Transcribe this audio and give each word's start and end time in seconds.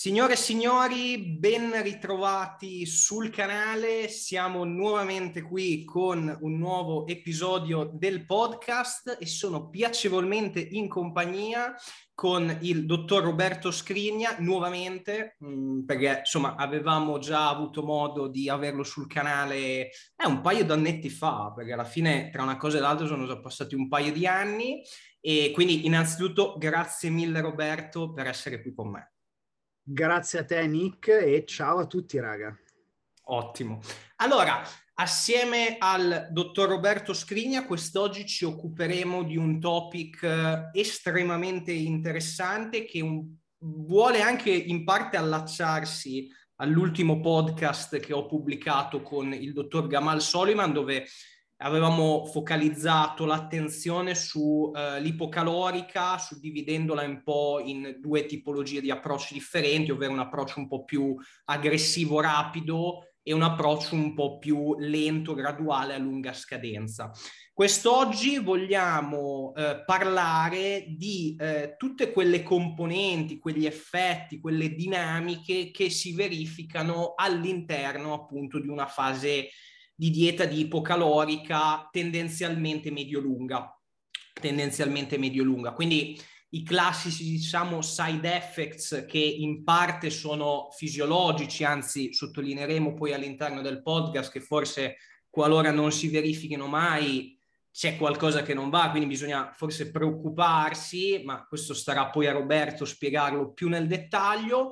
Signore 0.00 0.34
e 0.34 0.36
signori, 0.36 1.18
ben 1.18 1.82
ritrovati 1.82 2.86
sul 2.86 3.30
canale. 3.30 4.06
Siamo 4.06 4.62
nuovamente 4.62 5.42
qui 5.42 5.84
con 5.84 6.38
un 6.40 6.56
nuovo 6.56 7.04
episodio 7.08 7.90
del 7.92 8.24
podcast 8.24 9.16
e 9.18 9.26
sono 9.26 9.68
piacevolmente 9.68 10.60
in 10.60 10.86
compagnia 10.86 11.74
con 12.14 12.58
il 12.60 12.86
dottor 12.86 13.24
Roberto 13.24 13.72
Scrigna 13.72 14.36
nuovamente, 14.38 15.36
mm, 15.44 15.80
perché 15.80 16.18
insomma 16.20 16.54
avevamo 16.54 17.18
già 17.18 17.48
avuto 17.48 17.82
modo 17.82 18.28
di 18.28 18.48
averlo 18.48 18.84
sul 18.84 19.08
canale 19.08 19.58
eh, 19.58 20.26
un 20.26 20.40
paio 20.42 20.64
d'annetti 20.64 21.10
fa, 21.10 21.52
perché 21.52 21.72
alla 21.72 21.82
fine 21.82 22.30
tra 22.30 22.44
una 22.44 22.56
cosa 22.56 22.78
e 22.78 22.80
l'altra 22.80 23.08
sono 23.08 23.26
già 23.26 23.40
passati 23.40 23.74
un 23.74 23.88
paio 23.88 24.12
di 24.12 24.28
anni 24.28 24.80
e 25.20 25.50
quindi 25.52 25.86
innanzitutto 25.86 26.54
grazie 26.56 27.10
mille 27.10 27.40
Roberto 27.40 28.12
per 28.12 28.28
essere 28.28 28.62
qui 28.62 28.72
con 28.72 28.90
me. 28.90 29.14
Grazie 29.90 30.40
a 30.40 30.44
te 30.44 30.66
Nick 30.66 31.08
e 31.08 31.46
ciao 31.46 31.78
a 31.78 31.86
tutti 31.86 32.20
raga. 32.20 32.54
Ottimo. 33.30 33.80
Allora, 34.16 34.60
assieme 34.96 35.76
al 35.78 36.28
dottor 36.30 36.68
Roberto 36.68 37.14
Scrigna, 37.14 37.64
quest'oggi 37.64 38.26
ci 38.26 38.44
occuperemo 38.44 39.22
di 39.22 39.38
un 39.38 39.58
topic 39.58 40.22
eh, 40.24 40.68
estremamente 40.74 41.72
interessante 41.72 42.84
che 42.84 43.00
un, 43.00 43.34
vuole 43.60 44.20
anche 44.20 44.50
in 44.50 44.84
parte 44.84 45.16
allacciarsi 45.16 46.28
all'ultimo 46.56 47.20
podcast 47.20 47.98
che 47.98 48.12
ho 48.12 48.26
pubblicato 48.26 49.00
con 49.00 49.32
il 49.32 49.54
dottor 49.54 49.86
Gamal 49.86 50.20
Soliman, 50.20 50.70
dove 50.70 51.06
avevamo 51.58 52.24
focalizzato 52.26 53.24
l'attenzione 53.24 54.14
sull'ipocalorica, 54.14 56.14
uh, 56.14 56.18
suddividendola 56.18 57.02
un 57.02 57.22
po' 57.22 57.60
in 57.64 57.96
due 58.00 58.26
tipologie 58.26 58.80
di 58.80 58.90
approcci 58.90 59.34
differenti, 59.34 59.90
ovvero 59.90 60.12
un 60.12 60.20
approccio 60.20 60.60
un 60.60 60.68
po' 60.68 60.84
più 60.84 61.16
aggressivo, 61.46 62.20
rapido 62.20 63.08
e 63.22 63.32
un 63.32 63.42
approccio 63.42 63.94
un 63.94 64.14
po' 64.14 64.38
più 64.38 64.76
lento, 64.78 65.34
graduale, 65.34 65.94
a 65.94 65.98
lunga 65.98 66.32
scadenza. 66.32 67.10
Quest'oggi 67.52 68.38
vogliamo 68.38 69.52
eh, 69.56 69.82
parlare 69.84 70.86
di 70.96 71.36
eh, 71.38 71.74
tutte 71.76 72.12
quelle 72.12 72.44
componenti, 72.44 73.40
quegli 73.40 73.66
effetti, 73.66 74.38
quelle 74.38 74.74
dinamiche 74.74 75.72
che 75.72 75.90
si 75.90 76.14
verificano 76.14 77.14
all'interno 77.16 78.14
appunto 78.14 78.60
di 78.60 78.68
una 78.68 78.86
fase 78.86 79.48
di 79.98 80.10
dieta 80.10 80.44
di 80.44 80.60
ipocalorica 80.60 81.88
tendenzialmente 81.90 82.92
medio-lunga. 82.92 83.76
Tendenzialmente 84.32 85.18
medio-lunga. 85.18 85.72
Quindi 85.72 86.16
i 86.50 86.62
classici, 86.62 87.24
diciamo, 87.24 87.82
side 87.82 88.36
effects 88.36 89.06
che 89.08 89.18
in 89.18 89.64
parte 89.64 90.10
sono 90.10 90.68
fisiologici, 90.70 91.64
anzi 91.64 92.12
sottolineeremo 92.14 92.94
poi 92.94 93.12
all'interno 93.12 93.60
del 93.60 93.82
podcast 93.82 94.30
che 94.30 94.40
forse 94.40 94.98
qualora 95.28 95.72
non 95.72 95.90
si 95.90 96.08
verifichino 96.08 96.68
mai 96.68 97.36
c'è 97.72 97.96
qualcosa 97.96 98.42
che 98.42 98.54
non 98.54 98.70
va, 98.70 98.90
quindi 98.90 99.08
bisogna 99.08 99.52
forse 99.52 99.90
preoccuparsi, 99.90 101.22
ma 101.24 101.44
questo 101.44 101.74
starà 101.74 102.08
poi 102.08 102.28
a 102.28 102.32
Roberto 102.32 102.84
spiegarlo 102.84 103.52
più 103.52 103.68
nel 103.68 103.88
dettaglio. 103.88 104.70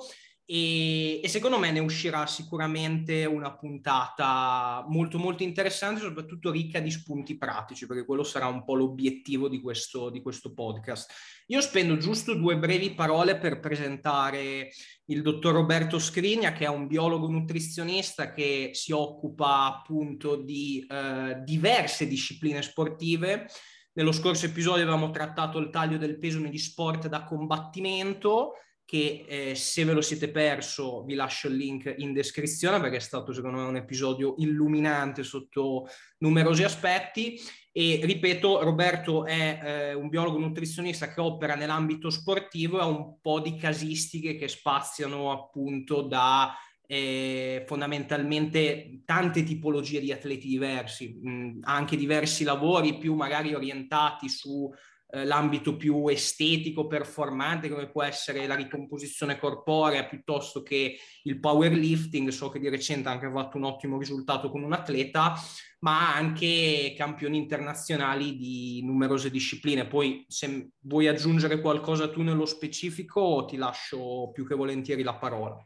E, 0.48 1.20
e, 1.25 1.28
secondo 1.28 1.58
me 1.58 1.72
ne 1.72 1.80
uscirà 1.80 2.25
sicuramente 2.28 3.25
una 3.25 3.52
puntata 3.56 4.84
molto 4.86 5.19
molto 5.19 5.42
interessante, 5.42 6.00
soprattutto 6.00 6.52
ricca 6.52 6.78
di 6.78 6.92
spunti 6.92 7.36
pratici, 7.36 7.84
perché 7.84 8.05
quello 8.05 8.22
sarà 8.22 8.47
un 8.47 8.62
po' 8.62 8.77
l'obiettivo 8.77 9.48
di 9.48 9.61
questo, 9.61 10.08
di 10.08 10.22
questo 10.22 10.55
podcast. 10.55 11.12
Io 11.47 11.61
spendo 11.61 11.97
giusto 11.97 12.34
due 12.34 12.56
brevi 12.58 12.94
parole 12.94 13.39
per 13.39 13.58
presentare 13.58 14.70
il 15.06 15.22
dottor 15.22 15.52
Roberto 15.52 15.98
Scrigna, 15.98 16.52
che 16.52 16.67
è 16.67 16.69
un 16.69 16.86
biologo 16.86 17.28
nutrizionista 17.28 18.33
che 18.33 18.70
si 18.73 18.92
occupa 18.92 19.64
appunto 19.64 20.36
di 20.36 20.86
eh, 20.89 21.40
diverse 21.42 22.07
discipline 22.07 22.63
sportive. 22.63 23.48
Nello 23.95 24.13
scorso 24.13 24.46
episodio 24.46 24.83
avevamo 24.83 25.11
trattato 25.11 25.58
il 25.58 25.70
taglio 25.70 25.98
del 25.98 26.20
peso 26.20 26.39
negli 26.39 26.58
sport 26.58 27.08
da 27.08 27.24
combattimento 27.24 28.52
che 28.86 29.24
eh, 29.29 29.55
se 29.57 29.85
ve 29.85 29.92
lo 29.92 30.01
siete 30.01 30.30
perso 30.30 31.02
vi 31.02 31.14
lascio 31.14 31.48
il 31.48 31.57
link 31.57 31.92
in 31.98 32.13
descrizione 32.13 32.80
perché 32.80 32.97
è 32.97 33.01
stato 33.01 33.33
secondo 33.33 33.58
me 33.58 33.64
un 33.64 33.77
episodio 33.77 34.36
illuminante 34.39 35.24
sotto 35.24 35.89
numerosi 36.19 36.63
aspetti. 36.63 37.39
E 37.73 38.01
ripeto 38.05 38.63
Roberto 38.63 39.27
è 39.27 39.61
eh, 39.63 39.95
un 39.95 40.08
biologo 40.08 40.39
nutrizionista 40.39 41.13
che 41.13 41.20
opera 41.20 41.57
nell'ambito 41.57 42.08
sportivo 42.08 42.79
e 42.79 42.83
ha 42.83 42.86
un 42.86 43.20
po' 43.20 43.41
di 43.41 43.57
casistiche 43.57 44.36
che 44.36 44.48
spaziano 44.48 45.30
appunto 45.30 46.01
da 46.02 46.55
eh, 46.86 47.64
fondamentalmente 47.67 49.02
tante 49.05 49.42
tipologie 49.42 50.01
di 50.01 50.13
atleti 50.13 50.46
diversi, 50.46 51.19
mh, 51.20 51.58
anche 51.63 51.96
diversi 51.96 52.45
lavori 52.45 52.96
più 52.96 53.14
magari 53.14 53.52
orientati 53.52 54.29
su 54.29 54.73
eh, 55.08 55.24
l'ambito 55.24 55.77
più 55.77 56.08
estetico, 56.08 56.86
performante, 56.86 57.68
come 57.68 57.89
può 57.89 58.02
essere 58.02 58.46
la 58.46 58.56
ricomposizione 58.56 59.39
corporea 59.39 60.06
piuttosto 60.06 60.62
che 60.62 60.98
il 61.22 61.39
powerlifting. 61.39 62.28
So 62.28 62.48
che 62.48 62.58
di 62.58 62.68
recente 62.68 63.08
ha 63.08 63.12
anche 63.12 63.30
fatto 63.30 63.56
un 63.56 63.64
ottimo 63.64 63.98
risultato 63.98 64.50
con 64.50 64.62
un 64.62 64.72
atleta, 64.72 65.34
ma 65.80 66.14
anche 66.14 66.95
campioni 66.96 67.39
internazionali 67.39 68.36
di 68.36 68.80
numerose 68.83 69.30
discipline. 69.30 69.86
Poi, 69.86 70.24
se 70.27 70.70
vuoi 70.80 71.06
aggiungere 71.06 71.61
qualcosa 71.61 72.08
tu 72.08 72.22
nello 72.22 72.46
specifico, 72.46 73.45
ti 73.46 73.56
lascio 73.56 74.30
più 74.33 74.46
che 74.46 74.55
volentieri 74.55 75.02
la 75.02 75.14
parola. 75.14 75.62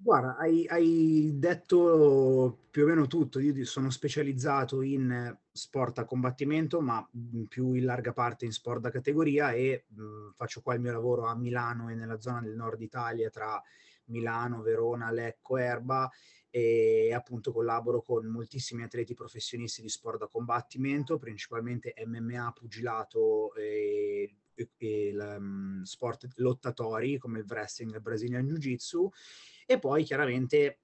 Guarda, 0.00 0.36
hai, 0.36 0.64
hai, 0.68 1.32
detto 1.34 2.66
più 2.70 2.84
o 2.84 2.86
meno 2.86 3.08
tutto. 3.08 3.40
Io 3.40 3.64
sono 3.64 3.90
specializzato 3.90 4.80
in 4.82 5.36
sport 5.50 5.98
a 5.98 6.04
combattimento, 6.04 6.80
ma 6.80 7.06
più 7.48 7.72
in 7.74 7.84
larga 7.84 8.12
parte 8.12 8.44
in 8.44 8.52
sport 8.52 8.80
da 8.80 8.90
categoria 8.90 9.50
e 9.50 9.86
mh, 9.88 10.34
faccio 10.36 10.60
qua 10.62 10.74
il 10.74 10.80
mio 10.80 10.92
lavoro 10.92 11.26
a 11.26 11.34
Milano 11.34 11.88
e 11.90 11.96
nella 11.96 12.20
zona 12.20 12.40
del 12.40 12.54
nord 12.54 12.80
Italia 12.80 13.28
tra 13.28 13.60
Milano, 14.04 14.62
Verona, 14.62 15.10
Lecco, 15.10 15.56
Erba 15.56 16.08
e 16.48 17.12
appunto 17.12 17.52
collaboro 17.52 18.00
con 18.00 18.24
moltissimi 18.26 18.84
atleti 18.84 19.14
professionisti 19.14 19.82
di 19.82 19.88
sport 19.88 20.18
da 20.20 20.28
combattimento, 20.28 21.18
principalmente 21.18 21.92
MMA, 22.06 22.52
pugilato 22.54 23.52
e, 23.54 24.32
e, 24.54 24.70
e 24.76 25.12
l, 25.12 25.80
sport 25.82 26.28
lottatori 26.36 27.18
come 27.18 27.40
il 27.40 27.46
wrestling 27.48 27.92
e 27.92 27.96
il 27.96 28.02
Brazilian 28.02 28.46
Jiu-Jitsu 28.46 29.10
e 29.70 29.78
poi 29.78 30.02
chiaramente 30.02 30.80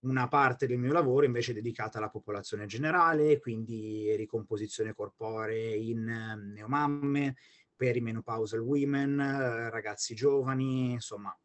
una 0.00 0.28
parte 0.28 0.66
del 0.66 0.78
mio 0.78 0.94
lavoro 0.94 1.26
invece 1.26 1.50
è 1.50 1.54
dedicata 1.54 1.98
alla 1.98 2.08
popolazione 2.08 2.64
generale, 2.64 3.38
quindi 3.38 4.16
ricomposizione 4.16 4.94
corporea 4.94 5.74
in 5.74 6.08
ehm, 6.08 6.52
neomamme, 6.54 7.36
perimenopausal 7.76 8.60
women, 8.60 9.68
ragazzi 9.70 10.14
giovani, 10.14 10.92
insomma, 10.92 11.38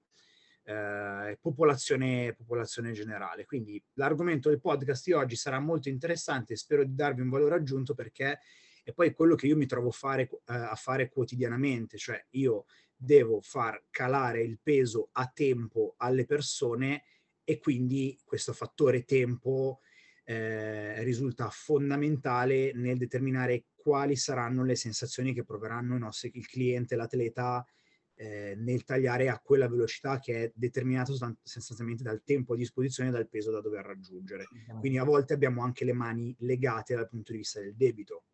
eh, 0.63 1.38
popolazione, 1.41 2.34
popolazione 2.34 2.94
generale. 2.94 3.44
Quindi 3.44 3.84
l'argomento 3.95 4.47
del 4.47 4.62
podcast 4.62 5.03
di 5.03 5.12
oggi 5.12 5.35
sarà 5.35 5.59
molto 5.59 5.89
interessante 5.89 6.53
e 6.53 6.56
spero 6.56 6.85
di 6.85 6.95
darvi 6.95 7.19
un 7.19 7.29
valore 7.29 7.56
aggiunto 7.56 7.94
perché 7.94 8.39
è 8.85 8.94
poi 8.94 9.13
quello 9.13 9.35
che 9.35 9.47
io 9.47 9.57
mi 9.57 9.66
trovo 9.66 9.91
fare, 9.91 10.29
eh, 10.29 10.39
a 10.45 10.75
fare 10.75 11.09
quotidianamente, 11.09 11.97
cioè 11.97 12.25
io 12.31 12.68
devo 13.02 13.40
far 13.42 13.86
calare 13.90 14.42
il 14.42 14.60
peso 14.62 15.10
a 15.14 15.32
tempo 15.34 15.94
alle 15.98 16.26
persone 16.26 17.04
e 17.46 17.58
quindi 17.58 18.20
questo 18.26 18.52
fattore 18.52 19.06
tempo 19.06 19.80
eh, 20.26 21.02
risulta 21.04 21.50
fondamentale 21.50 22.74
nel 22.74 22.98
determinare 22.98 23.64
quali 23.74 24.18
saranno 24.18 24.66
le 24.66 24.76
sensazioni 24.76 25.34
che 25.34 25.46
proveranno 25.46 25.96
i 25.96 26.00
nostri, 26.00 26.31
il 26.34 26.46
cliente, 26.46 26.98
l'atleta 26.98 27.66
eh, 28.16 28.54
nel 28.57 28.84
tagliare 28.84 29.30
a 29.30 29.40
quella 29.40 29.69
velocità 29.69 30.19
che 30.19 30.44
è 30.44 30.52
determinata 30.54 31.13
sostanzialmente 31.42 32.04
dal 32.04 32.22
tempo 32.24 32.54
a 32.54 32.57
disposizione 32.57 33.10
e 33.10 33.13
dal 33.13 33.30
peso 33.30 33.50
da 33.50 33.62
dover 33.62 33.86
raggiungere. 33.86 34.45
Quindi 34.78 34.98
a 34.98 35.06
volte 35.06 35.34
abbiamo 35.34 35.63
anche 35.63 35.86
le 35.86 35.94
mani 35.94 36.36
legate 36.40 36.95
dal 36.95 37.07
punto 37.07 37.31
di 37.31 37.38
vista 37.38 37.62
del 37.62 37.75
debito. 37.75 38.25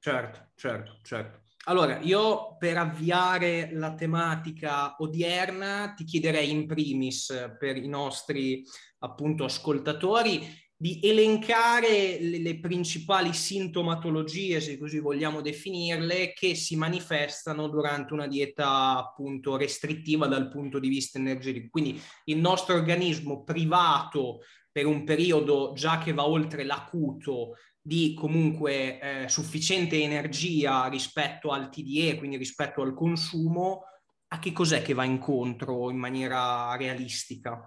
Certo, 0.00 0.52
certo, 0.54 0.98
certo. 1.02 1.42
Allora, 1.64 1.98
io 2.00 2.56
per 2.56 2.78
avviare 2.78 3.68
la 3.72 3.94
tematica 3.94 4.96
odierna 4.98 5.92
ti 5.94 6.04
chiederei 6.04 6.50
in 6.50 6.66
primis 6.66 7.54
per 7.58 7.76
i 7.76 7.86
nostri 7.86 8.64
appunto 9.00 9.44
ascoltatori 9.44 10.68
di 10.74 11.00
elencare 11.02 12.18
le, 12.18 12.38
le, 12.38 12.58
principali 12.58 13.34
sintomatologie, 13.34 14.62
se 14.62 14.78
così 14.78 14.98
vogliamo 15.00 15.42
definirle, 15.42 16.32
che 16.32 16.54
si 16.54 16.76
manifestano 16.76 17.68
durante 17.68 18.14
una 18.14 18.26
dieta 18.26 18.96
appunto 18.96 19.58
restrittiva 19.58 20.26
dal 20.26 20.48
punto 20.48 20.78
di 20.78 20.88
vista 20.88 21.18
energetico. 21.18 21.68
Quindi 21.68 22.00
il 22.24 22.38
nostro 22.38 22.74
organismo 22.74 23.44
privato 23.44 24.38
per 24.72 24.86
un 24.86 25.04
periodo 25.04 25.72
già 25.74 25.98
che 25.98 26.14
va 26.14 26.26
oltre 26.26 26.64
l'acuto 26.64 27.56
di 27.82 28.14
comunque 28.14 29.00
eh, 29.00 29.28
sufficiente 29.28 30.00
energia 30.00 30.86
rispetto 30.88 31.50
al 31.50 31.70
TDE, 31.70 32.16
quindi 32.16 32.36
rispetto 32.36 32.82
al 32.82 32.94
consumo, 32.94 33.84
a 34.28 34.38
che 34.38 34.52
cos'è 34.52 34.82
che 34.82 34.94
va 34.94 35.04
incontro 35.04 35.90
in 35.90 35.96
maniera 35.96 36.76
realistica? 36.76 37.66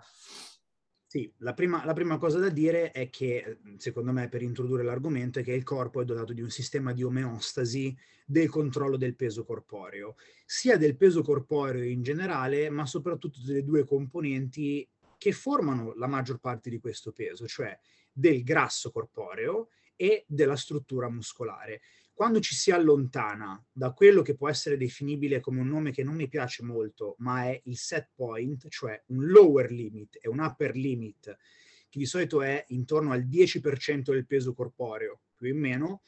Sì, 1.14 1.32
la 1.40 1.54
prima, 1.54 1.86
la 1.86 1.94
prima, 1.94 2.18
cosa 2.18 2.40
da 2.40 2.50
dire 2.50 2.90
è 2.90 3.12
che, 3.12 3.60
secondo 3.78 4.12
me, 4.12 4.30
per 4.30 4.42
introdurre 4.42 4.84
l'argomento, 4.84 5.38
è 5.38 5.44
che 5.44 5.54
il 5.54 5.62
corpo 5.62 6.02
è 6.02 6.06
dotato 6.06 6.34
di 6.34 6.42
un 6.42 6.50
sistema 6.50 6.92
di 6.92 7.04
omeostasi 7.04 7.96
del 8.26 8.50
controllo 8.50 8.98
del 8.98 9.16
peso 9.16 9.46
corporeo, 9.46 10.16
sia 10.44 10.76
del 10.76 10.98
peso 10.98 11.22
corporeo 11.22 11.84
in 11.84 12.02
generale, 12.02 12.72
ma 12.72 12.88
soprattutto 12.88 13.40
delle 13.46 13.64
due 13.64 13.86
componenti 13.86 14.90
che 15.20 15.32
formano 15.34 15.94
la 15.94 16.08
maggior 16.08 16.40
parte 16.40 16.72
di 16.72 16.80
questo 16.80 17.12
peso, 17.12 17.46
cioè 17.46 17.78
del 18.12 18.42
grasso 18.42 18.90
corporeo 18.92 19.70
e 20.04 20.26
della 20.28 20.58
struttura 20.58 21.10
muscolare 21.10 21.80
quando 22.12 22.42
ci 22.42 22.56
si 22.56 22.72
allontana 22.72 23.62
da 23.72 23.94
quello 23.94 24.22
che 24.22 24.36
può 24.36 24.50
essere 24.50 24.76
definibile 24.76 25.40
come 25.40 25.62
un 25.62 25.68
nome 25.68 25.92
che 25.92 26.04
non 26.04 26.16
mi 26.16 26.28
piace 26.28 26.62
molto, 26.62 27.16
ma 27.20 27.46
è 27.46 27.60
il 27.64 27.78
set 27.78 28.12
point, 28.14 28.68
cioè 28.68 29.02
un 29.08 29.26
lower 29.28 29.72
limit 29.72 30.20
e 30.22 30.28
un 30.28 30.40
upper 30.40 30.76
limit, 30.76 31.36
che 31.90 31.98
di 31.98 32.06
solito 32.06 32.44
è 32.44 32.64
intorno 32.68 33.14
al 33.14 33.24
10% 33.24 34.12
del 34.12 34.28
peso 34.28 34.54
corporeo, 34.54 35.22
più 35.36 35.56
o 35.56 35.58
meno, 35.58 36.04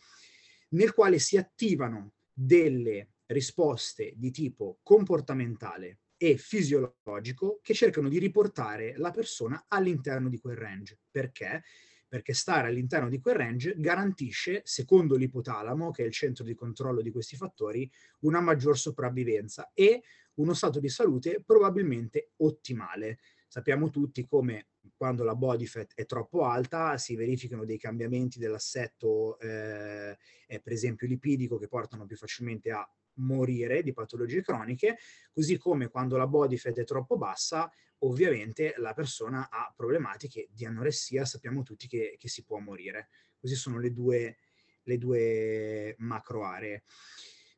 nel 0.70 0.94
quale 0.94 1.18
si 1.18 1.38
attivano 1.38 2.14
delle 2.32 3.14
risposte 3.28 4.14
di 4.16 4.30
tipo 4.30 4.80
comportamentale 4.84 6.02
e 6.18 6.38
fisiologico 6.38 7.60
che 7.64 7.74
cercano 7.74 8.10
di 8.10 8.20
riportare 8.20 8.94
la 8.98 9.10
persona 9.10 9.66
all'interno 9.70 10.30
di 10.30 10.38
quel 10.38 10.56
range. 10.56 11.00
Perché? 11.10 11.64
Perché 12.08 12.34
stare 12.34 12.68
all'interno 12.68 13.10
di 13.10 13.20
quel 13.20 13.36
range 13.36 13.74
garantisce, 13.78 14.62
secondo 14.64 15.16
l'ipotalamo, 15.16 15.92
che 15.92 16.04
è 16.04 16.06
il 16.06 16.12
centro 16.12 16.44
di 16.44 16.54
controllo 16.54 17.02
di 17.02 17.12
questi 17.12 17.36
fattori, 17.36 17.90
una 18.22 18.40
maggior 18.40 18.78
sopravvivenza 18.78 19.72
e 19.74 20.02
uno 20.36 20.54
stato 20.54 20.80
di 20.80 20.90
salute 20.90 21.42
probabilmente 21.46 22.32
ottimale. 22.38 23.20
Sappiamo 23.48 23.90
tutti 23.90 24.26
come 24.26 24.68
quando 24.96 25.24
la 25.24 25.36
body 25.36 25.66
fat 25.66 25.94
è 25.96 26.06
troppo 26.06 26.44
alta 26.46 26.98
si 26.98 27.16
verificano 27.16 27.66
dei 27.66 27.78
cambiamenti 27.78 28.38
dell'assetto, 28.40 29.40
eh, 29.40 30.18
per 30.48 30.74
esempio 30.74 31.08
lipidico, 31.08 31.58
che 31.58 31.68
portano 31.68 32.06
più 32.06 32.18
facilmente 32.18 32.72
a 32.72 32.88
morire 33.16 33.82
di 33.82 33.94
patologie 33.94 34.42
croniche, 34.42 34.98
così 35.32 35.58
come 35.58 35.90
quando 35.90 36.18
la 36.18 36.28
body 36.28 36.58
fat 36.58 36.80
è 36.80 36.84
troppo 36.84 37.18
bassa 37.18 37.72
ovviamente 38.00 38.74
la 38.78 38.94
persona 38.94 39.50
ha 39.50 39.72
problematiche 39.76 40.50
di 40.52 40.66
anoressia, 40.66 41.26
sappiamo 41.26 41.64
tutti 41.64 41.88
che, 41.88 42.16
che 42.20 42.28
si 42.28 42.44
può 42.44 42.60
morire. 42.60 43.10
Così 43.40 43.56
sono 43.56 43.80
le 43.80 43.92
due, 43.94 44.38
le 44.84 44.98
due 44.98 45.96
macro 46.00 46.44
aree. 46.46 46.84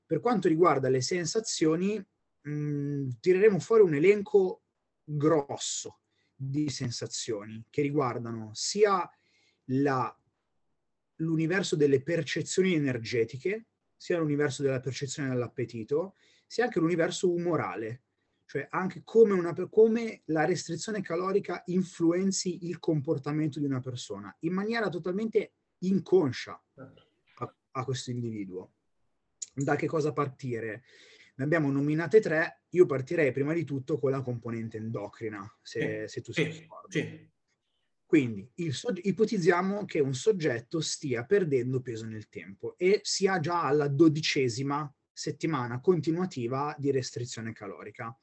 Per 0.05 0.19
quanto 0.19 0.47
riguarda 0.47 0.89
le 0.89 1.01
sensazioni, 1.01 1.97
mh, 1.97 2.51
mm, 2.51 3.09
tireremo 3.19 3.59
fuori 3.59 3.81
un 3.81 3.95
elenco 3.95 4.63
grosso 5.03 6.01
di 6.35 6.69
sensazioni 6.69 7.65
che 7.69 7.81
riguardano 7.81 8.51
sia 8.53 9.09
la, 9.71 10.15
l'universo 11.15 11.75
delle 11.75 12.01
percezioni 12.01 12.73
energetiche, 12.73 13.67
sia 13.97 14.19
l'universo 14.19 14.61
della 14.61 14.79
percezione 14.79 15.29
dell'appetito, 15.29 16.15
sia 16.45 16.65
anche 16.65 16.79
l'universo 16.79 17.31
umorale, 17.31 18.03
cioè 18.45 18.67
anche 18.69 19.01
come, 19.03 19.33
una, 19.33 19.53
come 19.69 20.21
la 20.25 20.45
restrizione 20.45 21.01
calorica 21.01 21.63
influenzi 21.65 22.65
il 22.67 22.79
comportamento 22.79 23.59
di 23.59 23.65
una 23.65 23.81
persona 23.81 24.33
in 24.41 24.53
maniera 24.53 24.87
totalmente 24.87 25.53
inconscia 25.79 26.63
a, 27.35 27.55
a 27.71 27.83
questo 27.83 28.11
individuo. 28.11 28.73
Da 29.53 29.75
che 29.75 29.87
cosa 29.87 30.13
partire? 30.13 30.83
Ne 31.35 31.43
abbiamo 31.43 31.69
nominate 31.71 32.19
tre, 32.19 32.61
io 32.69 32.85
partirei 32.85 33.31
prima 33.31 33.53
di 33.53 33.63
tutto 33.63 33.97
con 33.97 34.11
la 34.11 34.21
componente 34.21 34.77
endocrina, 34.77 35.45
se, 35.61 36.07
sì, 36.07 36.13
se 36.13 36.21
tu 36.21 36.31
sei 36.31 36.51
sì, 36.51 36.59
d'accordo. 36.61 36.91
Sì. 36.91 37.29
Quindi 38.07 38.49
sog- 38.71 39.03
ipotizziamo 39.03 39.83
che 39.83 39.99
un 39.99 40.13
soggetto 40.13 40.79
stia 40.79 41.25
perdendo 41.25 41.81
peso 41.81 42.05
nel 42.05 42.29
tempo 42.29 42.77
e 42.77 43.01
sia 43.03 43.37
già 43.41 43.63
alla 43.63 43.89
dodicesima 43.89 44.89
settimana 45.11 45.81
continuativa 45.81 46.73
di 46.77 46.89
restrizione 46.89 47.51
calorica. 47.51 48.17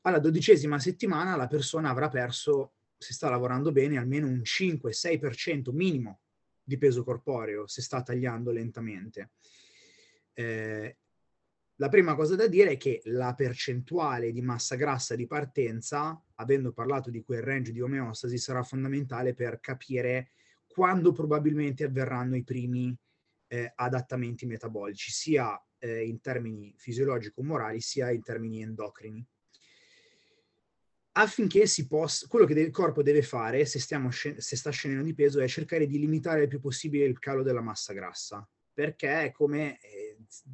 Alla 0.00 0.18
dodicesima 0.18 0.80
settimana 0.80 1.36
la 1.36 1.46
persona 1.46 1.88
avrà 1.88 2.08
perso, 2.08 2.72
se 2.98 3.12
sta 3.12 3.30
lavorando 3.30 3.70
bene, 3.70 3.96
almeno 3.96 4.26
un 4.26 4.42
5-6% 4.42 5.72
minimo 5.72 6.22
di 6.64 6.76
peso 6.76 7.04
corporeo 7.04 7.68
se 7.68 7.82
sta 7.82 8.02
tagliando 8.02 8.50
lentamente. 8.50 9.34
Eh, 10.32 10.96
la 11.76 11.88
prima 11.88 12.14
cosa 12.14 12.36
da 12.36 12.46
dire 12.46 12.72
è 12.72 12.76
che 12.78 13.02
la 13.04 13.34
percentuale 13.34 14.32
di 14.32 14.40
massa 14.40 14.76
grassa 14.76 15.14
di 15.14 15.26
partenza, 15.26 16.20
avendo 16.36 16.72
parlato 16.72 17.10
di 17.10 17.22
quel 17.22 17.42
range 17.42 17.72
di 17.72 17.80
omeostasi, 17.80 18.38
sarà 18.38 18.62
fondamentale 18.62 19.34
per 19.34 19.60
capire 19.60 20.30
quando 20.66 21.12
probabilmente 21.12 21.84
avverranno 21.84 22.36
i 22.36 22.44
primi 22.44 22.96
eh, 23.48 23.72
adattamenti 23.74 24.46
metabolici, 24.46 25.10
sia 25.10 25.58
eh, 25.78 26.06
in 26.06 26.20
termini 26.20 26.74
fisiologico-morali 26.76 27.80
sia 27.80 28.10
in 28.10 28.22
termini 28.22 28.62
endocrini. 28.62 29.26
Affinché 31.12 31.66
si 31.66 31.86
possa, 31.86 32.26
quello 32.26 32.44
che 32.44 32.52
il 32.54 32.70
corpo 32.70 33.02
deve 33.02 33.22
fare 33.22 33.64
se, 33.64 33.78
stiamo, 33.78 34.10
se 34.10 34.40
sta 34.40 34.70
scendendo 34.70 35.06
di 35.06 35.14
peso 35.14 35.40
è 35.40 35.48
cercare 35.48 35.86
di 35.86 35.98
limitare 35.98 36.42
il 36.42 36.48
più 36.48 36.60
possibile 36.60 37.06
il 37.06 37.18
calo 37.18 37.42
della 37.42 37.62
massa 37.62 37.94
grassa, 37.94 38.46
perché 38.72 39.32
come 39.34 39.80
eh, 39.80 40.05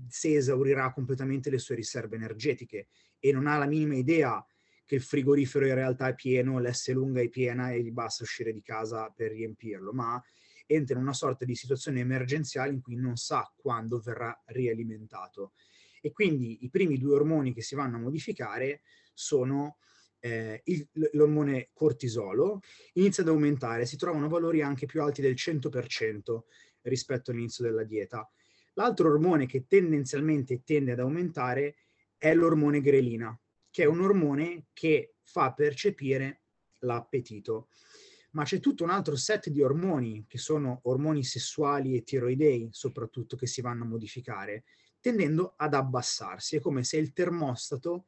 se 0.09 0.37
esaurirà 0.37 0.93
completamente 0.93 1.51
le 1.51 1.59
sue 1.59 1.75
riserve 1.75 2.17
energetiche 2.17 2.89
e 3.19 3.33
non 3.33 3.47
ha 3.47 3.57
la 3.59 3.67
minima 3.67 3.95
idea 3.95 4.45
che 4.85 4.97
il 4.97 5.03
frigorifero 5.03 5.67
in 5.67 5.75
realtà 5.75 6.09
è 6.09 6.15
pieno, 6.15 6.59
l'S 6.59 6.91
lunga 6.93 7.21
è 7.21 7.29
piena 7.29 7.71
e 7.71 7.83
gli 7.83 7.93
basta 7.93 8.25
uscire 8.25 8.53
di 8.53 8.63
casa 8.63 9.11
per 9.11 9.31
riempirlo, 9.31 9.93
ma 9.93 10.23
entra 10.67 10.97
in 10.97 11.03
una 11.03 11.13
sorta 11.13 11.45
di 11.45 11.55
situazione 11.55 12.01
emergenziale 12.01 12.73
in 12.73 12.81
cui 12.81 12.97
non 12.97 13.17
sa 13.17 13.51
quando 13.57 14.01
verrà 14.01 14.39
rialimentato. 14.47 15.53
E 16.01 16.13
quindi 16.13 16.65
i 16.65 16.71
primi 16.71 16.99
due 16.99 17.15
ormoni 17.15 17.55
che 17.55 17.63
si 17.63 17.75
vanno 17.75 17.97
a 17.97 18.01
modificare 18.01 18.83
sono 19.15 19.79
eh, 20.19 20.63
il, 20.65 20.89
l'ormone 21.13 21.71
cortisolo, 21.73 22.61
inizia 22.95 23.23
ad 23.23 23.29
aumentare, 23.29 23.87
si 23.87 23.97
trovano 23.97 24.29
valori 24.29 24.63
anche 24.63 24.87
più 24.87 25.03
alti 25.03 25.21
del 25.21 25.35
100% 25.35 26.41
rispetto 26.83 27.31
all'inizio 27.31 27.65
della 27.65 27.85
dieta. 27.85 28.29
L'altro 28.75 29.11
ormone 29.11 29.47
che 29.47 29.67
tendenzialmente 29.67 30.63
tende 30.65 30.93
ad 30.93 31.01
aumentare 31.01 31.77
è 32.17 32.35
l'ormone 32.35 32.81
grelina, 32.81 33.39
che 33.71 33.83
è 33.83 33.87
un 33.87 34.01
ormone 34.01 34.67
che 34.73 35.15
fa 35.23 35.53
percepire 35.53 36.43
l'appetito 36.81 37.69
ma 38.33 38.45
c'è 38.45 38.61
tutto 38.61 38.85
un 38.85 38.91
altro 38.91 39.17
set 39.17 39.51
di 39.51 39.63
ormoni, 39.63 40.25
che 40.27 40.39
sono 40.39 40.81
ormoni 40.85 41.23
sessuali 41.23 41.97
e 41.97 42.03
tiroidei 42.03 42.69
soprattutto, 42.73 43.37
che 43.37 43.47
si 43.47 43.61
vanno 43.61 43.85
a 43.85 43.87
modificare, 43.87 44.65
tendendo 45.01 45.55
ad 45.57 45.75
abbassarsi. 45.75 46.57
È 46.57 46.61
come 46.61 46.83
se 46.83 46.97
il 46.97 47.13
termostato 47.13 48.07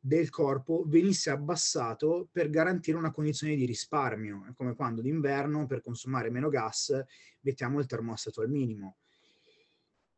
del 0.00 0.30
corpo 0.30 0.84
venisse 0.86 1.30
abbassato 1.30 2.28
per 2.32 2.50
garantire 2.50 2.96
una 2.96 3.12
condizione 3.12 3.54
di 3.54 3.64
risparmio. 3.64 4.46
È 4.48 4.54
come 4.54 4.74
quando 4.74 5.02
d'inverno, 5.02 5.66
per 5.66 5.82
consumare 5.82 6.30
meno 6.30 6.48
gas, 6.48 6.92
mettiamo 7.40 7.78
il 7.78 7.86
termostato 7.86 8.40
al 8.40 8.50
minimo. 8.50 8.96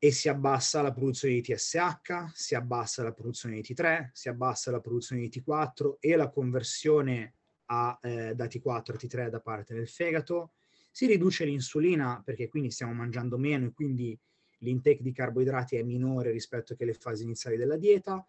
E 0.04 0.10
si 0.10 0.28
abbassa 0.28 0.82
la 0.82 0.90
produzione 0.90 1.34
di 1.34 1.42
TSH, 1.42 2.32
si 2.34 2.56
abbassa 2.56 3.04
la 3.04 3.12
produzione 3.12 3.60
di 3.60 3.62
T3, 3.62 4.08
si 4.12 4.28
abbassa 4.28 4.72
la 4.72 4.80
produzione 4.80 5.22
di 5.22 5.28
T4 5.28 5.98
e 6.00 6.16
la 6.16 6.28
conversione 6.28 7.34
a 7.66 7.96
eh, 8.02 8.34
da 8.34 8.46
T4 8.46 8.68
a 8.68 8.80
T3 8.80 9.28
da 9.28 9.38
parte 9.38 9.74
del 9.74 9.86
fegato, 9.86 10.54
si 10.90 11.06
riduce 11.06 11.44
l'insulina 11.44 12.20
perché 12.24 12.48
quindi 12.48 12.72
stiamo 12.72 12.92
mangiando 12.92 13.38
meno 13.38 13.66
e 13.66 13.72
quindi 13.72 14.18
l'intake 14.58 15.02
di 15.02 15.12
carboidrati 15.12 15.76
è 15.76 15.82
minore 15.84 16.32
rispetto 16.32 16.74
alle 16.78 16.94
fasi 16.94 17.22
iniziali 17.22 17.56
della 17.56 17.76
dieta, 17.76 18.26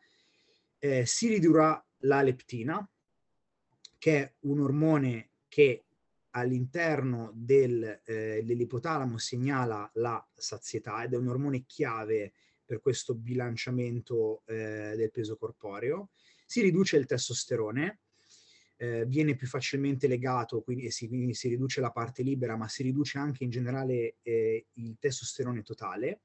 eh, 0.77 1.07
si 1.07 1.27
ridurrà 1.27 1.83
la 1.99 2.21
leptina, 2.21 2.87
che 3.97 4.17
è 4.19 4.33
un 4.41 4.59
ormone 4.59 5.29
che 5.47 5.85
all'interno 6.35 7.31
del, 7.33 8.01
eh, 8.05 8.41
dell'ipotalamo 8.43 9.17
segnala 9.17 9.89
la 9.95 10.25
sazietà 10.33 11.03
ed 11.03 11.13
è 11.13 11.17
un 11.17 11.27
ormone 11.27 11.65
chiave 11.65 12.33
per 12.65 12.79
questo 12.79 13.13
bilanciamento 13.13 14.43
eh, 14.45 14.93
del 14.95 15.11
peso 15.11 15.35
corporeo. 15.35 16.09
Si 16.45 16.61
riduce 16.61 16.97
il 16.97 17.05
testosterone, 17.05 17.99
eh, 18.77 19.05
viene 19.05 19.35
più 19.35 19.47
facilmente 19.47 20.07
legato, 20.07 20.61
quindi 20.61 20.89
si, 20.89 21.07
quindi 21.07 21.33
si, 21.33 21.49
riduce 21.49 21.81
la 21.81 21.91
parte 21.91 22.23
libera, 22.23 22.55
ma 22.55 22.67
si 22.67 22.83
riduce 22.83 23.17
anche 23.17 23.43
in 23.43 23.49
generale 23.49 24.15
eh, 24.21 24.67
il 24.73 24.97
testosterone 24.99 25.61
totale. 25.61 26.21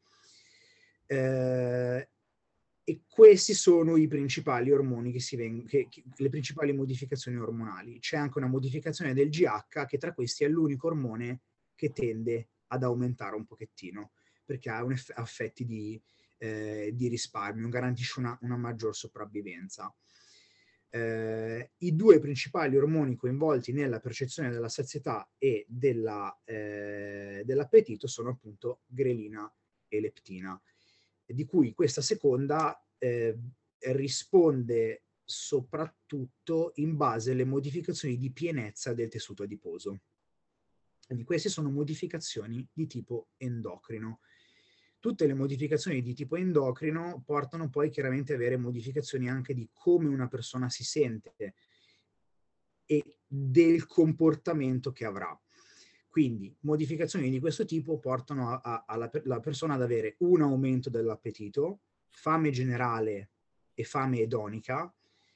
E 2.89 3.03
questi 3.07 3.53
sono 3.53 3.97
i 3.97 4.07
principali 4.07 4.71
ormoni 4.71 5.13
che 5.13 5.21
si 5.21 5.37
vengono, 5.37 5.69
le 5.69 6.29
principali 6.31 6.73
modificazioni 6.73 7.37
ormonali. 7.37 7.99
C'è 7.99 8.17
anche 8.17 8.39
una 8.39 8.47
modificazione 8.47 9.13
del 9.13 9.29
GH 9.29 9.85
che 9.87 9.99
tra 9.99 10.15
questi 10.15 10.45
è 10.45 10.49
l'unico 10.49 10.87
ormone 10.87 11.43
che 11.75 11.93
tende 11.93 12.49
ad 12.69 12.83
aumentare 12.83 13.37
un 13.37 13.45
pochettino, 13.45 14.13
perché 14.45 14.71
ha 14.71 14.83
eff- 14.91 15.13
effetti 15.19 15.67
di 15.67 16.01
eh, 16.39 16.93
di 16.95 17.09
risparmio, 17.09 17.69
garantisce 17.69 18.21
una, 18.21 18.37
una 18.43 18.57
maggior 18.57 18.95
sopravvivenza. 18.95 19.93
Eh, 20.91 21.73
I 21.77 21.95
due 21.95 22.19
principali 22.19 22.77
ormoni 22.77 23.15
coinvolti 23.15 23.73
nella 23.73 24.01
percezione 24.01 24.51
della 24.51 24.71
sazietà 24.71 25.29
e 25.37 25.67
della, 25.69 26.41
eh, 26.45 27.43
dell'appetito 27.45 28.07
sono 28.07 28.31
appunto 28.31 28.81
grelina 28.87 29.53
e 29.87 30.01
leptina, 30.01 30.61
di 31.35 31.45
cui 31.45 31.75
questa 31.75 32.01
seconda 32.01 32.83
eh, 32.99 33.39
risponde 33.79 35.05
soprattutto 35.25 36.73
in 36.77 36.97
base 36.97 37.33
alle 37.33 37.45
modificazioni 37.45 38.17
di 38.17 38.33
pienezza 38.33 38.95
del 38.95 39.09
tessuto 39.09 39.43
adiposo. 39.43 40.01
Quindi 41.07 41.25
queste 41.25 41.49
sono 41.49 41.71
modificazioni 41.71 42.67
di 42.73 42.87
tipo 42.87 43.29
endocrino. 43.37 44.21
Tutte 44.99 45.27
le 45.27 45.35
modificazioni 45.35 46.03
di 46.03 46.15
tipo 46.15 46.37
endocrino 46.37 47.23
portano 47.25 47.69
poi 47.71 47.89
chiaramente 47.89 48.33
ad 48.33 48.41
avere 48.41 48.57
modificazioni 48.57 49.29
anche 49.29 49.55
di 49.55 49.69
come 49.73 50.09
una 50.09 50.29
persona 50.29 50.69
si 50.69 50.85
sente 50.85 51.55
e 52.85 53.17
del 53.27 53.87
comportamento 53.87 54.93
che 54.93 55.05
avrà. 55.05 55.39
Quindi 56.19 56.53
modificazioni 56.63 57.31
di 57.31 57.39
questo 57.39 57.65
tipo 57.65 58.01
portano 58.01 58.61
alla 58.61 59.41
persona 59.41 59.75
ad 59.75 59.83
avere 59.83 60.17
un 60.19 60.43
aumento 60.43 60.91
dell'appetito, 60.91 61.83
fame 62.09 62.51
generale 62.51 63.31
e 63.73 63.85
fame 63.85 64.19
edonica, 64.19 64.93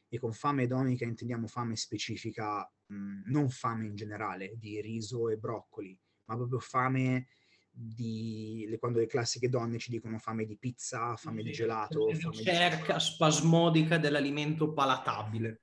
e 0.08 0.18
con 0.18 0.32
fame 0.32 0.64
edonica 0.64 1.04
intendiamo 1.04 1.46
fame 1.46 1.76
specifica, 1.76 2.68
mh, 2.86 3.30
non 3.30 3.48
fame 3.48 3.86
in 3.86 3.94
generale, 3.94 4.54
di 4.58 4.80
riso 4.80 5.28
e 5.28 5.36
broccoli, 5.36 5.96
ma 6.24 6.34
proprio 6.34 6.58
fame 6.58 7.28
di 7.70 8.66
le, 8.68 8.80
quando 8.80 8.98
le 8.98 9.06
classiche 9.06 9.48
donne 9.48 9.78
ci 9.78 9.92
dicono 9.92 10.18
fame 10.18 10.44
di 10.44 10.56
pizza, 10.56 11.14
fame 11.14 11.44
di 11.44 11.52
gelato. 11.52 12.08
Ricerca 12.08 12.98
spasmodica 12.98 13.98
dell'alimento 13.98 14.72
palatabile. 14.72 15.60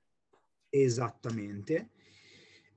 Esattamente. 0.70 1.90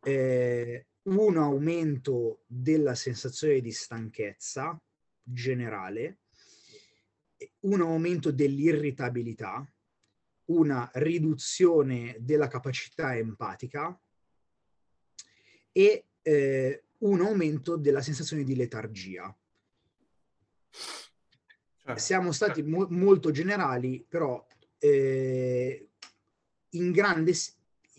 Eh, 0.03 0.87
un 1.03 1.37
aumento 1.37 2.43
della 2.47 2.95
sensazione 2.95 3.59
di 3.59 3.71
stanchezza 3.71 4.79
generale, 5.21 6.19
un 7.61 7.81
aumento 7.81 8.31
dell'irritabilità, 8.31 9.67
una 10.45 10.89
riduzione 10.95 12.17
della 12.19 12.47
capacità 12.47 13.15
empatica 13.17 13.97
e 15.71 16.05
eh, 16.21 16.83
un 16.99 17.21
aumento 17.21 17.75
della 17.75 18.01
sensazione 18.01 18.43
di 18.43 18.55
letargia. 18.55 19.35
Certo. 21.85 21.99
Siamo 21.99 22.31
stati 22.31 22.61
mo- 22.63 22.87
molto 22.89 23.31
generali, 23.31 24.05
però 24.07 24.45
eh, 24.77 25.89
in 26.69 26.91
grande, 26.91 27.33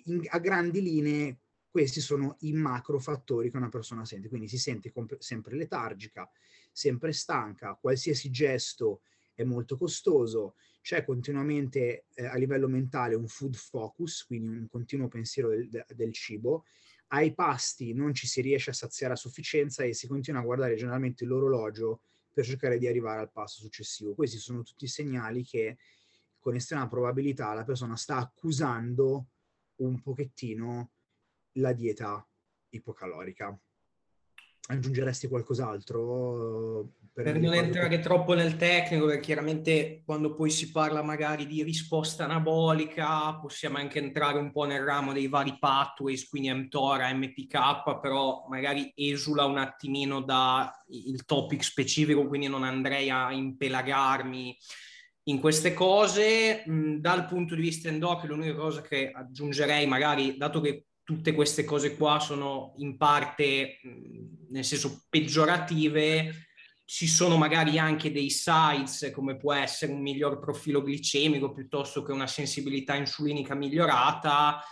in, 0.04 0.22
a 0.28 0.38
grandi 0.38 0.80
linee 0.80 1.38
questi 1.74 2.00
sono 2.00 2.36
i 2.42 2.52
macro 2.52 3.00
fattori 3.00 3.50
che 3.50 3.56
una 3.56 3.68
persona 3.68 4.04
sente. 4.04 4.28
Quindi 4.28 4.46
si 4.46 4.58
sente 4.58 4.92
comp- 4.92 5.18
sempre 5.18 5.56
letargica, 5.56 6.30
sempre 6.70 7.12
stanca, 7.12 7.74
qualsiasi 7.74 8.30
gesto 8.30 9.00
è 9.34 9.42
molto 9.42 9.76
costoso, 9.76 10.54
c'è 10.82 11.04
continuamente 11.04 12.04
eh, 12.14 12.26
a 12.26 12.36
livello 12.36 12.68
mentale 12.68 13.16
un 13.16 13.26
food 13.26 13.56
focus, 13.56 14.24
quindi 14.24 14.56
un 14.56 14.68
continuo 14.68 15.08
pensiero 15.08 15.48
del, 15.48 15.84
del, 15.88 16.12
cibo. 16.12 16.64
Ai 17.08 17.34
pasti 17.34 17.92
non 17.92 18.14
ci 18.14 18.28
si 18.28 18.40
riesce 18.40 18.70
a 18.70 18.74
saziare 18.74 19.14
a 19.14 19.16
sufficienza 19.16 19.82
e 19.82 19.94
si 19.94 20.06
continua 20.06 20.42
a 20.42 20.44
guardare 20.44 20.76
generalmente 20.76 21.24
l'orologio 21.24 22.02
per 22.32 22.44
cercare 22.44 22.78
di 22.78 22.86
arrivare 22.86 23.18
al 23.18 23.32
passo 23.32 23.58
successivo. 23.58 24.14
Questi 24.14 24.38
sono 24.38 24.62
tutti 24.62 24.86
segnali 24.86 25.42
che 25.42 25.78
con 26.38 26.54
estrema 26.54 26.86
probabilità 26.86 27.52
la 27.52 27.64
persona 27.64 27.96
sta 27.96 28.18
accusando 28.18 29.26
un 29.78 30.00
pochettino 30.00 30.90
la 31.54 31.72
dieta 31.72 32.26
ipocalorica. 32.70 33.56
Aggiungeresti 34.66 35.28
qualcos'altro? 35.28 36.92
Per, 37.12 37.22
per 37.22 37.38
non 37.38 37.54
entrare 37.54 38.00
troppo 38.00 38.34
nel 38.34 38.56
tecnico, 38.56 39.06
perché 39.06 39.20
chiaramente 39.20 40.02
quando 40.04 40.34
poi 40.34 40.50
si 40.50 40.72
parla 40.72 41.02
magari 41.02 41.46
di 41.46 41.62
risposta 41.62 42.24
anabolica, 42.24 43.38
possiamo 43.38 43.76
anche 43.76 44.00
entrare 44.00 44.38
un 44.38 44.50
po' 44.50 44.64
nel 44.64 44.82
ramo 44.82 45.12
dei 45.12 45.28
vari 45.28 45.56
pathways, 45.60 46.26
quindi 46.26 46.52
mTOR, 46.52 47.14
MPK, 47.14 48.00
però 48.00 48.46
magari 48.48 48.90
esula 48.96 49.44
un 49.44 49.58
attimino 49.58 50.22
dal 50.22 50.72
topic 51.24 51.62
specifico, 51.62 52.26
quindi 52.26 52.48
non 52.48 52.64
andrei 52.64 53.10
a 53.10 53.30
impelagarmi 53.32 54.56
in 55.24 55.38
queste 55.38 55.72
cose. 55.72 56.64
Dal 56.66 57.26
punto 57.26 57.54
di 57.54 57.60
vista 57.60 57.88
endocrino, 57.88 58.34
l'unica 58.34 58.56
cosa 58.56 58.80
che 58.80 59.12
aggiungerei, 59.12 59.86
magari, 59.86 60.36
dato 60.36 60.60
che 60.60 60.86
tutte 61.04 61.34
queste 61.34 61.64
cose 61.64 61.96
qua 61.96 62.18
sono 62.18 62.74
in 62.78 62.96
parte, 62.96 63.78
nel 64.50 64.64
senso, 64.64 65.04
peggiorative, 65.08 66.46
ci 66.86 67.06
sono 67.06 67.36
magari 67.36 67.78
anche 67.78 68.10
dei 68.12 68.30
sites 68.30 69.10
come 69.12 69.36
può 69.36 69.52
essere 69.52 69.92
un 69.92 70.00
miglior 70.00 70.38
profilo 70.38 70.82
glicemico 70.82 71.52
piuttosto 71.52 72.02
che 72.02 72.12
una 72.12 72.26
sensibilità 72.26 72.94
insulinica 72.94 73.54
migliorata 73.54 74.62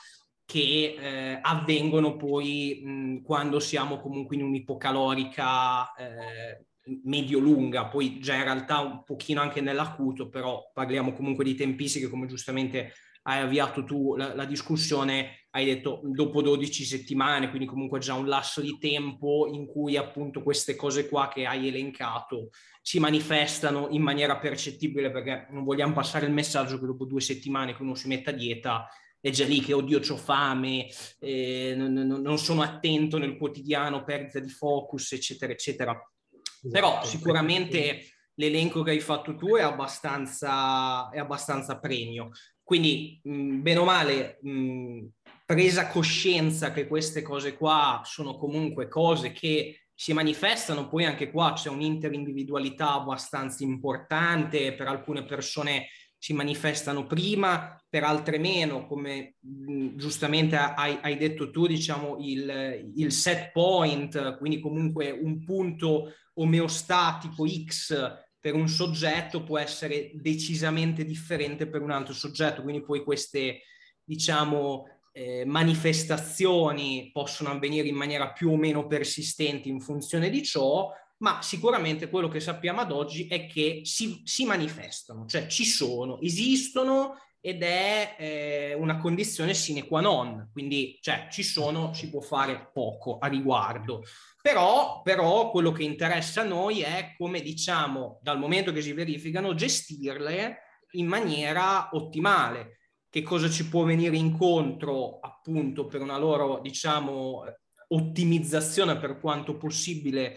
che 0.45 0.97
eh, 0.99 1.39
avvengono 1.41 2.17
poi 2.17 2.83
mh, 2.85 3.23
quando 3.23 3.61
siamo 3.61 3.99
comunque 3.99 4.37
in 4.37 4.43
un'ipocalorica 4.43 5.95
eh, 5.95 6.67
medio-lunga, 7.05 7.87
poi 7.87 8.19
già 8.19 8.35
in 8.35 8.45
realtà 8.45 8.81
un 8.81 9.03
pochino 9.05 9.41
anche 9.41 9.61
nell'acuto, 9.61 10.29
però 10.29 10.71
parliamo 10.75 11.13
comunque 11.13 11.45
di 11.45 11.55
tempistiche 11.55 12.09
come 12.09 12.27
giustamente 12.27 12.93
hai 13.23 13.41
avviato 13.41 13.85
tu 13.85 14.17
la, 14.17 14.35
la, 14.35 14.45
discussione, 14.45 15.42
hai 15.55 15.67
detto 15.67 16.01
dopo 16.03 16.41
12 16.41 16.85
settimane, 16.85 17.49
quindi 17.49 17.67
comunque 17.67 17.99
già 17.99 18.15
un 18.15 18.27
lasso 18.27 18.61
di 18.61 18.79
tempo 18.79 19.49
in 19.53 19.67
cui 19.67 19.97
appunto 19.97 20.43
queste 20.43 20.75
cose 20.77 21.09
qua 21.09 21.29
che 21.29 21.45
hai 21.45 21.69
elencato 21.69 22.51
si 22.81 22.99
manifestano 22.99 23.89
in 23.91 24.03
maniera 24.03 24.39
percettibile 24.39 25.11
perché 25.11 25.49
non 25.51 25.65
vogliamo 25.65 25.93
passare 25.93 26.27
il 26.27 26.33
messaggio 26.33 26.79
che 26.79 26.87
dopo 26.87 27.05
due 27.05 27.21
settimane 27.21 27.77
che 27.77 27.83
uno 27.83 27.95
si 27.95 28.09
mette 28.09 28.31
a 28.31 28.33
dieta 28.33 28.89
è 29.21 29.31
già 29.31 29.45
lì 29.45 29.61
che 29.61 29.73
oddio 29.73 30.01
ho 30.01 30.17
fame, 30.17 30.89
eh, 31.21 31.75
non, 31.77 31.93
non, 31.93 32.39
sono 32.39 32.63
attento 32.63 33.19
nel 33.19 33.37
quotidiano, 33.37 34.03
perdita 34.03 34.41
di 34.41 34.49
focus, 34.49 35.13
eccetera, 35.13 35.53
eccetera. 35.53 35.93
Esatto. 36.33 36.69
Però 36.69 37.05
sicuramente 37.05 38.01
l'elenco 38.35 38.83
che 38.83 38.91
hai 38.91 38.99
fatto 38.99 39.37
tu 39.37 39.55
è 39.55 39.63
abbastanza, 39.63 41.09
è 41.11 41.21
abbastanza 41.21 41.79
premio. 41.79 42.31
Quindi, 42.65 43.21
mh, 43.23 43.61
bene 43.61 43.79
o 43.79 43.85
male, 43.85 44.39
mh, 44.43 45.07
presa 45.53 45.89
coscienza 45.89 46.73
che 46.73 46.87
queste 46.87 47.21
cose 47.21 47.59
qua 47.59 48.01
sono 48.07 48.39
comunque 48.39 48.89
cose 48.89 49.33
che 49.33 49.83
si 49.95 50.15
manifestano, 50.15 50.89
poi 50.89 51.05
anche 51.05 51.31
qua 51.31 51.53
c'è 51.53 51.69
un'interindividualità 51.69 52.95
abbastanza 52.95 53.63
importante, 53.63 54.73
per 54.73 54.87
alcune 54.87 55.27
persone 55.27 55.89
si 56.17 56.33
manifestano 56.33 57.07
prima, 57.07 57.79
per 57.87 58.05
altre 58.05 58.39
meno, 58.39 58.87
come 58.87 59.35
mh, 59.41 59.97
giustamente 59.97 60.57
hai, 60.57 60.99
hai, 61.03 61.19
detto 61.19 61.51
tu, 61.51 61.67
diciamo 61.67 62.17
il, 62.21 62.93
il 62.97 63.13
set 63.13 63.53
point, 63.53 64.39
quindi 64.39 64.59
comunque 64.59 65.11
un 65.11 65.45
punto 65.45 66.15
omeostatico 66.35 67.47
X 67.47 67.95
per 68.41 68.55
un 68.55 68.69
soggetto 68.69 69.45
può 69.45 69.59
essere 69.59 70.13
decisamente 70.15 71.05
differente 71.05 71.69
per 71.69 71.83
un 71.83 71.91
altro 71.91 72.15
soggetto, 72.15 72.63
quindi 72.63 72.83
poi 72.83 73.05
queste, 73.05 73.61
diciamo, 74.03 74.87
eh, 75.13 75.45
manifestazioni 75.45 77.11
possono 77.13 77.51
avvenire 77.51 77.89
in 77.89 77.95
maniera 77.95 78.33
più 78.33 78.51
o 78.51 78.57
meno 78.57 78.87
persistente 78.87 79.69
in 79.69 79.81
funzione 79.81 80.31
di 80.31 80.43
ciò, 80.43 80.91
ma 81.19 81.41
sicuramente 81.41 82.09
quello 82.09 82.29
che 82.29 82.41
sappiamo 82.41 82.81
ad 82.81 82.91
oggi 82.91 83.29
è 83.29 83.47
che 83.47 83.83
si, 83.85 84.23
si 84.25 84.45
manifestano, 84.45 85.27
cioè 85.27 85.47
ci 85.47 85.65
sono, 85.65 86.21
esistono 86.21 87.17
ed 87.45 87.63
è 87.63 88.17
eh, 88.19 88.75
una 88.75 88.99
condizione 88.99 89.53
sine 89.53 89.87
qua 89.87 90.01
non, 90.01 90.49
quindi 90.53 90.99
cioè, 91.01 91.27
ci 91.31 91.43
sono, 91.43 91.93
si 91.93 92.09
può 92.09 92.21
fare 92.21 92.71
poco 92.73 93.19
a 93.19 93.27
riguardo. 93.27 94.03
Però, 94.41 95.03
però 95.03 95.51
quello 95.51 95.73
che 95.73 95.83
interessa 95.85 96.41
a 96.41 96.45
noi 96.45 96.81
è 96.81 97.15
come 97.17 97.41
diciamo, 97.41 98.19
dal 98.23 98.39
momento 98.39 98.73
che 98.73 98.81
si 98.81 98.93
verificano, 98.93 99.55
gestirle 99.55 100.59
in 100.93 101.07
maniera 101.07 101.89
ottimale. 101.93 102.79
Che 103.13 103.21
cosa 103.21 103.51
ci 103.51 103.69
può 103.69 103.85
venire 103.85 104.17
incontro 104.17 105.19
appunto 105.21 105.85
per 105.85 106.01
una 106.01 106.17
loro, 106.17 106.61
diciamo, 106.63 107.45
ottimizzazione 107.89 108.97
per 108.97 109.21
quanto 109.21 109.59
possibile 109.59 110.35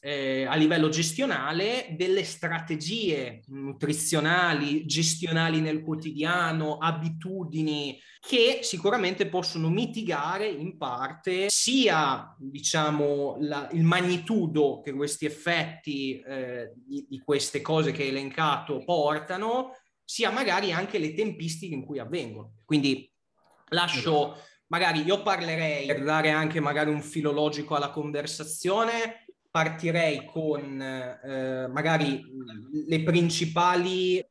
eh, 0.00 0.44
a 0.44 0.54
livello 0.54 0.88
gestionale 0.88 1.88
delle 1.96 2.22
strategie 2.22 3.42
nutrizionali, 3.46 4.86
gestionali 4.86 5.60
nel 5.60 5.82
quotidiano, 5.82 6.78
abitudini 6.78 7.98
che 8.20 8.60
sicuramente 8.62 9.26
possono 9.26 9.68
mitigare 9.68 10.46
in 10.46 10.76
parte 10.76 11.48
sia 11.48 12.32
diciamo 12.38 13.36
la, 13.40 13.68
il 13.72 13.82
magnitudo 13.82 14.80
che 14.80 14.92
questi 14.92 15.26
effetti 15.26 16.20
eh, 16.20 16.72
di, 16.76 17.04
di 17.08 17.18
queste 17.18 17.60
cose 17.60 17.90
che 17.90 18.04
hai 18.04 18.10
elencato 18.10 18.84
portano, 18.84 19.72
sia 20.06 20.30
magari 20.30 20.72
anche 20.72 20.98
le 20.98 21.12
tempistiche 21.12 21.74
in 21.74 21.84
cui 21.84 21.98
avvengono. 21.98 22.54
Quindi 22.64 23.12
lascio 23.70 24.40
magari 24.68 25.02
io 25.02 25.22
parlerei 25.22 25.86
per 25.86 26.02
dare 26.02 26.30
anche 26.30 26.60
magari 26.60 26.90
un 26.90 27.02
filologico 27.02 27.74
alla 27.74 27.90
conversazione 27.90 29.26
partirei 29.50 30.24
con 30.26 30.80
eh, 30.82 31.66
magari 31.68 32.22
le 32.86 33.02
principali 33.02 34.24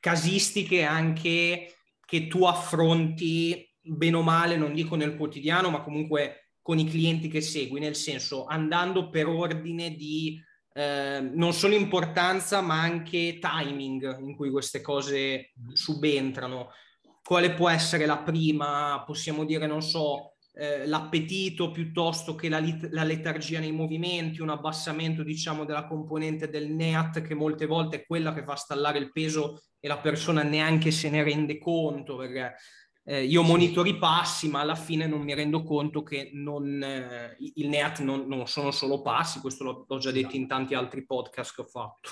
casistiche 0.00 0.82
anche 0.82 1.76
che 2.04 2.26
tu 2.26 2.44
affronti 2.44 3.70
bene 3.80 4.16
o 4.16 4.22
male, 4.22 4.56
non 4.56 4.74
dico 4.74 4.96
nel 4.96 5.16
quotidiano, 5.16 5.70
ma 5.70 5.80
comunque 5.82 6.50
con 6.60 6.78
i 6.78 6.88
clienti 6.88 7.28
che 7.28 7.40
segui, 7.40 7.78
nel 7.78 7.94
senso 7.94 8.46
andando 8.46 9.10
per 9.10 9.28
ordine 9.28 9.94
di 9.94 10.42
eh, 10.76 11.20
non 11.20 11.52
solo 11.52 11.74
importanza, 11.74 12.60
ma 12.60 12.80
anche 12.80 13.38
timing 13.40 14.18
in 14.20 14.34
cui 14.34 14.50
queste 14.50 14.80
cose 14.80 15.52
subentrano. 15.72 16.70
Quale 17.22 17.52
può 17.52 17.68
essere 17.68 18.06
la 18.06 18.18
prima? 18.18 19.02
Possiamo 19.06 19.44
dire, 19.44 19.68
non 19.68 19.82
so, 19.82 20.34
eh, 20.52 20.84
l'appetito 20.86 21.70
piuttosto 21.70 22.34
che 22.34 22.48
la, 22.48 22.58
lit- 22.58 22.88
la, 22.90 23.04
letargia 23.04 23.60
nei 23.60 23.72
movimenti, 23.72 24.40
un 24.40 24.50
abbassamento 24.50 25.22
diciamo 25.22 25.64
della 25.64 25.86
componente 25.86 26.48
del 26.48 26.70
NEAT 26.70 27.22
che 27.22 27.34
molte 27.34 27.66
volte 27.66 27.96
è 27.96 28.06
quella 28.06 28.32
che 28.34 28.44
fa 28.44 28.54
stallare 28.56 28.98
il 28.98 29.10
peso 29.12 29.62
e 29.80 29.88
la 29.88 29.98
persona 29.98 30.42
neanche 30.42 30.90
se 30.90 31.10
ne 31.10 31.22
rende 31.22 31.58
conto 31.58 32.16
perché 32.16 32.54
eh, 33.06 33.22
io 33.24 33.42
monitori 33.42 33.90
i 33.90 33.98
passi 33.98 34.48
ma 34.48 34.60
alla 34.60 34.74
fine 34.74 35.06
non 35.06 35.20
mi 35.20 35.34
rendo 35.34 35.62
conto 35.62 36.02
che 36.02 36.30
non, 36.32 36.82
eh, 36.82 37.36
il 37.54 37.68
NEAT 37.68 38.00
non, 38.00 38.26
non, 38.26 38.46
sono 38.46 38.70
solo 38.70 39.02
passi, 39.02 39.40
questo 39.40 39.64
l'ho, 39.64 39.84
l'ho 39.86 39.98
già 39.98 40.10
detto 40.10 40.36
in 40.36 40.46
tanti 40.46 40.74
altri 40.74 41.04
podcast 41.04 41.54
che 41.54 41.60
ho 41.60 41.64
fatto. 41.64 42.10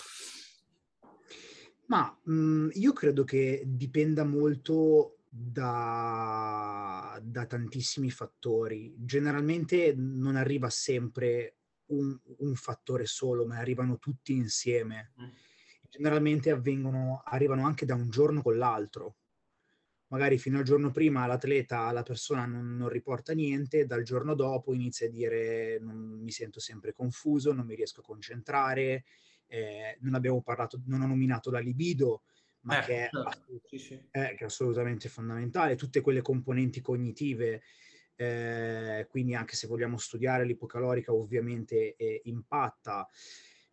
Ma 1.86 2.18
mh, 2.24 2.34
mm, 2.34 2.68
io 2.72 2.92
credo 2.92 3.24
che 3.24 3.62
dipenda 3.66 4.24
molto 4.24 5.18
da, 5.28 7.18
da, 7.22 7.46
tantissimi 7.46 8.10
fattori. 8.10 8.94
Generalmente 8.98 9.94
non 9.96 10.36
arriva 10.36 10.68
sempre 10.68 11.56
un, 11.86 12.18
un, 12.38 12.54
fattore 12.54 13.06
solo, 13.06 13.46
ma 13.46 13.56
arrivano 13.58 13.98
tutti 13.98 14.32
insieme. 14.32 15.12
Mm. 15.20 15.28
Generalmente 15.88 16.50
avvengono, 16.50 17.22
arrivano 17.24 17.66
anche 17.66 17.86
da 17.86 17.94
un 17.94 18.10
giorno 18.10 18.42
con 18.42 18.58
l'altro. 18.58 19.16
Magari 20.12 20.36
fino 20.36 20.58
al 20.58 20.64
giorno 20.64 20.90
prima 20.90 21.26
l'atleta, 21.26 21.90
la 21.90 22.02
persona 22.02 22.44
non, 22.44 22.76
non 22.76 22.90
riporta 22.90 23.32
niente, 23.32 23.86
dal 23.86 24.02
giorno 24.02 24.34
dopo 24.34 24.74
inizia 24.74 25.06
a 25.06 25.10
dire 25.10 25.78
non 25.80 25.96
mi 25.96 26.30
sento 26.30 26.60
sempre 26.60 26.92
confuso, 26.92 27.54
non 27.54 27.64
mi 27.64 27.74
riesco 27.74 28.00
a 28.00 28.04
concentrare, 28.04 29.04
eh, 29.46 29.96
non 30.00 30.14
abbiamo 30.14 30.42
parlato, 30.42 30.82
non 30.84 31.00
ho 31.00 31.06
nominato 31.06 31.50
la 31.50 31.60
libido, 31.60 32.24
ma 32.60 32.82
eh, 32.82 32.84
che, 32.84 33.04
è 33.06 33.08
certo. 33.10 33.60
sì, 33.64 33.78
sì. 33.78 33.94
Eh, 33.94 34.34
che, 34.34 34.36
è 34.36 34.44
assolutamente 34.44 35.08
fondamentale, 35.08 35.76
tutte 35.76 36.02
quelle 36.02 36.20
componenti 36.20 36.82
cognitive, 36.82 37.62
eh, 38.14 39.06
quindi 39.08 39.34
anche 39.34 39.56
se 39.56 39.66
vogliamo 39.66 39.96
studiare 39.96 40.44
l'ipocalorica 40.44 41.14
ovviamente 41.14 41.96
eh, 41.96 42.20
impatta. 42.24 43.08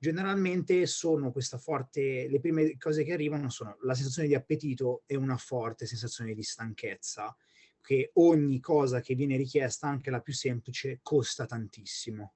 Generalmente 0.01 0.85
sono 0.85 1.29
questa 1.29 1.57
forte, 1.57 2.29
le 2.29 2.39
prime 2.39 2.77
cose 2.77 3.03
che 3.03 3.11
arrivano 3.11 3.49
sono 3.49 3.75
la 3.81 3.93
sensazione 3.93 4.29
di 4.29 4.35
appetito 4.35 5.03
e 5.05 5.17
una 5.17 5.35
forte 5.35 5.85
sensazione 5.85 6.33
di 6.33 6.41
stanchezza, 6.41 7.35
che 7.81 8.11
ogni 8.13 8.61
cosa 8.61 9.01
che 9.01 9.13
viene 9.13 9.35
richiesta, 9.35 9.89
anche 9.89 10.09
la 10.09 10.21
più 10.21 10.31
semplice, 10.31 10.99
costa 11.03 11.45
tantissimo. 11.45 12.35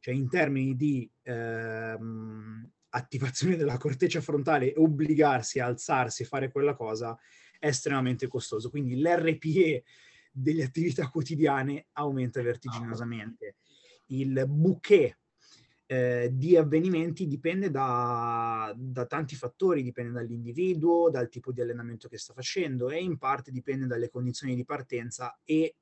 Cioè 0.00 0.14
in 0.14 0.28
termini 0.28 0.74
di 0.74 1.08
ehm, 1.22 2.70
attivazione 2.88 3.54
della 3.54 3.78
corteccia 3.78 4.20
frontale 4.20 4.72
obbligarsi 4.76 5.60
a 5.60 5.66
alzarsi 5.66 6.22
e 6.22 6.26
fare 6.26 6.50
quella 6.50 6.74
cosa 6.74 7.16
è 7.60 7.68
estremamente 7.68 8.26
costoso. 8.26 8.68
Quindi 8.68 9.00
l'RPE 9.00 9.84
delle 10.32 10.64
attività 10.64 11.08
quotidiane 11.08 11.86
aumenta 11.92 12.42
vertiginosamente. 12.42 13.58
Il 14.06 14.44
bouquet 14.48 15.16
eh, 15.86 16.30
di 16.32 16.56
avvenimenti 16.56 17.28
dipende 17.28 17.70
da, 17.70 18.74
da, 18.76 19.06
tanti 19.06 19.36
fattori, 19.36 19.82
dipende 19.82 20.12
dall'individuo, 20.12 21.10
dal 21.10 21.28
tipo 21.28 21.52
di 21.52 21.60
allenamento 21.60 22.08
che 22.08 22.18
sta 22.18 22.34
facendo 22.34 22.90
e 22.90 23.00
in 23.00 23.18
parte 23.18 23.52
dipende 23.52 23.86
dalle 23.86 24.10
condizioni 24.10 24.56
di 24.56 24.64
partenza 24.64 25.38
e 25.44 25.76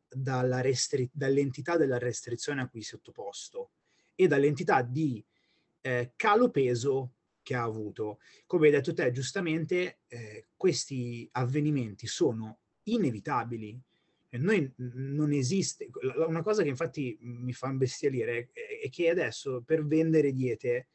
restri- 0.60 1.10
dall'entità 1.12 1.76
della 1.76 1.98
restrizione 1.98 2.60
a 2.60 2.68
cui 2.68 2.82
si 2.82 2.88
è 2.88 2.90
sottoposto 2.96 3.70
e 4.14 4.26
dall'entità 4.28 4.82
di 4.82 5.24
eh, 5.80 6.12
calo 6.16 6.50
peso 6.50 7.14
che 7.42 7.54
ha 7.54 7.62
avuto. 7.62 8.18
Come 8.46 8.66
hai 8.66 8.72
detto 8.72 8.92
te, 8.92 9.10
giustamente, 9.10 10.00
eh, 10.08 10.48
questi 10.56 11.28
avvenimenti 11.32 12.06
sono 12.06 12.58
inevitabili. 12.84 13.80
Noi 14.38 14.72
non 14.76 15.32
esiste. 15.32 15.88
Una 16.26 16.42
cosa 16.42 16.62
che 16.62 16.68
infatti 16.68 17.16
mi 17.20 17.52
fa 17.52 17.68
imbestialire 17.68 18.50
è 18.52 18.88
che 18.90 19.08
adesso 19.10 19.62
per 19.64 19.86
vendere 19.86 20.32
diete 20.32 20.88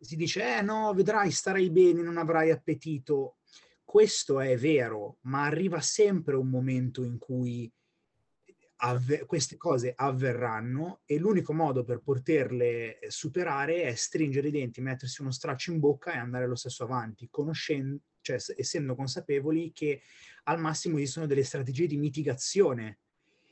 si 0.00 0.16
dice: 0.16 0.58
eh 0.58 0.62
no, 0.62 0.92
vedrai, 0.94 1.30
starai 1.30 1.70
bene, 1.70 2.02
non 2.02 2.18
avrai 2.18 2.50
appetito. 2.50 3.38
Questo 3.84 4.38
è 4.40 4.56
vero, 4.56 5.16
ma 5.22 5.44
arriva 5.44 5.80
sempre 5.80 6.36
un 6.36 6.48
momento 6.48 7.02
in 7.02 7.18
cui 7.18 7.72
avve- 8.80 9.24
queste 9.24 9.56
cose 9.56 9.92
avverranno 9.96 11.00
e 11.04 11.18
l'unico 11.18 11.52
modo 11.52 11.84
per 11.84 12.00
poterle 12.00 12.98
superare 13.08 13.82
è 13.82 13.94
stringere 13.94 14.48
i 14.48 14.52
denti, 14.52 14.80
mettersi 14.80 15.22
uno 15.22 15.30
straccio 15.30 15.72
in 15.72 15.80
bocca 15.80 16.12
e 16.12 16.18
andare 16.18 16.46
lo 16.46 16.54
stesso 16.54 16.84
avanti, 16.84 17.28
conoscendo, 17.30 18.00
cioè 18.36 18.54
essendo 18.56 18.94
consapevoli 18.94 19.72
che 19.72 20.02
al 20.44 20.60
massimo 20.60 20.98
esistono 20.98 21.26
delle 21.26 21.44
strategie 21.44 21.86
di 21.86 21.96
mitigazione 21.96 22.98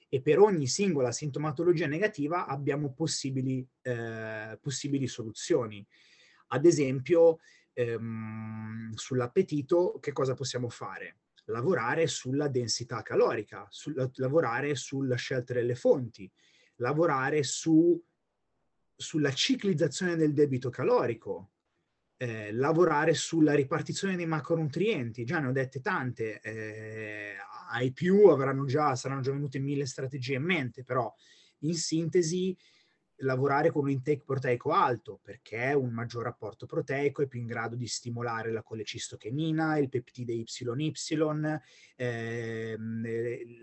e 0.08 0.20
per 0.20 0.38
ogni 0.38 0.66
singola 0.66 1.12
sintomatologia 1.12 1.86
negativa 1.86 2.46
abbiamo 2.46 2.92
possibili, 2.92 3.66
eh, 3.82 4.58
possibili 4.60 5.06
soluzioni. 5.06 5.84
Ad 6.48 6.64
esempio, 6.64 7.38
ehm, 7.72 8.92
sull'appetito, 8.92 9.98
che 10.00 10.12
cosa 10.12 10.34
possiamo 10.34 10.68
fare? 10.68 11.18
lavorare 11.48 12.08
sulla 12.08 12.48
densità 12.48 13.02
calorica, 13.02 13.68
su, 13.70 13.92
lavorare 14.14 14.74
sulla 14.74 15.14
scelta 15.14 15.52
delle 15.52 15.76
fonti, 15.76 16.28
lavorare 16.78 17.44
su, 17.44 18.02
sulla 18.96 19.32
ciclizzazione 19.32 20.16
del 20.16 20.32
debito 20.32 20.70
calorico, 20.70 21.52
eh, 22.16 22.52
lavorare 22.52 23.14
sulla 23.14 23.54
ripartizione 23.54 24.16
dei 24.16 24.26
macronutrienti. 24.26 25.24
Già 25.24 25.38
ne 25.38 25.48
ho 25.48 25.52
dette 25.52 25.80
tante, 25.80 26.40
eh, 26.40 27.34
ai 27.70 27.92
più 27.92 28.28
avranno 28.28 28.64
già, 28.64 28.94
saranno 28.94 29.20
già 29.20 29.32
venute 29.32 29.58
mille 29.58 29.86
strategie 29.86 30.34
in 30.34 30.44
mente, 30.44 30.82
però 30.82 31.12
in 31.60 31.74
sintesi 31.74 32.56
lavorare 33.20 33.70
con 33.70 33.84
un 33.84 33.90
intake 33.90 34.24
proteico 34.24 34.72
alto 34.72 35.20
perché 35.22 35.72
un 35.72 35.90
maggior 35.90 36.26
apporto 36.26 36.66
proteico 36.66 37.22
è 37.22 37.26
più 37.26 37.40
in 37.40 37.46
grado 37.46 37.74
di 37.74 37.86
stimolare 37.86 38.52
la 38.52 38.62
colecistochenina, 38.62 39.78
il 39.78 39.88
peptide 39.88 40.32
YY, 40.32 41.60
ehm, 41.96 43.06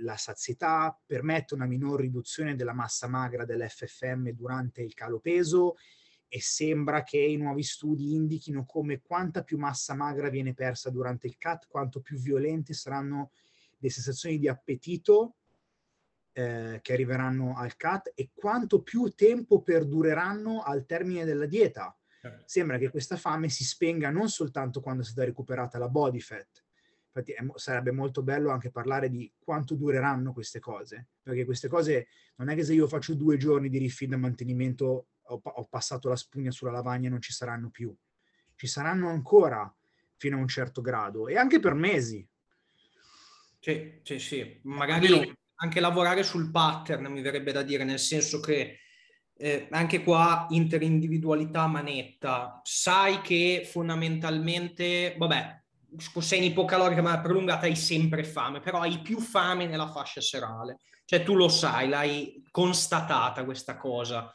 la 0.01 0.17
sazietà, 0.17 0.99
permette 1.05 1.53
una 1.53 1.65
minor 1.65 1.99
riduzione 1.99 2.55
della 2.55 2.73
massa 2.73 3.07
magra 3.07 3.45
dell'FFM 3.45 4.29
durante 4.29 4.81
il 4.81 4.93
calo 4.95 5.19
peso 5.19 5.75
e 6.35 6.41
sembra 6.41 7.03
che 7.03 7.19
i 7.19 7.37
nuovi 7.37 7.61
studi 7.61 8.15
indichino 8.15 8.65
come 8.65 9.03
quanta 9.03 9.43
più 9.43 9.59
massa 9.59 9.93
magra 9.93 10.29
viene 10.29 10.55
persa 10.55 10.89
durante 10.89 11.27
il 11.27 11.37
CAT, 11.37 11.67
quanto 11.67 11.99
più 11.99 12.17
violente 12.17 12.73
saranno 12.73 13.29
le 13.77 13.89
sensazioni 13.91 14.39
di 14.39 14.47
appetito 14.47 15.35
eh, 16.31 16.79
che 16.81 16.93
arriveranno 16.93 17.55
al 17.55 17.75
CAT 17.75 18.13
e 18.15 18.31
quanto 18.33 18.81
più 18.81 19.09
tempo 19.09 19.61
perdureranno 19.61 20.63
al 20.63 20.87
termine 20.87 21.23
della 21.23 21.45
dieta. 21.45 21.95
Certo. 22.19 22.43
Sembra 22.47 22.79
che 22.79 22.89
questa 22.89 23.15
fame 23.15 23.47
si 23.49 23.63
spenga 23.63 24.09
non 24.09 24.27
soltanto 24.27 24.81
quando 24.81 25.03
è 25.03 25.05
stata 25.05 25.25
recuperata 25.25 25.77
la 25.77 25.87
body 25.87 26.19
fat, 26.19 26.63
infatti 27.13 27.31
è, 27.33 27.45
sarebbe 27.59 27.91
molto 27.91 28.23
bello 28.23 28.49
anche 28.49 28.71
parlare 28.71 29.11
di 29.11 29.31
quanto 29.37 29.75
dureranno 29.75 30.33
queste 30.33 30.59
cose, 30.59 31.09
perché 31.21 31.45
queste 31.45 31.67
cose 31.67 32.07
non 32.37 32.49
è 32.49 32.55
che 32.55 32.63
se 32.63 32.73
io 32.73 32.87
faccio 32.87 33.13
due 33.13 33.37
giorni 33.37 33.69
di 33.69 33.77
refill 33.77 34.13
e 34.13 34.17
mantenimento 34.17 35.05
ho, 35.25 35.41
ho 35.43 35.65
passato 35.65 36.09
la 36.09 36.15
spugna 36.15 36.51
sulla 36.51 36.71
lavagna 36.71 37.07
e 37.07 37.11
non 37.11 37.21
ci 37.21 37.31
saranno 37.31 37.69
più, 37.69 37.95
ci 38.55 38.67
saranno 38.67 39.09
ancora 39.09 39.73
fino 40.17 40.37
a 40.37 40.39
un 40.39 40.47
certo 40.47 40.81
grado 40.81 41.27
e 41.27 41.37
anche 41.37 41.59
per 41.59 41.73
mesi. 41.73 42.25
Sì, 43.59 43.99
sì, 44.03 44.19
sì. 44.19 44.59
Magari 44.63 45.33
anche 45.55 45.79
lavorare 45.79 46.23
sul 46.23 46.51
pattern, 46.51 47.05
mi 47.05 47.21
verrebbe 47.21 47.51
da 47.51 47.61
dire, 47.61 47.83
nel 47.83 47.99
senso 47.99 48.39
che 48.39 48.79
eh, 49.35 49.67
anche 49.71 50.03
qua 50.03 50.47
interindividualità 50.49 51.67
manetta. 51.67 52.59
Sai 52.63 53.21
che 53.21 53.67
fondamentalmente, 53.69 55.15
vabbè, 55.17 55.61
sei 56.19 56.39
in 56.39 56.51
ipocalorica 56.51 57.01
ma 57.01 57.19
prolungata 57.19 57.65
hai 57.65 57.75
sempre 57.75 58.23
fame, 58.23 58.59
però 58.59 58.81
hai 58.81 58.99
più 58.99 59.19
fame 59.19 59.67
nella 59.67 59.87
fascia 59.87 60.21
serale. 60.21 60.79
Cioè 61.05 61.23
tu 61.23 61.35
lo 61.35 61.49
sai, 61.49 61.89
l'hai 61.89 62.43
constatata 62.51 63.43
questa 63.43 63.77
cosa. 63.77 64.33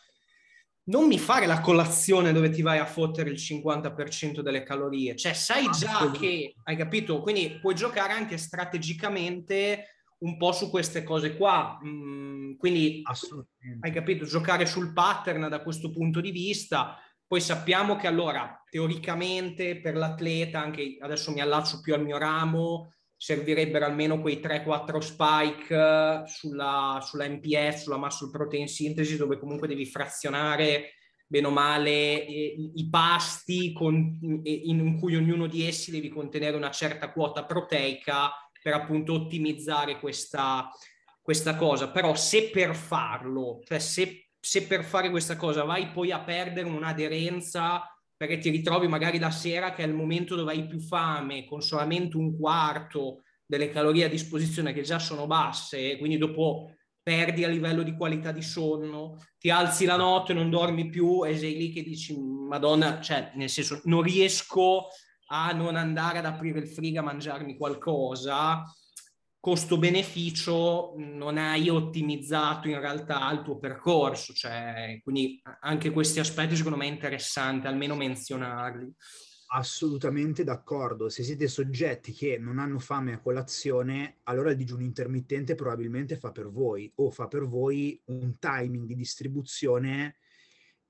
Non 0.89 1.07
mi 1.07 1.19
fare 1.19 1.47
la 1.47 1.61
colazione 1.61 2.33
dove 2.33 2.51
ti 2.51 2.63
vai 2.63 2.79
a 2.79 2.87
fottere 2.87 3.31
il 3.31 3.37
50% 3.37 4.41
delle 4.41 4.63
calorie. 4.63 5.17
Cioè 5.17 5.33
sai 5.35 5.69
già 5.71 6.11
che, 6.11 6.55
hai 6.65 6.77
capito? 6.77 7.21
Quindi 7.21 7.59
puoi 7.61 7.75
giocare 7.75 8.13
anche 8.13 8.39
strategicamente 8.39 9.85
un 10.21 10.37
po' 10.37 10.53
su 10.53 10.71
queste 10.71 11.03
cose 11.03 11.37
qua. 11.37 11.79
Mm, 11.85 12.55
quindi 12.57 13.03
hai 13.81 13.93
capito, 13.93 14.25
giocare 14.25 14.67
sul 14.67 14.93
pattern 14.93 15.49
da 15.49 15.63
questo 15.63 15.91
punto 15.91 16.21
di 16.21 16.31
vista. 16.31 16.99
Poi 17.27 17.41
sappiamo 17.41 17.97
che 17.97 18.07
allora, 18.07 18.65
teoricamente, 18.71 19.81
per 19.81 19.95
l'atleta, 19.95 20.61
anche 20.61 20.97
adesso 21.01 21.31
mi 21.31 21.41
allaccio 21.41 21.81
più 21.81 21.93
al 21.93 22.03
mio 22.03 22.17
ramo, 22.17 22.95
servirebbero 23.19 23.85
almeno 23.85 24.21
quei 24.21 24.39
3-4 24.39 24.99
spike 24.99 25.75
eh, 25.75 26.23
sulla, 26.27 27.01
sulla 27.03 27.29
MPS, 27.29 27.83
sulla 27.83 27.99
muscle 27.99 28.31
protein 28.31 28.69
synthesis, 28.69 29.19
dove 29.19 29.39
comunque 29.39 29.67
devi 29.67 29.85
frazionare 29.85 30.93
bene 31.27 31.49
o 31.49 31.51
male 31.51 32.15
i, 32.15 32.73
i 32.77 32.89
pasti 32.89 33.73
con, 33.73 34.19
in 34.45 34.97
cui 34.99 35.17
ognuno 35.17 35.47
di 35.47 35.67
essi 35.67 35.91
devi 35.91 36.09
contenere 36.09 36.57
una 36.57 36.71
certa 36.71 37.13
quota 37.13 37.45
proteica 37.45 38.31
per 38.63 38.73
appunto 38.73 39.15
ottimizzare 39.15 39.99
questa, 39.99 40.71
questa 41.21 41.57
cosa. 41.57 41.91
Però 41.91 42.15
se 42.15 42.51
per 42.51 42.75
farlo, 42.75 43.61
cioè 43.65 43.81
se, 43.81 44.29
se 44.39 44.63
per 44.63 44.85
fare 44.85 45.11
questa 45.11 45.37
cosa 45.37 45.65
vai 45.65 45.91
poi 45.91 46.13
a 46.13 46.21
perdere 46.21 46.69
un'aderenza 46.69 47.83
perché 48.19 48.39
ti 48.39 48.51
ritrovi 48.51 48.89
magari 48.89 49.21
la 49.21 49.31
sera 49.31 49.73
che 49.73 49.85
è 49.85 49.87
il 49.87 49.95
momento 49.95 50.35
dove 50.35 50.51
hai 50.53 50.67
più 50.67 50.81
fame, 50.81 51.47
con 51.47 51.63
solamente 51.63 52.17
un 52.17 52.37
quarto 52.37 53.23
delle 53.47 53.71
calorie 53.71 54.05
a 54.05 54.09
disposizione 54.09 54.73
che 54.73 54.83
già 54.83 54.99
sono 54.99 55.29
basse, 55.29 55.93
e 55.93 55.99
quindi 55.99 56.19
dopo 56.19 56.75
perdi 57.01 57.45
a 57.45 57.49
livello 57.49 57.85
di 57.85 57.97
qualità 57.97 58.33
di 58.33 58.43
sonno, 58.43 59.17
ti 59.39 59.51
alzi 59.51 59.87
la 59.87 59.97
notte, 59.97 60.35
non 60.35 60.51
dormi 60.51 60.91
più 60.91 61.25
e 61.25 61.39
sei 61.39 61.57
lì 61.57 61.71
che 61.71 61.83
dici, 61.83 62.15
madonna, 62.19 63.01
cioè 63.01 63.31
nel 63.37 63.49
senso 63.49 63.81
non 63.85 64.03
riesco 64.03 64.89
a 65.29 65.53
non 65.53 65.77
andare 65.77 66.19
ad 66.19 66.27
aprire 66.27 66.59
il 66.59 66.69
frigo 66.69 66.99
a 66.99 67.05
mangiarmi 67.05 67.57
qualcosa, 67.57 68.63
costo-beneficio 69.49 70.93
non 70.99 71.39
hai 71.39 71.71
ottimizzato 71.71 72.69
in 72.69 72.79
realtà 72.79 73.31
il 73.33 73.41
tuo 73.41 73.57
percorso, 73.57 74.35
cioè, 74.35 75.01
quindi 75.03 75.41
anche 75.61 75.91
questi 75.91 76.21
aspetti 76.21 76.55
secondo 76.55 76.77
me 76.77 76.85
è 76.85 76.91
interessante 76.91 77.67
almeno 77.67 77.97
menzionarli. 77.97 78.93
Assolutamente 79.47 80.45
d'accordo. 80.45 81.09
Se 81.09 81.23
siete 81.23 81.49
soggetti 81.49 82.13
che 82.13 82.37
non 82.37 82.59
hanno 82.59 82.79
fame 82.79 83.15
a 83.15 83.21
colazione, 83.21 84.19
allora 84.25 84.51
il 84.51 84.57
digiuno 84.59 84.83
intermittente 84.83 85.55
probabilmente 85.55 86.19
fa 86.19 86.31
per 86.31 86.51
voi 86.51 86.93
o 86.97 87.11
fa 87.11 87.27
per 87.27 87.47
voi 87.47 87.99
un 88.09 88.39
timing 88.39 88.85
di 88.85 88.95
distribuzione 88.95 90.17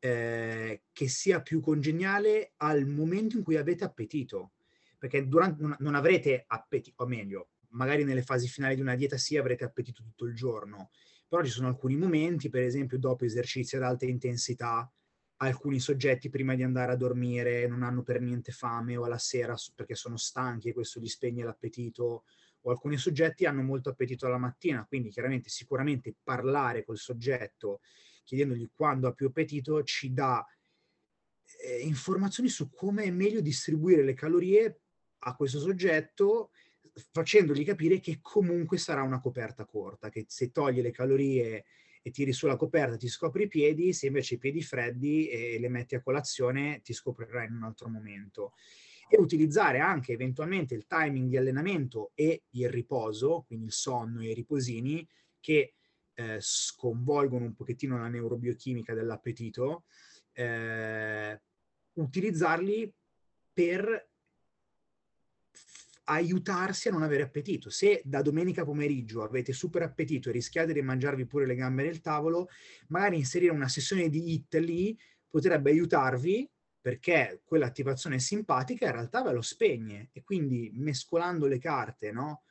eh, 0.01 0.83
che 0.93 1.07
sia 1.07 1.43
più 1.43 1.61
congeniale 1.61 2.55
al 2.57 2.87
momento 2.87 3.37
in 3.37 3.45
cui 3.45 3.55
avete 3.55 3.85
appetito. 3.85 4.55
Perché 4.99 5.29
durante, 5.29 5.63
non, 5.63 5.77
non 5.79 5.95
avrete 5.95 6.43
appetito, 6.49 7.05
o 7.05 7.07
meglio, 7.07 7.51
magari 7.71 8.05
nelle 8.05 8.23
fasi 8.23 8.49
finali 8.49 8.75
di 8.75 8.81
una 8.81 8.95
dieta 8.95 9.17
sì 9.17 9.37
avrete 9.37 9.65
appetito 9.65 10.03
tutto 10.03 10.25
il 10.25 10.35
giorno, 10.35 10.91
però 11.29 11.43
ci 11.43 11.51
sono 11.51 11.69
alcuni 11.69 11.97
momenti, 11.97 12.49
per 12.49 12.63
esempio 12.63 12.99
dopo 12.99 13.25
esercizi 13.25 13.77
ad 13.77 13.83
alta 13.83 14.07
intensità, 14.07 14.91
alcuni 15.41 15.79
soggetti 15.79 16.31
prima 16.31 16.55
di 16.55 16.63
andare 16.63 16.93
a 16.93 16.97
dormire 16.97 17.69
non 17.69 17.83
hanno 17.83 18.03
per 18.03 18.21
niente 18.21 18.51
fame 18.51 18.97
o 18.97 19.05
alla 19.05 19.19
sera 19.19 19.55
perché 19.75 19.95
sono 19.95 20.17
stanchi 20.17 20.71
e 20.71 20.73
questo 20.73 21.01
gli 21.01 21.07
spegne 21.07 21.45
l'appetito, 21.45 22.25
o 22.63 22.71
alcuni 22.71 22.97
soggetti 22.97 23.45
hanno 23.45 23.63
molto 23.63 23.91
appetito 23.91 24.27
alla 24.27 24.39
mattina, 24.39 24.85
quindi 24.87 25.11
chiaramente 25.11 25.49
sicuramente 25.49 26.15
parlare 26.23 26.85
col 26.85 26.99
soggetto 26.99 27.81
chiedendogli 28.29 28.69
quando 28.75 29.09
ha 29.09 29.13
più 29.13 29.29
appetito, 29.29 29.83
ci 29.85 30.13
dà 30.13 30.47
eh, 31.65 31.79
informazioni 31.79 32.51
su 32.51 32.69
come 32.69 33.05
è 33.05 33.11
meglio 33.11 33.41
distribuire 33.41 34.03
le 34.03 34.13
calorie 34.13 34.81
a 35.21 35.35
questo 35.35 35.59
soggetto, 35.59 36.51
facendogli 37.11 37.65
capire 37.65 38.01
che 38.01 38.19
comunque 38.21 38.79
sarà 38.79 39.03
una 39.03 39.21
coperta 39.21 39.65
corta, 39.65 40.09
che 40.09 40.25
se 40.29 40.51
togli 40.51 40.81
le 40.81 40.91
calorie 40.91 41.65
e 42.03 42.11
tiri 42.11 42.33
sulla 42.33 42.57
coperta 42.57 42.97
ti 42.97 43.09
scopri 43.09 43.45
i 43.45 43.49
piedi, 43.49 43.93
se 43.93 44.07
invece 44.07 44.35
i 44.35 44.39
piedi 44.39 44.63
freddi 44.63 45.29
e 45.29 45.59
le 45.59 45.69
metti 45.69 45.95
a 45.95 46.03
colazione 46.03 46.81
ti 46.83 46.93
scoprirai 46.93 47.47
in 47.47 47.55
un 47.55 47.65
altro 47.65 47.89
momento. 47.89 48.53
E 49.09 49.19
utilizzare 49.19 49.79
anche 49.79 50.13
eventualmente 50.13 50.75
il 50.75 50.87
timing 50.87 51.29
di 51.29 51.37
allenamento 51.37 52.13
e 52.15 52.43
il 52.51 52.69
riposo, 52.69 53.45
quindi 53.47 53.67
il 53.67 53.73
sonno 53.73 54.21
e 54.21 54.31
i 54.31 54.35
riposini, 54.35 55.07
che 55.41 55.75
eh, 56.15 56.37
sconvolgono 56.41 57.45
un 57.45 57.55
pochettino 57.55 57.99
la 57.99 58.09
neurobiochimica 58.09 58.93
dell'appetito, 58.93 59.85
eh, 60.33 61.41
utilizzarli 61.95 62.93
per 63.53 64.08
aiutarsi 66.11 66.89
a 66.89 66.93
non 66.93 67.03
avere 67.03 67.23
appetito. 67.23 67.71
Se 67.71 68.01
da 68.05 68.23
domenica 68.23 68.65
pomeriggio 68.65 69.23
avete 69.23 69.53
super 69.53 69.83
appetito 69.83 70.29
e 70.29 70.33
rischiate 70.33 70.73
di 70.73 70.83
mangiarvi 70.83 71.27
pure 71.27 71.47
le 71.47 71.55
gambe 71.55 71.83
nel 71.83 72.01
tavolo, 72.01 72.49
magari 72.89 73.17
inserire 73.17 73.53
una 73.53 73.69
sessione 73.69 74.09
di 74.09 74.33
hit 74.33 74.55
lì 74.55 74.99
potrebbe 75.29 75.71
aiutarvi 75.71 76.49
perché 76.81 77.43
quell'attivazione 77.45 78.19
simpatica 78.19 78.87
in 78.87 78.93
realtà 78.93 79.23
ve 79.23 79.33
lo 79.33 79.43
spegne 79.43 80.09
e 80.13 80.23
quindi 80.23 80.71
mescolando 80.75 81.47
le 81.47 81.59
carte, 81.59 82.11
no? 82.13 82.43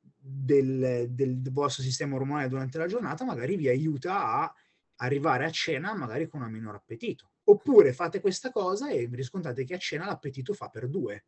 del, 0.00 1.06
del, 1.10 1.40
vostro 1.52 1.82
sistema 1.82 2.16
ormonale 2.16 2.48
durante 2.48 2.78
la 2.78 2.86
giornata 2.86 3.24
magari 3.24 3.56
vi 3.56 3.68
aiuta 3.68 4.26
a 4.26 4.54
arrivare 4.96 5.44
a 5.44 5.50
cena 5.50 5.94
magari 5.94 6.26
con 6.26 6.42
un 6.42 6.50
minor 6.50 6.74
appetito. 6.74 7.30
Oppure 7.44 7.92
fate 7.92 8.20
questa 8.20 8.50
cosa 8.50 8.88
e 8.88 9.06
vi 9.06 9.16
riscontrate 9.16 9.64
che 9.64 9.74
a 9.74 9.78
cena 9.78 10.06
l'appetito 10.06 10.54
fa 10.54 10.68
per 10.68 10.88
due 10.88 11.24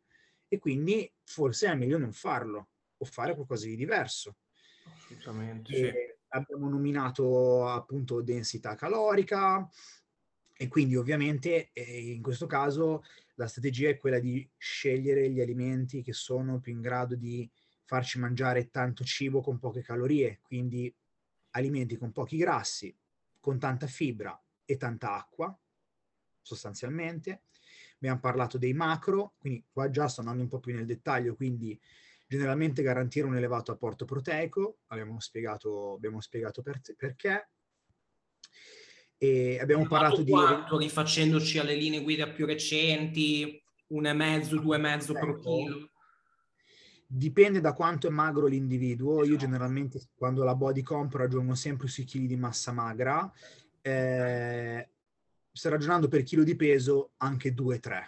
e 0.47 0.59
quindi 0.59 1.11
forse 1.23 1.67
è 1.67 1.75
meglio 1.75 1.97
non 1.97 2.13
farlo 2.13 2.69
o 2.97 3.05
fare 3.05 3.33
qualcosa 3.35 3.65
di 3.65 3.75
diverso. 3.75 4.37
Sì. 5.73 5.91
Abbiamo 6.29 6.69
nominato 6.69 7.67
appunto 7.67 8.21
densità 8.21 8.75
calorica 8.75 9.67
e 10.59 10.67
quindi 10.67 10.95
ovviamente 10.95 11.69
eh, 11.71 12.11
in 12.13 12.21
questo 12.21 12.47
caso 12.47 13.03
la 13.35 13.47
strategia 13.47 13.89
è 13.89 13.97
quella 13.97 14.19
di 14.19 14.47
scegliere 14.57 15.29
gli 15.29 15.39
alimenti 15.39 16.01
che 16.01 16.13
sono 16.13 16.59
più 16.59 16.73
in 16.73 16.81
grado 16.81 17.15
di 17.15 17.49
farci 17.85 18.19
mangiare 18.19 18.69
tanto 18.69 19.03
cibo 19.03 19.41
con 19.41 19.59
poche 19.59 19.81
calorie, 19.81 20.39
quindi 20.41 20.93
alimenti 21.51 21.95
con 21.95 22.11
pochi 22.11 22.37
grassi, 22.37 22.95
con 23.39 23.59
tanta 23.59 23.87
fibra 23.87 24.39
e 24.65 24.75
tanta 24.75 25.15
acqua, 25.15 25.57
sostanzialmente. 26.41 27.43
Abbiamo 27.97 28.19
parlato 28.19 28.57
dei 28.57 28.73
macro, 28.73 29.33
quindi 29.39 29.65
qua 29.69 29.89
già 29.89 30.07
sto 30.07 30.21
andando 30.21 30.43
un 30.43 30.49
po' 30.49 30.59
più 30.59 30.73
nel 30.73 30.85
dettaglio, 30.85 31.35
quindi 31.35 31.79
generalmente 32.27 32.81
garantire 32.81 33.25
un 33.25 33.35
elevato 33.35 33.71
apporto 33.71 34.05
proteico, 34.05 34.79
abbiamo 34.87 35.19
spiegato, 35.19 35.93
abbiamo 35.93 36.21
spiegato 36.21 36.61
per 36.61 36.81
perché. 36.95 37.49
E 39.17 39.57
abbiamo 39.59 39.87
parlato 39.87 40.21
di... 40.21 40.31
Quanto, 40.31 40.77
rifacendoci 40.77 41.57
alle 41.57 41.75
linee 41.75 42.03
guida 42.03 42.29
più 42.29 42.45
recenti, 42.45 43.59
un 43.87 44.05
e 44.05 44.13
mezzo, 44.13 44.59
due 44.59 44.75
e 44.75 44.79
mezzo 44.79 45.13
per 45.13 45.39
chilo 45.39 45.89
Dipende 47.09 47.61
da 47.61 47.71
quanto 47.71 48.07
è 48.07 48.09
magro 48.09 48.47
l'individuo. 48.47 49.23
Io 49.23 49.37
generalmente 49.37 50.09
quando 50.13 50.43
la 50.43 50.55
body 50.55 50.81
comp 50.81 51.13
ragiono 51.15 51.55
sempre 51.55 51.87
sui 51.87 52.03
chili 52.03 52.27
di 52.27 52.35
massa 52.35 52.73
magra. 52.73 53.31
Eh, 53.81 54.89
sto 55.57 55.69
ragionando 55.69 56.07
per 56.07 56.23
chilo 56.23 56.43
di 56.43 56.55
peso 56.55 57.13
anche 57.17 57.53
2-3 57.53 58.03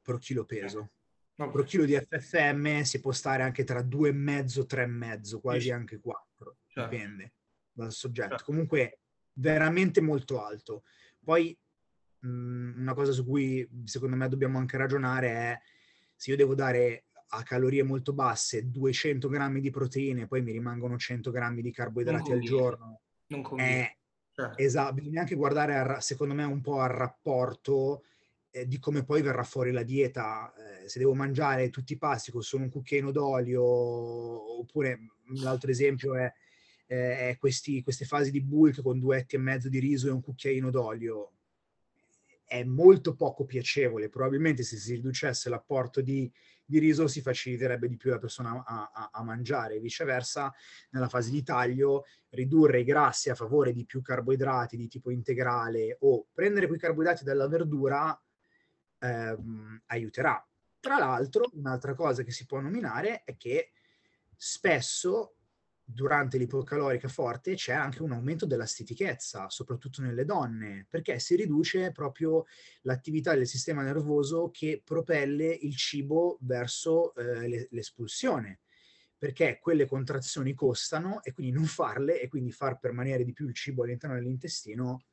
per 0.00 0.18
chilo 0.18 0.44
peso. 0.44 0.90
Okay. 1.36 1.52
Per 1.52 1.64
chilo 1.64 1.84
di 1.84 1.96
FFM 1.96 2.82
si 2.82 3.00
può 3.00 3.10
stare 3.10 3.42
anche 3.42 3.64
tra 3.64 3.80
2,5 3.80 4.66
3,5, 4.66 5.40
quasi 5.40 5.70
anche 5.70 5.98
4. 5.98 6.56
Certo. 6.68 6.90
Dipende 6.90 7.32
dal 7.72 7.90
soggetto. 7.90 8.28
Certo. 8.28 8.44
Comunque 8.44 9.00
veramente 9.32 10.00
molto 10.00 10.44
alto. 10.44 10.84
Poi 11.22 11.56
mh, 12.20 12.28
mm, 12.28 12.80
una 12.80 12.94
cosa 12.94 13.10
su 13.10 13.24
cui 13.24 13.68
secondo 13.84 14.14
me 14.14 14.28
dobbiamo 14.28 14.58
anche 14.58 14.76
ragionare 14.76 15.28
è 15.28 15.60
se 16.14 16.30
io 16.30 16.36
devo 16.36 16.54
dare 16.54 17.06
a 17.30 17.42
calorie 17.42 17.82
molto 17.82 18.12
basse 18.12 18.70
200 18.70 19.28
grammi 19.28 19.60
di 19.60 19.70
proteine, 19.70 20.28
poi 20.28 20.42
mi 20.42 20.52
rimangono 20.52 20.96
100 20.96 21.32
grammi 21.32 21.62
di 21.62 21.72
carboidrati 21.72 22.30
al 22.30 22.40
giorno. 22.40 23.00
Non 23.26 23.42
conviene. 23.42 23.96
Certo. 24.34 24.60
Esatto, 24.60 24.94
bisogna 24.94 25.20
anche 25.20 25.36
guardare, 25.36 25.76
a, 25.76 26.00
secondo 26.00 26.34
me, 26.34 26.42
un 26.44 26.60
po' 26.60 26.80
al 26.80 26.90
rapporto 26.90 28.02
eh, 28.50 28.66
di 28.66 28.80
come 28.80 29.04
poi 29.04 29.22
verrà 29.22 29.44
fuori 29.44 29.70
la 29.70 29.84
dieta. 29.84 30.52
Eh, 30.82 30.88
se 30.88 30.98
devo 30.98 31.14
mangiare 31.14 31.70
tutti 31.70 31.92
i 31.92 31.98
pasti 31.98 32.32
con 32.32 32.42
solo 32.42 32.64
un 32.64 32.70
cucchiaino 32.70 33.12
d'olio, 33.12 33.62
oppure 34.58 34.98
l'altro 35.36 35.70
esempio 35.70 36.16
è 36.16 36.32
eh, 36.86 37.36
questi, 37.38 37.82
queste 37.82 38.04
fasi 38.04 38.32
di 38.32 38.42
bulk 38.42 38.82
con 38.82 38.98
due 38.98 39.18
etti 39.18 39.36
e 39.36 39.38
mezzo 39.38 39.68
di 39.68 39.78
riso 39.78 40.08
e 40.08 40.10
un 40.10 40.20
cucchiaino 40.20 40.70
d'olio 40.70 41.33
è 42.54 42.62
molto 42.62 43.16
poco 43.16 43.44
piacevole. 43.44 44.08
Probabilmente 44.08 44.62
se 44.62 44.76
si 44.76 44.94
riducesse 44.94 45.48
l'apporto 45.48 46.00
di, 46.00 46.32
di 46.64 46.78
riso 46.78 47.08
si 47.08 47.20
faciliterebbe 47.20 47.88
di 47.88 47.96
più 47.96 48.10
la 48.10 48.18
persona 48.18 48.62
a, 48.64 48.90
a, 48.94 49.10
a, 49.12 49.22
mangiare. 49.24 49.80
Viceversa, 49.80 50.54
nella 50.90 51.08
fase 51.08 51.32
di 51.32 51.42
taglio, 51.42 52.04
ridurre 52.28 52.78
i 52.80 52.84
grassi 52.84 53.28
a 53.28 53.34
favore 53.34 53.72
di 53.72 53.84
più 53.84 54.02
carboidrati 54.02 54.76
di 54.76 54.86
tipo 54.86 55.10
integrale 55.10 55.96
o 56.02 56.28
prendere 56.32 56.68
quei 56.68 56.78
carboidrati 56.78 57.24
dalla 57.24 57.48
verdura 57.48 58.16
ehm, 59.00 59.82
aiuterà. 59.86 60.46
Tra 60.78 60.98
l'altro, 60.98 61.50
un'altra 61.54 61.94
cosa 61.94 62.22
che 62.22 62.30
si 62.30 62.46
può 62.46 62.60
nominare 62.60 63.24
è 63.24 63.36
che 63.36 63.72
spesso 64.36 65.38
durante 65.84 66.38
l'ipocalorica 66.38 67.08
forte 67.08 67.54
c'è 67.54 67.72
anche 67.72 68.02
un 68.02 68.12
aumento 68.12 68.46
della 68.46 68.64
stitichezza, 68.64 69.50
soprattutto 69.50 70.00
nelle 70.00 70.24
donne, 70.24 70.86
perché 70.88 71.18
si 71.18 71.36
riduce 71.36 71.92
proprio 71.92 72.46
l'attività 72.82 73.34
del 73.34 73.46
sistema 73.46 73.82
nervoso 73.82 74.50
che 74.50 74.80
propelle 74.82 75.46
il 75.46 75.76
cibo 75.76 76.38
verso 76.40 77.14
eh, 77.14 77.68
l'espulsione, 77.70 78.60
perché 79.18 79.58
quelle 79.60 79.86
contrazioni 79.86 80.54
costano 80.54 81.22
e 81.22 81.32
quindi 81.32 81.52
non 81.52 81.66
farle 81.66 82.20
e 82.20 82.28
quindi 82.28 82.50
far 82.50 82.78
permanere 82.78 83.24
di 83.24 83.32
più 83.32 83.46
il 83.46 83.54
cibo 83.54 83.82
all'interno 83.82 84.16
dell'intestino 84.16 85.04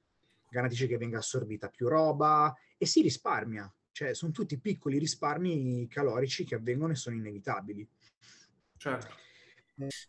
garantisce 0.49 0.87
che 0.87 0.97
venga 0.97 1.19
assorbita 1.19 1.69
più 1.69 1.87
roba 1.87 2.53
e 2.77 2.85
si 2.85 3.01
risparmia, 3.01 3.73
cioè 3.91 4.13
sono 4.13 4.31
tutti 4.31 4.57
piccoli 4.59 4.97
risparmi 4.97 5.87
calorici 5.87 6.43
che 6.43 6.55
avvengono 6.55 6.91
e 6.91 6.95
sono 6.95 7.15
inevitabili. 7.15 7.87
Certo. 8.77 9.29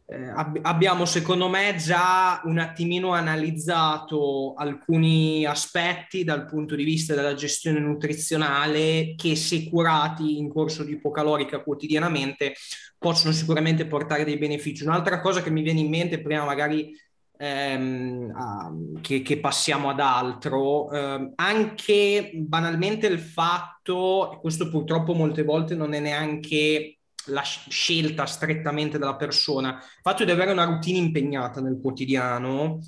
Eh, 0.06 0.28
ab- 0.28 0.58
abbiamo 0.62 1.04
secondo 1.04 1.48
me 1.48 1.74
già 1.76 2.40
un 2.44 2.58
attimino 2.58 3.12
analizzato 3.12 4.54
alcuni 4.54 5.44
aspetti 5.44 6.24
dal 6.24 6.46
punto 6.46 6.74
di 6.74 6.85
vista 6.85 7.14
della 7.14 7.35
gestione 7.35 7.78
nutrizionale 7.78 9.14
che 9.16 9.37
se 9.37 9.68
curati 9.68 10.38
in 10.38 10.48
corso 10.48 10.85
di 10.85 10.92
ipocalorica 10.92 11.62
quotidianamente 11.62 12.54
possono 12.98 13.32
sicuramente 13.32 13.87
portare 13.87 14.24
dei 14.24 14.38
benefici. 14.38 14.85
Un'altra 14.85 15.20
cosa 15.20 15.42
che 15.42 15.50
mi 15.50 15.62
viene 15.62 15.80
in 15.80 15.88
mente 15.88 16.20
prima 16.20 16.44
magari 16.44 16.94
ehm, 17.37 19.00
che, 19.00 19.22
che, 19.22 19.40
passiamo 19.40 19.90
ad 19.90 19.98
altro, 19.98 20.90
eh, 20.92 21.32
anche 21.35 22.30
banalmente 22.35 23.08
il 23.08 23.18
fatto, 23.18 24.38
questo 24.40 24.68
purtroppo 24.70 25.12
molte 25.14 25.42
volte 25.42 25.74
non 25.74 25.92
è 25.92 25.98
neanche 25.98 26.98
la 27.26 27.42
scelta 27.42 28.26
strettamente 28.26 28.98
della 28.98 29.16
persona, 29.16 29.74
il 29.74 30.00
fatto 30.02 30.24
di 30.24 30.30
avere 30.30 30.52
una 30.52 30.64
routine 30.64 30.98
impegnata 30.98 31.61
nel 31.61 31.78
quotidiano 31.80 32.80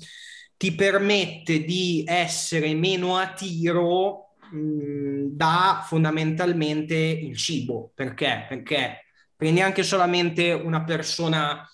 ti 0.57 0.73
permette 0.73 1.63
di 1.63 2.03
essere 2.07 2.73
meno 2.73 3.17
a 3.17 3.33
tiro 3.33 4.35
mh, 4.51 5.27
da 5.31 5.83
fondamentalmente 5.85 6.95
il 6.95 7.35
cibo. 7.35 7.91
Perché? 7.93 8.45
Perché 8.47 9.05
prendi 9.35 9.61
anche 9.61 9.83
solamente 9.83 10.51
una 10.51 10.83
persona 10.83 11.67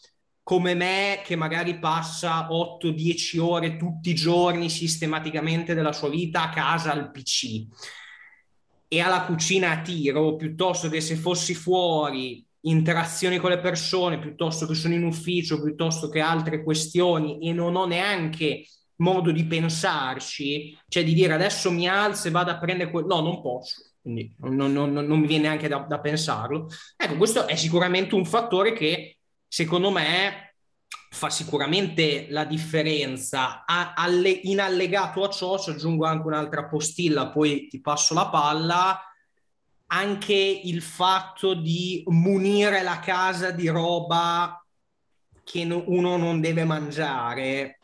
come 0.43 0.73
me 0.73 1.21
che 1.23 1.35
magari 1.35 1.77
passa 1.77 2.47
8-10 2.49 3.39
ore 3.39 3.77
tutti 3.77 4.09
i 4.09 4.15
giorni 4.15 4.69
sistematicamente 4.69 5.73
della 5.73 5.93
sua 5.93 6.09
vita 6.09 6.43
a 6.43 6.49
casa 6.49 6.91
al 6.91 7.11
PC 7.11 7.67
e 8.87 8.99
alla 8.99 9.23
cucina 9.23 9.71
a 9.71 9.81
tiro, 9.81 10.35
piuttosto 10.35 10.89
che 10.89 10.99
se 10.99 11.15
fossi 11.15 11.53
fuori 11.53 12.45
interazioni 12.61 13.37
con 13.37 13.49
le 13.49 13.59
persone 13.59 14.19
piuttosto 14.19 14.65
che 14.65 14.75
sono 14.75 14.93
in 14.93 15.03
ufficio, 15.03 15.61
piuttosto 15.61 16.09
che 16.09 16.19
altre 16.19 16.63
questioni 16.63 17.39
e 17.47 17.53
non 17.53 17.75
ho 17.75 17.85
neanche 17.85 18.65
modo 18.97 19.31
di 19.31 19.45
pensarci, 19.45 20.77
cioè 20.87 21.03
di 21.03 21.13
dire 21.13 21.33
adesso 21.33 21.71
mi 21.71 21.87
alzo 21.87 22.27
e 22.27 22.31
vado 22.31 22.51
a 22.51 22.59
prendere 22.59 22.91
quello, 22.91 23.15
no, 23.15 23.21
non 23.21 23.41
posso, 23.41 23.93
quindi 24.01 24.33
non, 24.39 24.55
non, 24.55 24.93
non, 24.93 25.05
non 25.05 25.19
mi 25.19 25.27
viene 25.27 25.43
neanche 25.43 25.67
da, 25.67 25.79
da, 25.79 25.99
pensarlo. 25.99 26.67
Ecco, 26.95 27.17
questo 27.17 27.47
è 27.47 27.55
sicuramente 27.55 28.15
un 28.15 28.25
fattore 28.25 28.73
che 28.73 29.17
secondo 29.47 29.89
me 29.89 30.55
fa 31.09 31.29
sicuramente 31.29 32.27
la 32.29 32.45
differenza. 32.45 33.65
A, 33.65 33.93
alle, 33.93 34.29
in 34.29 34.59
allegato 34.59 35.23
a 35.23 35.29
ciò, 35.29 35.59
ci 35.59 35.71
aggiungo 35.71 36.05
anche 36.05 36.27
un'altra 36.27 36.65
postilla, 36.67 37.29
poi 37.29 37.67
ti 37.67 37.81
passo 37.81 38.13
la 38.13 38.29
palla, 38.29 38.99
anche 39.93 40.33
il 40.33 40.81
fatto 40.81 41.53
di 41.53 42.03
munire 42.07 42.81
la 42.81 42.99
casa 42.99 43.51
di 43.51 43.67
roba 43.67 44.63
che 45.43 45.65
no, 45.65 45.83
uno 45.87 46.17
non 46.17 46.39
deve 46.39 46.63
mangiare 46.63 47.79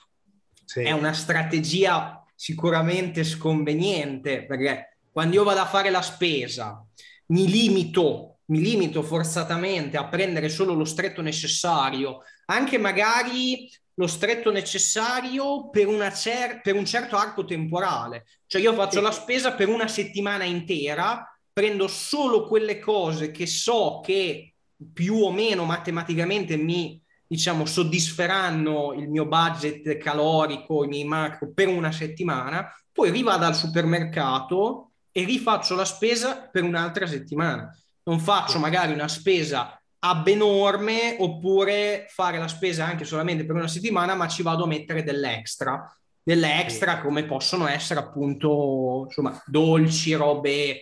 sì. 0.63 0.81
è 0.81 0.91
una 0.91 1.13
strategia 1.13 2.23
sicuramente 2.33 3.23
sconveniente 3.23 4.45
perché 4.45 4.97
quando 5.11 5.35
io 5.35 5.43
vado 5.43 5.59
a 5.59 5.65
fare 5.65 5.89
la 5.89 6.01
spesa 6.01 6.85
mi 7.27 7.47
limito, 7.49 8.37
mi 8.45 8.61
limito 8.61 9.03
forzatamente 9.03 9.97
a 9.97 10.07
prendere 10.07 10.47
solo 10.47 10.73
lo 10.73 10.85
stretto 10.85 11.21
necessario, 11.21 12.21
anche 12.45 12.77
magari 12.77 13.69
lo 13.95 14.07
stretto 14.07 14.51
necessario 14.51 15.69
per, 15.69 16.13
cer- 16.13 16.61
per 16.61 16.75
un 16.75 16.85
certo 16.85 17.17
arco 17.17 17.43
temporale. 17.43 18.27
Cioè 18.45 18.61
io 18.61 18.73
faccio 18.73 18.99
sì. 18.99 19.03
la 19.03 19.11
spesa 19.11 19.53
per 19.53 19.67
una 19.67 19.87
settimana 19.87 20.43
intera 20.43 21.36
prendo 21.57 21.87
solo 21.87 22.45
quelle 22.45 22.77
cose 22.77 23.31
che 23.31 23.47
so 23.47 23.99
che 24.05 24.53
più 24.93 25.15
o 25.15 25.31
meno 25.31 25.65
matematicamente 25.65 26.55
mi 26.55 27.01
diciamo 27.25 27.65
soddisferanno 27.65 28.93
il 28.93 29.09
mio 29.09 29.25
budget 29.25 29.97
calorico, 29.97 30.83
i 30.83 30.87
miei 30.87 31.03
macro 31.03 31.51
per 31.51 31.67
una 31.67 31.91
settimana, 31.91 32.71
poi 32.91 33.09
rivado 33.09 33.45
al 33.45 33.55
supermercato 33.55 34.91
e 35.11 35.23
rifaccio 35.23 35.73
la 35.73 35.83
spesa 35.83 36.47
per 36.47 36.61
un'altra 36.61 37.07
settimana. 37.07 37.75
Non 38.03 38.19
faccio 38.19 38.59
magari 38.59 38.93
una 38.93 39.07
spesa 39.07 39.81
abnorme 39.97 41.15
oppure 41.17 42.05
fare 42.07 42.37
la 42.37 42.47
spesa 42.47 42.85
anche 42.85 43.03
solamente 43.03 43.47
per 43.47 43.55
una 43.55 43.67
settimana, 43.67 44.13
ma 44.13 44.27
ci 44.27 44.43
vado 44.43 44.65
a 44.65 44.67
mettere 44.67 45.01
dell'extra. 45.01 45.91
Dell'extra 46.21 47.01
come 47.01 47.25
possono 47.25 47.67
essere 47.67 47.99
appunto 47.99 49.05
insomma 49.07 49.41
dolci, 49.47 50.13
robe 50.13 50.81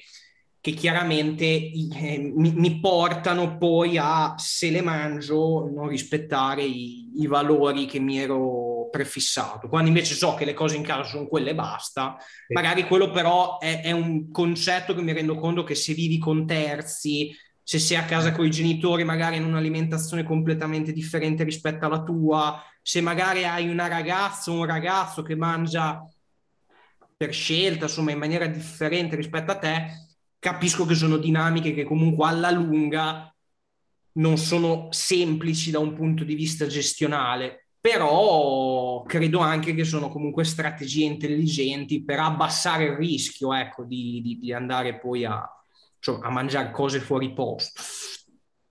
che 0.65 0.71
chiaramente 0.71 1.45
eh, 1.45 2.34
mi, 2.36 2.51
mi, 2.56 2.80
portano 2.80 3.56
poi 3.56 3.99
a, 3.99 4.34
se 4.36 4.71
le 4.71 4.82
mangio, 4.82 5.69
non 5.71 5.88
rispettare 5.88 6.63
i, 6.63 7.21
i, 7.21 7.28
valori 7.28 7.86
che 7.86 7.99
mi 7.99 8.17
ero 8.17 8.89
prefissato. 8.89 9.67
Quando 9.67 9.89
invece 9.89 10.15
so 10.15 10.34
che 10.34 10.43
le 10.43 10.56
cose 10.56 10.75
in 10.75 10.82
casa 10.82 11.04
sono 11.04 11.28
quelle 11.28 11.51
e 11.51 11.54
basta, 11.54 12.17
sì. 12.19 12.54
magari 12.54 12.88
quello 12.88 13.12
però 13.12 13.60
è, 13.60 13.82
è, 13.84 13.91
un 13.91 14.32
concetto 14.32 14.95
che 14.95 15.04
mi 15.04 15.13
rendo 15.13 15.36
conto 15.36 15.63
che 15.63 15.75
se 15.75 15.93
vivi 15.93 16.17
con 16.17 16.47
terzi, 16.47 17.32
se 17.62 17.78
sei 17.78 17.97
a 17.97 18.06
casa 18.06 18.32
con 18.32 18.47
i 18.47 18.49
genitori, 18.49 19.04
magari 19.04 19.36
in 19.36 19.45
un'alimentazione 19.45 20.23
completamente 20.23 20.93
differente 20.93 21.43
rispetto 21.43 21.86
alla 21.86 22.01
tua, 22.01 22.60
se 22.82 23.01
magari 23.01 23.45
hai 23.45 23.69
una 23.69 23.88
ragazza 23.88 24.49
o 24.49 24.56
un 24.56 24.65
ragazzo 24.65 25.21
che 25.21 25.36
mangia 25.36 26.01
per 27.15 27.32
scelta, 27.32 27.86
insomma, 27.86 28.10
in 28.10 28.17
maniera 28.17 28.47
differente 28.47 29.15
rispetto 29.15 29.51
a 29.51 29.58
te, 29.60 30.04
capisco 30.45 30.86
che 30.86 30.93
sono 30.93 31.17
dinamiche 31.17 31.73
che 31.73 31.84
comunque 31.84 32.27
alla 32.27 32.51
lunga 32.51 33.36
non 34.17 34.38
sono 34.38 34.89
semplici 34.91 35.71
da 35.71 35.79
un 35.79 35.95
punto 35.95 36.23
di 36.23 36.36
vista 36.36 36.67
gestionale, 36.67 37.69
però 37.81 39.01
credo 39.08 39.39
anche 39.39 39.73
che 39.73 39.84
sono 39.84 40.08
comunque 40.10 40.43
strategie 40.43 41.05
intelligenti 41.05 42.03
per 42.03 42.19
abbassare 42.19 42.84
il 42.84 42.95
rischio 42.95 43.55
ecco, 43.55 43.86
di, 43.86 44.21
di, 44.21 44.38
di 44.38 44.53
andare 44.53 44.99
poi 44.99 45.25
a, 45.25 45.43
cioè, 45.97 46.19
a 46.21 46.29
mangiare 46.29 46.69
cose 46.69 46.99
fuori 46.99 47.34
posto. 47.34 47.81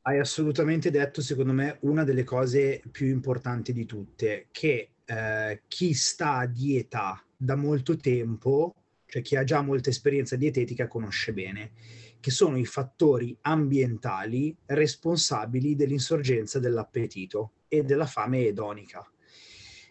Hai 0.02 0.20
assolutamente 0.20 0.92
detto, 0.92 1.20
secondo 1.22 1.52
me, 1.52 1.78
una 1.80 2.04
delle 2.04 2.22
cose 2.22 2.80
più 2.92 3.08
importanti 3.08 3.72
di 3.72 3.84
tutte, 3.84 4.46
che 4.52 4.90
eh, 5.04 5.62
chi 5.66 5.92
sta 5.92 6.36
a 6.36 6.46
dieta 6.46 7.20
da 7.36 7.56
molto 7.56 7.96
tempo 7.96 8.76
cioè 9.14 9.22
chi 9.22 9.36
ha 9.36 9.44
già 9.44 9.62
molta 9.62 9.90
esperienza 9.90 10.34
dietetica 10.34 10.88
conosce 10.88 11.32
bene, 11.32 11.70
che 12.18 12.32
sono 12.32 12.58
i 12.58 12.64
fattori 12.64 13.36
ambientali 13.42 14.56
responsabili 14.66 15.76
dell'insorgenza 15.76 16.58
dell'appetito 16.58 17.52
e 17.68 17.84
della 17.84 18.06
fame 18.06 18.44
edonica, 18.46 19.08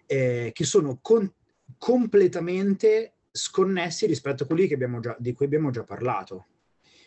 eh, 0.05 0.49
che 0.53 0.63
sono 0.65 0.99
con- 1.01 1.33
completamente 1.77 3.13
sconnessi 3.31 4.07
rispetto 4.07 4.43
a 4.43 4.45
quelli 4.45 4.67
già, 4.99 5.15
di 5.17 5.31
cui 5.31 5.45
abbiamo 5.45 5.71
già 5.71 5.85
parlato. 5.85 6.47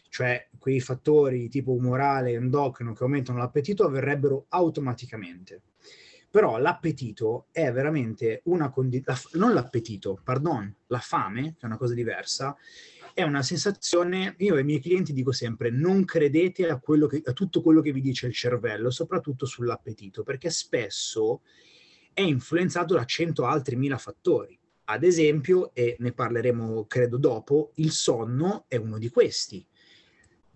Cioè 0.09 0.49
quei 0.59 0.81
fattori 0.81 1.51
tipo 1.51 1.73
umorale, 1.73 2.33
endocrino 2.33 2.95
che 2.95 3.03
aumentano 3.03 3.37
l'appetito 3.37 3.85
avverrebbero 3.85 4.47
automaticamente 4.49 5.61
però 6.37 6.59
l'appetito 6.59 7.46
è 7.51 7.72
veramente 7.72 8.42
una 8.44 8.68
condizione, 8.68 9.18
non 9.42 9.55
l'appetito, 9.55 10.20
pardon, 10.22 10.70
la 10.88 10.99
fame, 10.99 11.55
che 11.55 11.61
è 11.61 11.64
una 11.64 11.79
cosa 11.79 11.94
diversa, 11.94 12.55
è 13.14 13.22
una 13.22 13.40
sensazione, 13.40 14.35
io 14.40 14.57
ai 14.57 14.62
miei 14.62 14.79
clienti 14.79 15.14
dico 15.14 15.33
sempre, 15.33 15.70
non 15.70 16.05
credete 16.05 16.68
a, 16.68 16.79
che, 16.79 17.22
a 17.25 17.33
tutto 17.33 17.62
quello 17.62 17.81
che 17.81 17.90
vi 17.90 18.03
dice 18.03 18.27
il 18.27 18.35
cervello, 18.35 18.90
soprattutto 18.90 19.46
sull'appetito, 19.46 20.25
perché 20.25 20.51
spesso 20.51 21.40
è 22.12 22.20
influenzato 22.20 22.92
da 22.92 23.07
cento 23.07 23.46
altri 23.46 23.77
mila 23.77 23.96
fattori. 23.96 24.59
Ad 24.85 25.05
esempio, 25.05 25.70
e 25.72 25.96
ne 26.01 26.12
parleremo 26.12 26.85
credo 26.85 27.16
dopo, 27.16 27.70
il 27.77 27.92
sonno 27.92 28.66
è 28.68 28.77
uno 28.77 28.99
di 28.99 29.09
questi. 29.09 29.66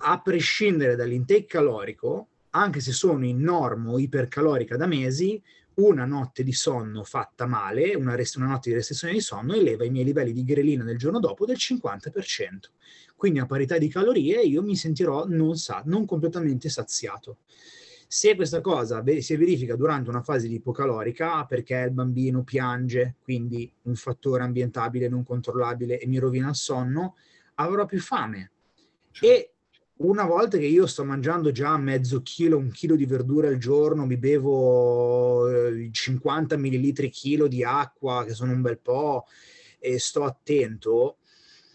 A 0.02 0.20
prescindere 0.20 0.94
dall'intake 0.94 1.46
calorico, 1.46 2.28
anche 2.50 2.80
se 2.80 2.92
sono 2.92 3.24
in 3.24 3.40
normo 3.40 3.96
ipercalorica 3.98 4.76
da 4.76 4.86
mesi, 4.86 5.42
una 5.82 6.04
notte 6.04 6.42
di 6.42 6.52
sonno 6.52 7.02
fatta 7.02 7.46
male, 7.46 7.94
una, 7.94 8.14
rest- 8.14 8.36
una, 8.36 8.46
notte 8.46 8.70
di 8.70 8.76
restrizione 8.76 9.14
di 9.14 9.20
sonno, 9.20 9.54
eleva 9.54 9.84
i 9.84 9.90
miei 9.90 10.04
livelli 10.04 10.32
di 10.32 10.44
grelina 10.44 10.84
del 10.84 10.98
giorno 10.98 11.18
dopo 11.18 11.44
del 11.46 11.56
50%. 11.56 12.70
Quindi 13.16 13.38
a 13.38 13.46
parità 13.46 13.78
di 13.78 13.88
calorie 13.88 14.40
io 14.42 14.62
mi 14.62 14.76
sentirò 14.76 15.26
non, 15.26 15.56
sa- 15.56 15.82
non 15.84 16.06
completamente 16.06 16.68
saziato. 16.68 17.38
Se 18.06 18.34
questa 18.34 18.60
cosa 18.60 19.04
si 19.20 19.36
verifica 19.36 19.76
durante 19.76 20.10
una 20.10 20.22
fase 20.22 20.48
di 20.48 20.54
ipocalorica, 20.54 21.44
perché 21.44 21.76
il 21.76 21.92
bambino 21.92 22.42
piange, 22.42 23.16
quindi 23.22 23.72
un 23.82 23.94
fattore 23.94 24.42
ambientabile 24.42 25.08
non 25.08 25.22
controllabile 25.22 25.98
e 26.00 26.06
mi 26.08 26.18
rovina 26.18 26.48
il 26.48 26.56
sonno, 26.56 27.14
avrò 27.54 27.86
più 27.86 28.00
fame. 28.00 28.50
E 29.20 29.52
una 30.02 30.24
volta 30.24 30.56
che 30.56 30.66
io 30.66 30.86
sto 30.86 31.04
mangiando 31.04 31.50
già 31.50 31.76
mezzo 31.76 32.22
chilo, 32.22 32.56
un 32.56 32.70
chilo 32.70 32.96
di 32.96 33.04
verdura 33.04 33.48
al 33.48 33.58
giorno, 33.58 34.06
mi 34.06 34.16
bevo 34.16 35.48
50 35.90 36.56
millilitri 36.56 37.10
chilo 37.10 37.46
di 37.46 37.62
acqua, 37.64 38.24
che 38.24 38.32
sono 38.32 38.52
un 38.52 38.62
bel 38.62 38.78
po', 38.78 39.26
e 39.78 39.98
sto 39.98 40.24
attento, 40.24 41.18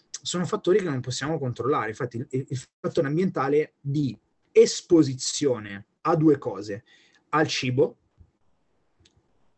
sono 0.09 0.45
fattori 0.45 0.79
che 0.79 0.85
non 0.85 1.01
possiamo 1.01 1.38
controllare. 1.38 1.89
Infatti 1.89 2.17
il, 2.17 2.45
il 2.49 2.67
fattore 2.79 3.07
ambientale 3.07 3.75
di 3.79 4.17
esposizione 4.51 5.85
a 6.01 6.15
due 6.15 6.38
cose, 6.38 6.83
al 7.29 7.47
cibo, 7.47 7.97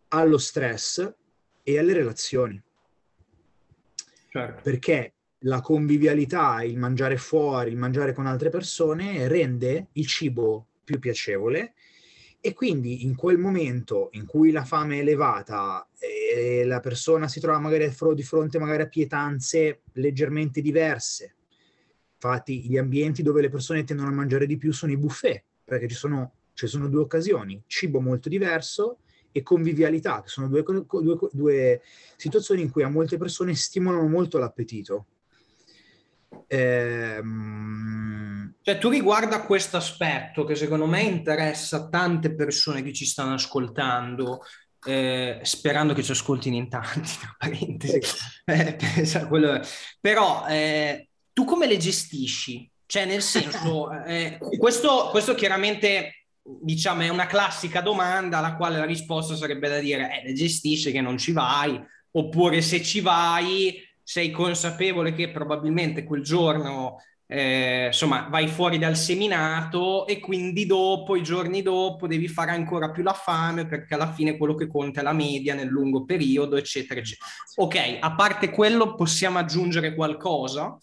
allo 0.10 0.38
stress 0.38 1.14
e 1.64 1.80
alle 1.80 1.94
relazioni. 1.94 2.62
Certo. 4.30 4.62
Perché 4.62 5.14
la 5.42 5.62
convivialità, 5.62 6.64
il 6.64 6.78
mangiare 6.78 7.18
fuori, 7.18 7.72
il 7.72 7.78
mangiare 7.78 8.14
con 8.14 8.26
altre 8.26 8.50
persone 8.50 9.28
rende 9.28 9.90
il 9.94 10.08
cibo 10.08 10.68
più 10.84 11.00
piacevole 11.00 11.74
e 12.40 12.54
quindi 12.54 13.04
in 13.04 13.16
quel 13.16 13.38
momento 13.38 14.10
in 14.14 14.26
cui 14.26 14.52
la 14.52 14.64
fame 14.64 14.98
è 14.98 15.00
elevata 15.00 15.88
e 16.00 16.64
la 16.66 16.80
persona 16.80 17.28
si 17.28 17.40
trova 17.40 17.60
magari 17.60 17.92
di 18.16 18.24
fronte 18.24 18.60
magari 18.60 18.84
a 18.84 18.88
pietanze 18.88 19.82
leggermente 19.94 20.62
diverse, 20.62 21.36
infatti 22.14 22.62
gli 22.68 22.78
ambienti 22.78 23.22
dove 23.22 23.42
le 23.42 23.50
persone 23.50 23.84
tendono 23.84 24.10
a 24.10 24.14
mangiare 24.14 24.46
di 24.46 24.58
più 24.58 24.72
sono 24.72 24.92
i 24.92 24.98
buffet, 24.98 25.44
perché 25.64 25.88
ci 25.88 25.96
sono, 25.96 26.34
ci 26.54 26.68
sono 26.68 26.88
due 26.88 27.02
occasioni, 27.02 27.62
cibo 27.68 28.00
molto 28.00 28.30
diverso 28.30 29.00
e 29.32 29.44
convivialità, 29.44 30.22
che 30.22 30.30
sono 30.30 30.48
due, 30.48 30.64
due, 30.64 31.18
due 31.32 31.82
situazioni 32.16 32.62
in 32.62 32.72
cui 32.72 32.84
a 32.84 32.90
molte 32.90 33.18
persone 33.18 33.54
stimolano 33.56 34.08
molto 34.08 34.38
l'appetito 34.38 35.08
Ehm... 36.48 38.18
Cioè, 38.68 38.78
tu 38.80 38.90
riguarda 38.90 39.44
questo 39.44 39.78
aspetto 39.78 40.44
che 40.44 40.56
secondo 40.56 40.86
me 40.88 41.02
interessa 41.02 41.88
tante 41.88 42.36
persone 42.36 42.84
che 42.84 42.92
ci 42.92 43.06
stanno 43.06 43.36
ascoltando, 43.36 44.42
eh, 44.86 45.40
sperando 45.44 45.94
che 45.94 46.04
ci 46.04 46.12
ascoltino 46.12 46.58
in 46.58 46.68
tanti, 46.68 47.12
tra 47.18 47.34
parentesi. 47.38 48.02
Eh. 48.44 48.78
Però 50.02 50.46
eh, 50.48 51.08
tu 51.32 51.46
come 51.46 51.66
le 51.66 51.78
gestisci? 51.78 52.70
Cioè, 52.86 53.06
nel 53.06 53.22
senso, 53.22 53.90
eh, 54.04 54.38
questo, 54.58 55.08
questo 55.12 55.34
chiaramente 55.34 56.26
diciamo 56.42 57.02
è 57.04 57.10
una 57.10 57.26
classica 57.26 57.82
domanda 57.82 58.38
alla 58.38 58.56
quale 58.56 58.78
la 58.78 58.86
risposta 58.86 59.36
sarebbe 59.36 59.68
da 59.70 59.80
dire, 59.80 60.22
eh, 60.22 60.28
le 60.28 60.34
gestisci 60.34 60.92
che 60.92 61.00
non 61.00 61.18
ci 61.18 61.32
vai, 61.32 61.82
oppure 62.12 62.62
se 62.62 62.82
ci 62.82 63.00
vai 63.00 63.82
sei 64.08 64.32
consapevole 64.32 65.12
che 65.12 65.32
probabilmente 65.32 66.06
quel 66.06 66.24
giorno 66.24 67.02
eh, 67.26 67.88
insomma 67.88 68.30
vai 68.30 68.48
fuori 68.48 68.78
dal 68.78 68.96
seminato 68.96 70.08
e 70.08 70.22
quindi 70.22 70.66
dopo, 70.66 71.18
i 71.18 71.24
giorni 71.24 71.62
dopo, 71.62 72.08
devi 72.08 72.30
fare 72.30 72.52
ancora 72.52 72.90
più 72.90 73.04
la 73.04 73.12
fame 73.12 73.68
perché 73.68 73.96
alla 73.96 74.14
fine 74.14 74.38
quello 74.38 74.56
che 74.56 74.68
conta 74.68 75.02
è 75.02 75.04
la 75.04 75.12
media 75.12 75.56
nel 75.56 75.68
lungo 75.68 76.06
periodo, 76.06 76.56
eccetera, 76.56 77.02
eccetera. 77.02 77.30
Ok, 77.56 77.98
a 78.00 78.16
parte 78.16 78.50
quello 78.50 78.96
possiamo 78.96 79.40
aggiungere 79.40 79.94
qualcosa? 79.94 80.78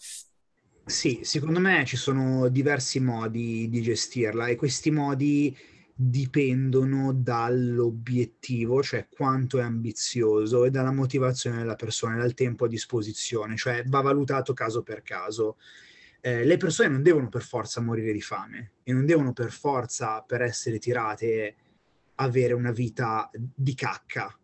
Sì, 0.85 1.21
secondo 1.23 1.59
me 1.59 1.83
ci 1.83 1.97
sono 1.97 2.47
diversi 2.49 2.99
modi 2.99 3.67
di 3.69 3.81
gestirla 3.81 4.45
e 4.45 4.55
questi 4.55 4.91
modi 4.91 5.57
dipendono 5.97 7.13
dall'obiettivo, 7.13 8.83
cioè 8.83 9.07
quanto 9.09 9.59
è 9.59 9.63
ambizioso, 9.63 10.65
e 10.65 10.69
dalla 10.69 10.91
motivazione 10.91 11.57
della 11.57 11.75
persona, 11.75 12.17
dal 12.17 12.33
tempo 12.33 12.65
a 12.65 12.67
disposizione, 12.67 13.55
cioè 13.55 13.83
va 13.85 14.01
valutato 14.01 14.53
caso 14.53 14.83
per 14.83 15.01
caso. 15.03 15.57
Eh, 16.19 16.43
le 16.43 16.57
persone 16.57 16.89
non 16.89 17.01
devono 17.01 17.29
per 17.29 17.43
forza 17.43 17.79
morire 17.79 18.11
di 18.11 18.21
fame 18.21 18.73
e 18.83 18.91
non 18.91 19.05
devono 19.05 19.31
per 19.31 19.51
forza, 19.51 20.21
per 20.21 20.41
essere 20.41 20.79
tirate, 20.79 21.55
avere 22.15 22.53
una 22.53 22.71
vita 22.71 23.29
di 23.33 23.73
cacca. 23.73 24.37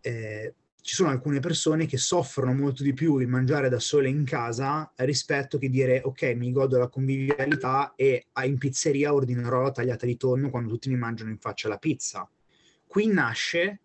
Eh, 0.00 0.54
ci 0.88 0.94
sono 0.94 1.10
alcune 1.10 1.38
persone 1.38 1.84
che 1.84 1.98
soffrono 1.98 2.54
molto 2.54 2.82
di 2.82 2.94
più 2.94 3.18
il 3.18 3.28
mangiare 3.28 3.68
da 3.68 3.78
sole 3.78 4.08
in 4.08 4.24
casa 4.24 4.90
rispetto 4.96 5.58
che 5.58 5.68
dire 5.68 6.00
ok 6.02 6.32
mi 6.34 6.50
godo 6.50 6.78
la 6.78 6.88
convivialità 6.88 7.92
e 7.94 8.28
in 8.44 8.56
pizzeria 8.56 9.12
ordinerò 9.12 9.60
la 9.60 9.70
tagliata 9.70 10.06
di 10.06 10.16
tonno 10.16 10.48
quando 10.48 10.70
tutti 10.70 10.88
mi 10.88 10.96
mangiano 10.96 11.28
in 11.28 11.36
faccia 11.36 11.68
la 11.68 11.76
pizza. 11.76 12.26
Qui 12.86 13.06
nasce 13.08 13.80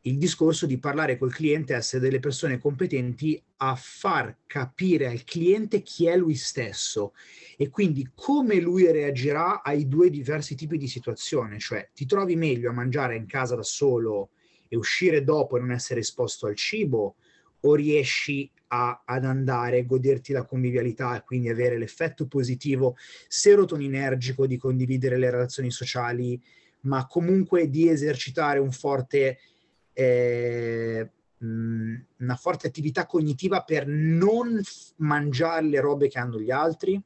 il 0.00 0.16
discorso 0.16 0.64
di 0.64 0.78
parlare 0.78 1.18
col 1.18 1.30
cliente, 1.30 1.74
essere 1.74 2.00
delle 2.00 2.20
persone 2.20 2.56
competenti 2.56 3.38
a 3.58 3.74
far 3.74 4.34
capire 4.46 5.08
al 5.08 5.24
cliente 5.24 5.82
chi 5.82 6.06
è 6.06 6.16
lui 6.16 6.36
stesso 6.36 7.12
e 7.58 7.68
quindi 7.68 8.12
come 8.14 8.60
lui 8.60 8.90
reagirà 8.90 9.62
ai 9.62 9.86
due 9.86 10.08
diversi 10.08 10.54
tipi 10.54 10.78
di 10.78 10.88
situazione, 10.88 11.58
cioè 11.58 11.90
ti 11.92 12.06
trovi 12.06 12.34
meglio 12.34 12.70
a 12.70 12.72
mangiare 12.72 13.14
in 13.14 13.26
casa 13.26 13.56
da 13.56 13.62
solo 13.62 14.30
e 14.68 14.76
uscire 14.76 15.24
dopo 15.24 15.56
e 15.56 15.60
non 15.60 15.72
essere 15.72 16.00
esposto 16.00 16.46
al 16.46 16.54
cibo, 16.54 17.16
o 17.60 17.74
riesci 17.74 18.50
a, 18.68 19.02
ad 19.04 19.24
andare, 19.24 19.84
goderti 19.84 20.32
la 20.32 20.44
convivialità 20.44 21.16
e 21.16 21.24
quindi 21.24 21.48
avere 21.48 21.78
l'effetto 21.78 22.26
positivo 22.26 22.96
serotoninergico 23.28 24.46
di 24.46 24.56
condividere 24.56 25.16
le 25.16 25.30
relazioni 25.30 25.70
sociali, 25.70 26.40
ma 26.82 27.06
comunque 27.06 27.68
di 27.68 27.88
esercitare 27.88 28.58
un 28.58 28.72
forte, 28.72 29.38
eh, 29.92 31.10
una 31.38 32.36
forte 32.36 32.66
attività 32.66 33.06
cognitiva 33.06 33.62
per 33.62 33.86
non 33.86 34.60
mangiare 34.96 35.66
le 35.66 35.80
robe 35.80 36.08
che 36.08 36.18
hanno 36.18 36.40
gli 36.40 36.50
altri. 36.50 37.00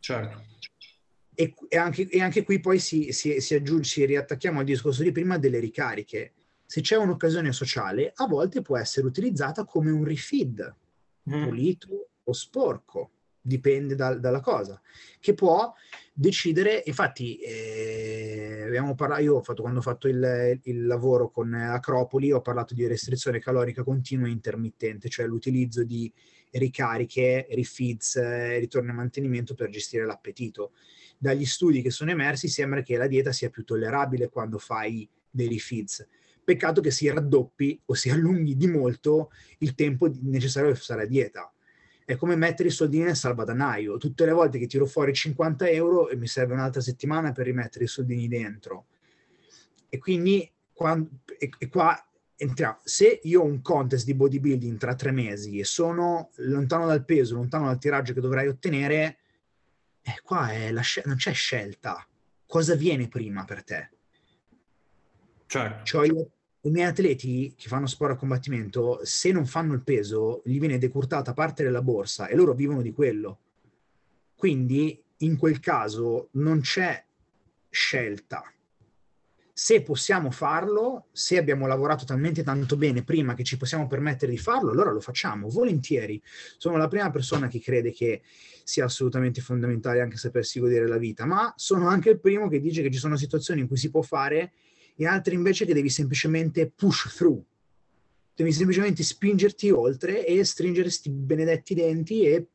Certo. 0.00 0.46
E, 1.34 1.54
e, 1.68 1.76
anche, 1.76 2.08
e 2.08 2.20
anche, 2.20 2.42
qui 2.42 2.58
poi 2.58 2.80
si, 2.80 3.12
si, 3.12 3.40
si 3.40 3.54
aggiunge, 3.54 3.88
si 3.88 4.04
riattacchiamo 4.04 4.58
al 4.58 4.64
discorso 4.64 5.04
di 5.04 5.12
prima 5.12 5.38
delle 5.38 5.60
ricariche 5.60 6.32
se 6.70 6.82
c'è 6.82 6.96
un'occasione 6.96 7.50
sociale, 7.50 8.12
a 8.14 8.26
volte 8.26 8.60
può 8.60 8.76
essere 8.76 9.06
utilizzata 9.06 9.64
come 9.64 9.90
un 9.90 10.04
refeed, 10.04 10.74
mm. 11.30 11.44
pulito 11.44 12.08
o 12.22 12.32
sporco, 12.34 13.12
dipende 13.40 13.94
da, 13.94 14.14
dalla 14.16 14.40
cosa, 14.40 14.78
che 15.18 15.32
può 15.32 15.72
decidere, 16.12 16.82
infatti 16.84 17.38
eh, 17.38 18.64
abbiamo 18.66 18.94
parlato, 18.94 19.22
io 19.22 19.36
ho 19.36 19.42
fatto, 19.42 19.62
quando 19.62 19.78
ho 19.78 19.82
fatto 19.82 20.08
il, 20.08 20.60
il, 20.64 20.84
lavoro 20.84 21.30
con 21.30 21.54
Acropoli, 21.54 22.32
ho 22.32 22.42
parlato 22.42 22.74
di 22.74 22.86
restrizione 22.86 23.38
calorica 23.38 23.82
continua 23.82 24.26
e 24.26 24.32
intermittente, 24.32 25.08
cioè 25.08 25.24
l'utilizzo 25.24 25.84
di 25.84 26.12
ricariche, 26.50 27.46
refeeds, 27.48 28.58
ritorno 28.58 28.90
e 28.90 28.94
mantenimento 28.94 29.54
per 29.54 29.70
gestire 29.70 30.04
l'appetito. 30.04 30.72
Dagli 31.16 31.46
studi 31.46 31.80
che 31.80 31.90
sono 31.90 32.10
emersi 32.10 32.48
sembra 32.48 32.82
che 32.82 32.98
la 32.98 33.06
dieta 33.06 33.32
sia 33.32 33.48
più 33.48 33.64
tollerabile 33.64 34.28
quando 34.28 34.58
fai 34.58 35.08
dei 35.30 35.48
refeeds 35.48 36.06
Peccato 36.48 36.80
che 36.80 36.90
si 36.90 37.06
raddoppi 37.10 37.78
o 37.84 37.92
si 37.92 38.08
allunghi 38.08 38.56
di 38.56 38.68
molto 38.68 39.30
il 39.58 39.74
tempo 39.74 40.10
necessario 40.22 40.70
per 40.70 40.80
stare 40.80 41.02
a 41.02 41.06
dieta. 41.06 41.52
È 42.06 42.16
come 42.16 42.36
mettere 42.36 42.70
i 42.70 42.72
soldini 42.72 43.04
nel 43.04 43.16
salvadanaio. 43.16 43.98
Tutte 43.98 44.24
le 44.24 44.32
volte 44.32 44.58
che 44.58 44.66
tiro 44.66 44.86
fuori 44.86 45.12
50 45.12 45.68
euro 45.68 46.08
e 46.08 46.16
mi 46.16 46.26
serve 46.26 46.54
un'altra 46.54 46.80
settimana 46.80 47.32
per 47.32 47.44
rimettere 47.44 47.84
i 47.84 47.86
soldini 47.86 48.28
dentro. 48.28 48.86
E 49.90 49.98
quindi 49.98 50.50
quando, 50.72 51.10
e, 51.38 51.50
e 51.58 51.68
qua 51.68 52.02
entriamo. 52.34 52.78
Se 52.82 53.20
io 53.24 53.42
ho 53.42 53.44
un 53.44 53.60
contest 53.60 54.06
di 54.06 54.14
bodybuilding 54.14 54.78
tra 54.78 54.94
tre 54.94 55.10
mesi 55.10 55.58
e 55.58 55.64
sono 55.64 56.30
lontano 56.36 56.86
dal 56.86 57.04
peso, 57.04 57.34
lontano 57.34 57.66
dal 57.66 57.78
tiraggio 57.78 58.14
che 58.14 58.22
dovrei 58.22 58.48
ottenere, 58.48 59.18
eh, 60.00 60.18
qua 60.22 60.48
scel- 60.80 61.04
non 61.04 61.16
c'è 61.16 61.34
scelta. 61.34 62.08
Cosa 62.46 62.74
viene 62.74 63.06
prima 63.06 63.44
per 63.44 63.62
te? 63.62 63.90
Certo. 65.44 65.84
Cioè, 65.84 66.08
i 66.68 66.70
miei 66.70 66.86
atleti 66.86 67.54
che 67.56 67.68
fanno 67.68 67.86
sport 67.86 68.12
a 68.12 68.16
combattimento, 68.16 69.00
se 69.02 69.32
non 69.32 69.46
fanno 69.46 69.72
il 69.72 69.82
peso, 69.82 70.42
gli 70.44 70.58
viene 70.58 70.78
decurtata 70.78 71.32
parte 71.32 71.62
della 71.62 71.82
borsa 71.82 72.28
e 72.28 72.36
loro 72.36 72.52
vivono 72.54 72.82
di 72.82 72.92
quello. 72.92 73.38
Quindi 74.36 75.02
in 75.18 75.36
quel 75.36 75.60
caso 75.60 76.28
non 76.32 76.60
c'è 76.60 77.04
scelta. 77.70 78.44
se 79.58 79.82
possiamo 79.82 80.30
farlo, 80.30 81.06
se 81.10 81.36
abbiamo 81.36 81.66
lavorato 81.66 82.04
talmente 82.04 82.44
tanto 82.44 82.76
bene 82.76 83.02
prima 83.02 83.34
che 83.34 83.42
ci 83.42 83.56
possiamo 83.56 83.88
permettere 83.88 84.30
di 84.30 84.38
farlo, 84.38 84.70
allora 84.70 84.92
lo 84.92 85.00
facciamo 85.00 85.48
volentieri. 85.48 86.22
Sono 86.58 86.76
la 86.76 86.86
prima 86.86 87.10
persona 87.10 87.48
che 87.48 87.58
crede 87.58 87.90
che 87.90 88.22
sia 88.62 88.84
assolutamente 88.84 89.40
fondamentale 89.40 90.00
anche 90.00 90.16
sapersi 90.16 90.60
godere 90.60 90.86
la 90.86 90.96
vita, 90.96 91.24
ma 91.24 91.52
sono 91.56 91.88
anche 91.88 92.10
il 92.10 92.20
primo 92.20 92.46
che 92.46 92.60
dice 92.60 92.82
che 92.82 92.90
ci 92.92 93.00
sono 93.00 93.16
situazioni 93.16 93.62
in 93.62 93.66
cui 93.66 93.76
si 93.76 93.90
può 93.90 94.00
fare 94.00 94.52
e 94.98 95.06
altre 95.06 95.34
invece 95.34 95.64
che 95.64 95.72
devi 95.72 95.88
semplicemente 95.88 96.70
push 96.70 97.14
through. 97.16 97.42
Devi 98.34 98.52
semplicemente 98.52 99.02
spingerti 99.02 99.70
oltre 99.70 100.26
e 100.26 100.44
stringere 100.44 100.82
questi 100.82 101.08
benedetti 101.10 101.74
denti 101.74 102.24
e 102.24 102.46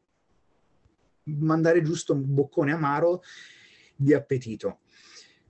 mandare 1.23 1.81
giusto 1.81 2.13
un 2.13 2.23
boccone 2.25 2.71
amaro 2.71 3.23
di 3.95 4.13
appetito 4.13 4.79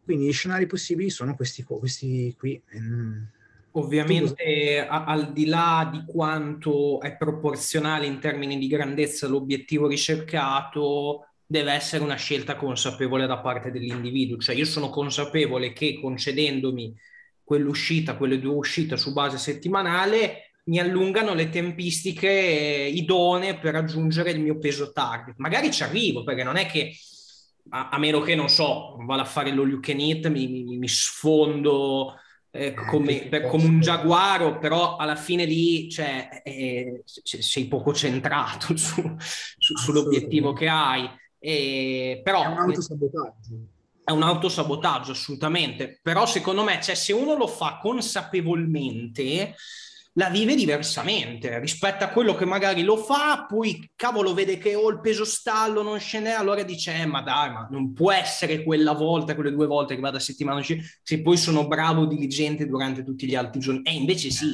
quindi 0.04 0.28
gli 0.28 0.34
scenari 0.34 0.68
possibili 0.68 1.10
sono 1.10 1.36
questi, 1.36 1.64
questi 1.64 2.36
qui. 2.38 2.62
Ehm, 2.72 3.30
Ovviamente 3.76 4.86
a, 4.88 5.06
al 5.06 5.32
di 5.32 5.48
là 5.48 5.90
di 5.92 6.04
quanto 6.06 7.02
è 7.02 7.16
proporzionale 7.16 8.06
in 8.06 8.20
termini 8.20 8.60
di 8.60 8.68
grandezza 8.68 9.28
l'obiettivo 9.28 9.88
ricercato, 9.88 11.30
deve 11.54 11.74
essere 11.74 12.04
una 12.04 12.16
scelta 12.16 12.56
consapevole 12.56 13.28
da 13.28 13.38
parte 13.38 13.70
dell'individuo. 13.70 14.38
Cioè 14.38 14.56
io 14.56 14.66
sono 14.66 14.90
consapevole 14.90 15.72
che 15.72 16.00
concedendomi 16.02 16.96
quell'uscita, 17.44 18.18
quelle 18.18 18.40
due 18.40 18.56
uscite 18.56 18.98
su 18.98 19.14
base 19.14 19.38
settimanale, 19.38 20.54
mi 20.66 20.80
allungano 20.80 21.36
le 21.36 21.50
tempistiche 21.50 22.28
idonee 22.28 23.60
per 23.60 23.74
raggiungere 23.74 24.32
il 24.32 24.40
mio 24.40 24.58
peso 24.58 24.92
target. 24.92 25.36
Magari 25.38 25.72
ci 25.72 25.84
arrivo, 25.84 26.24
perché 26.24 26.42
non 26.42 26.56
è 26.56 26.66
che 26.66 26.96
a, 27.70 27.90
a, 27.90 28.00
meno 28.00 28.22
che 28.22 28.34
non 28.34 28.50
so, 28.50 28.98
vado 29.06 29.22
a 29.22 29.26
fare 29.26 29.52
lo 29.52 29.68
you 29.68 29.80
can 29.80 30.00
eat, 30.00 30.28
mi, 30.30 30.48
mi, 30.48 30.78
mi 30.78 30.88
sfondo 30.88 32.16
eh, 32.50 32.66
eh 32.66 32.74
come, 32.74 33.28
per, 33.28 33.46
come, 33.46 33.66
un 33.66 33.80
giaguaro, 33.80 34.58
però 34.58 34.96
alla 34.96 35.16
fine 35.16 35.46
lì 35.46 35.88
cioè, 35.88 36.42
eh, 36.44 37.04
sei 37.06 37.68
poco 37.68 37.94
centrato 37.94 38.74
su, 38.78 39.04
su, 39.20 39.76
sull'obiettivo 39.76 40.54
che 40.54 40.68
hai. 40.68 41.08
E, 41.46 42.22
però, 42.24 42.42
è 42.42 42.48
un 42.48 42.58
autosabotaggio. 42.58 43.68
È 44.02 44.12
un 44.12 44.24
autosabotaggio, 44.24 45.12
assolutamente. 45.12 46.00
Però 46.02 46.26
secondo 46.26 46.64
me, 46.64 46.80
cioè, 46.82 46.96
se 46.96 47.12
uno 47.12 47.36
lo 47.36 47.48
fa 47.48 47.80
consapevolmente, 47.82 49.54
la 50.14 50.30
vive 50.30 50.56
diversamente 50.56 51.60
rispetto 51.60 52.06
a 52.06 52.10
quello 52.10 52.34
che 52.34 52.46
magari 52.46 52.84
lo 52.84 52.96
fa, 52.96 53.46
poi 53.46 53.92
cavolo 53.94 54.34
vede 54.34 54.58
che 54.58 54.76
ho 54.76 54.90
il 54.90 55.02
peso 55.02 55.26
stallo, 55.26 55.82
non 55.82 56.00
scende, 56.00 56.32
allora 56.32 56.64
dice 56.64 56.94
eh, 56.96 57.06
ma 57.06 57.22
dai, 57.22 57.52
ma 57.52 57.68
non 57.70 57.92
può 57.92 58.14
essere 58.14 58.64
quella 58.64 58.94
volta, 58.94 59.36
quelle 59.36 59.52
due 59.52 59.68
volte 59.68 59.96
che 59.96 60.02
vado 60.02 60.18
a 60.18 60.22
settimana, 60.22 60.64
se 60.64 61.22
poi 61.22 61.36
sono 61.36 61.68
bravo, 61.68 62.06
diligente 62.06 62.68
durante 62.68 63.04
tutti 63.04 63.28
gli 63.28 63.36
altri 63.36 63.60
giorni. 63.60 63.82
E 63.84 63.94
invece 63.94 64.30
sì, 64.30 64.50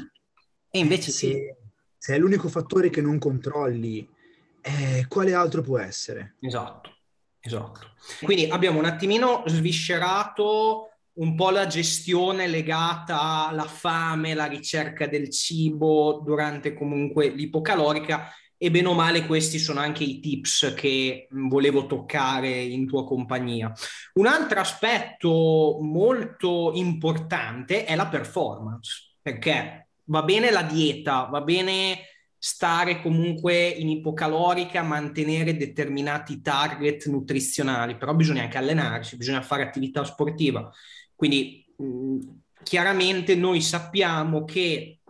e 0.72 0.80
invece 0.80 1.12
sì. 1.12 1.28
Se, 1.28 1.58
se 1.98 2.16
è 2.16 2.18
l'unico 2.18 2.48
fattore 2.48 2.90
che 2.90 3.02
non 3.02 3.20
controlli, 3.20 4.18
eh, 4.62 5.06
quale 5.08 5.34
altro 5.34 5.62
può 5.62 5.80
essere? 5.80 6.36
Esatto, 6.40 6.92
esatto. 7.40 7.96
Quindi 8.22 8.50
abbiamo 8.50 8.80
un 8.80 8.86
attimino 8.86 9.44
sviscerato 9.46 10.90
un 11.14 11.36
po' 11.36 11.50
la 11.50 11.68
gestione 11.68 12.48
legata 12.48 13.48
alla 13.48 13.66
fame, 13.66 14.34
la 14.34 14.46
ricerca 14.46 15.06
del 15.06 15.30
cibo 15.30 16.22
durante 16.24 16.74
comunque 16.74 17.30
l'ipocalorica 17.30 18.32
e 18.62 18.72
bene 18.72 18.90
o 18.90 18.94
male 18.94 19.26
questi 19.26 19.58
sono 19.58 19.80
anche 19.80 20.04
i 20.04 20.20
tips 20.20 20.74
che 20.76 21.28
volevo 21.32 21.86
toccare 21.86 22.50
in 22.50 22.86
tua 22.88 23.06
compagnia. 23.06 23.72
Un 24.16 24.28
altro 24.28 24.60
aspetto 24.60 25.78
molto 25.82 26.72
importante 26.74 27.86
è 27.86 27.96
la 27.96 28.08
performance, 28.08 29.16
perché 29.22 29.88
va 30.06 30.24
bene 30.24 30.52
la 30.52 30.64
dieta, 30.64 31.24
va 31.24 31.42
bene 31.42 32.00
stare 32.40 33.02
comunque 33.02 33.68
in 33.68 33.90
ipocalorica, 33.90 34.82
mantenere 34.82 35.58
determinati 35.58 36.42
target 36.42 37.06
nutrizionali, 37.08 37.98
però 37.98 38.16
bisogna 38.16 38.44
anche 38.44 38.58
allenarsi, 38.58 39.18
bisogna 39.18 39.42
fare 39.42 39.64
attività 39.64 40.06
sportiva. 40.06 40.72
Quindi 41.14 41.66
mh, 41.76 42.18
chiaramente 42.64 43.36
noi 43.36 43.62
sappiamo 43.62 44.46
che 44.46 45.02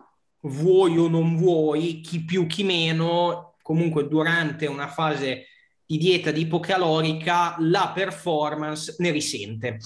vuoi 0.42 0.98
o 0.98 1.08
non 1.08 1.38
vuoi, 1.38 2.02
chi 2.02 2.26
più 2.26 2.48
chi 2.48 2.64
meno, 2.64 3.56
comunque 3.62 4.08
durante 4.08 4.66
una 4.66 4.88
fase 4.88 5.46
di 5.86 5.98
dieta 5.98 6.32
di 6.32 6.42
ipocalorica 6.42 7.58
la 7.60 7.92
performance 7.94 8.96
ne 9.00 9.12
risente. 9.12 9.78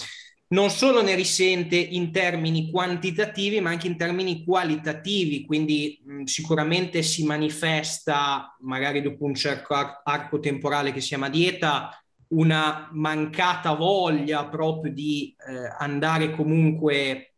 Non 0.53 0.69
solo 0.69 1.01
ne 1.01 1.15
risente 1.15 1.75
in 1.75 2.11
termini 2.11 2.69
quantitativi, 2.69 3.59
ma 3.59 3.71
anche 3.71 3.87
in 3.87 3.97
termini 3.97 4.43
qualitativi, 4.43 5.45
quindi 5.45 5.99
mh, 6.05 6.23
sicuramente 6.25 7.01
si 7.01 7.25
manifesta, 7.25 8.55
magari 8.59 9.01
dopo 9.01 9.25
un 9.25 9.33
certo 9.33 9.73
arco 10.03 10.39
temporale 10.39 10.93
che 10.93 11.01
si 11.01 11.07
chiama 11.07 11.29
dieta, 11.29 11.99
una 12.29 12.87
mancata 12.91 13.73
voglia 13.73 14.45
proprio 14.45 14.93
di 14.93 15.35
eh, 15.47 15.75
andare 15.79 16.35
comunque 16.35 17.33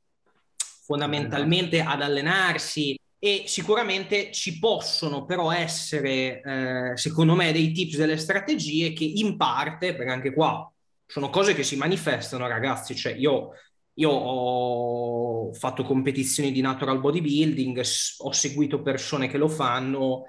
fondamentalmente 0.84 1.80
ad 1.82 2.02
allenarsi 2.02 3.00
e 3.18 3.46
sicuramente 3.48 4.34
ci 4.34 4.60
possono 4.60 5.24
però 5.24 5.54
essere, 5.54 6.42
eh, 6.42 6.98
secondo 6.98 7.34
me, 7.34 7.54
dei 7.54 7.72
tips, 7.72 7.96
delle 7.96 8.18
strategie 8.18 8.92
che 8.92 9.06
in 9.06 9.38
parte, 9.38 9.96
perché 9.96 10.12
anche 10.12 10.34
qua 10.34 10.70
sono 11.06 11.30
cose 11.30 11.54
che 11.54 11.64
si 11.64 11.76
manifestano, 11.76 12.48
ragazzi, 12.48 12.96
cioè 12.96 13.14
io, 13.14 13.52
io 13.94 14.10
ho 14.10 15.54
fatto 15.54 15.84
competizioni 15.84 16.52
di 16.52 16.62
natural 16.62 17.00
bodybuilding, 17.00 17.84
ho 18.20 18.32
seguito 18.32 18.82
persone 18.82 19.28
che 19.28 19.38
lo 19.38 19.48
fanno, 19.48 20.26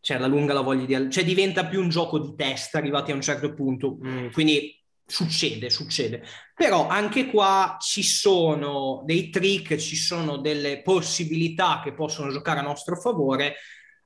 cioè 0.00 0.16
alla 0.16 0.26
lunga 0.26 0.54
la 0.54 0.60
voglia 0.60 1.00
di... 1.00 1.10
cioè 1.10 1.24
diventa 1.24 1.66
più 1.66 1.80
un 1.80 1.88
gioco 1.88 2.18
di 2.18 2.34
testa 2.36 2.78
arrivati 2.78 3.10
a 3.10 3.14
un 3.14 3.22
certo 3.22 3.52
punto, 3.54 3.98
mm, 4.04 4.30
quindi 4.30 4.80
succede, 5.06 5.70
succede. 5.70 6.22
Però 6.54 6.88
anche 6.88 7.26
qua 7.26 7.76
ci 7.80 8.02
sono 8.02 9.02
dei 9.04 9.30
trick, 9.30 9.76
ci 9.76 9.96
sono 9.96 10.38
delle 10.38 10.82
possibilità 10.82 11.80
che 11.82 11.92
possono 11.92 12.30
giocare 12.30 12.60
a 12.60 12.62
nostro 12.62 12.96
favore 12.96 13.56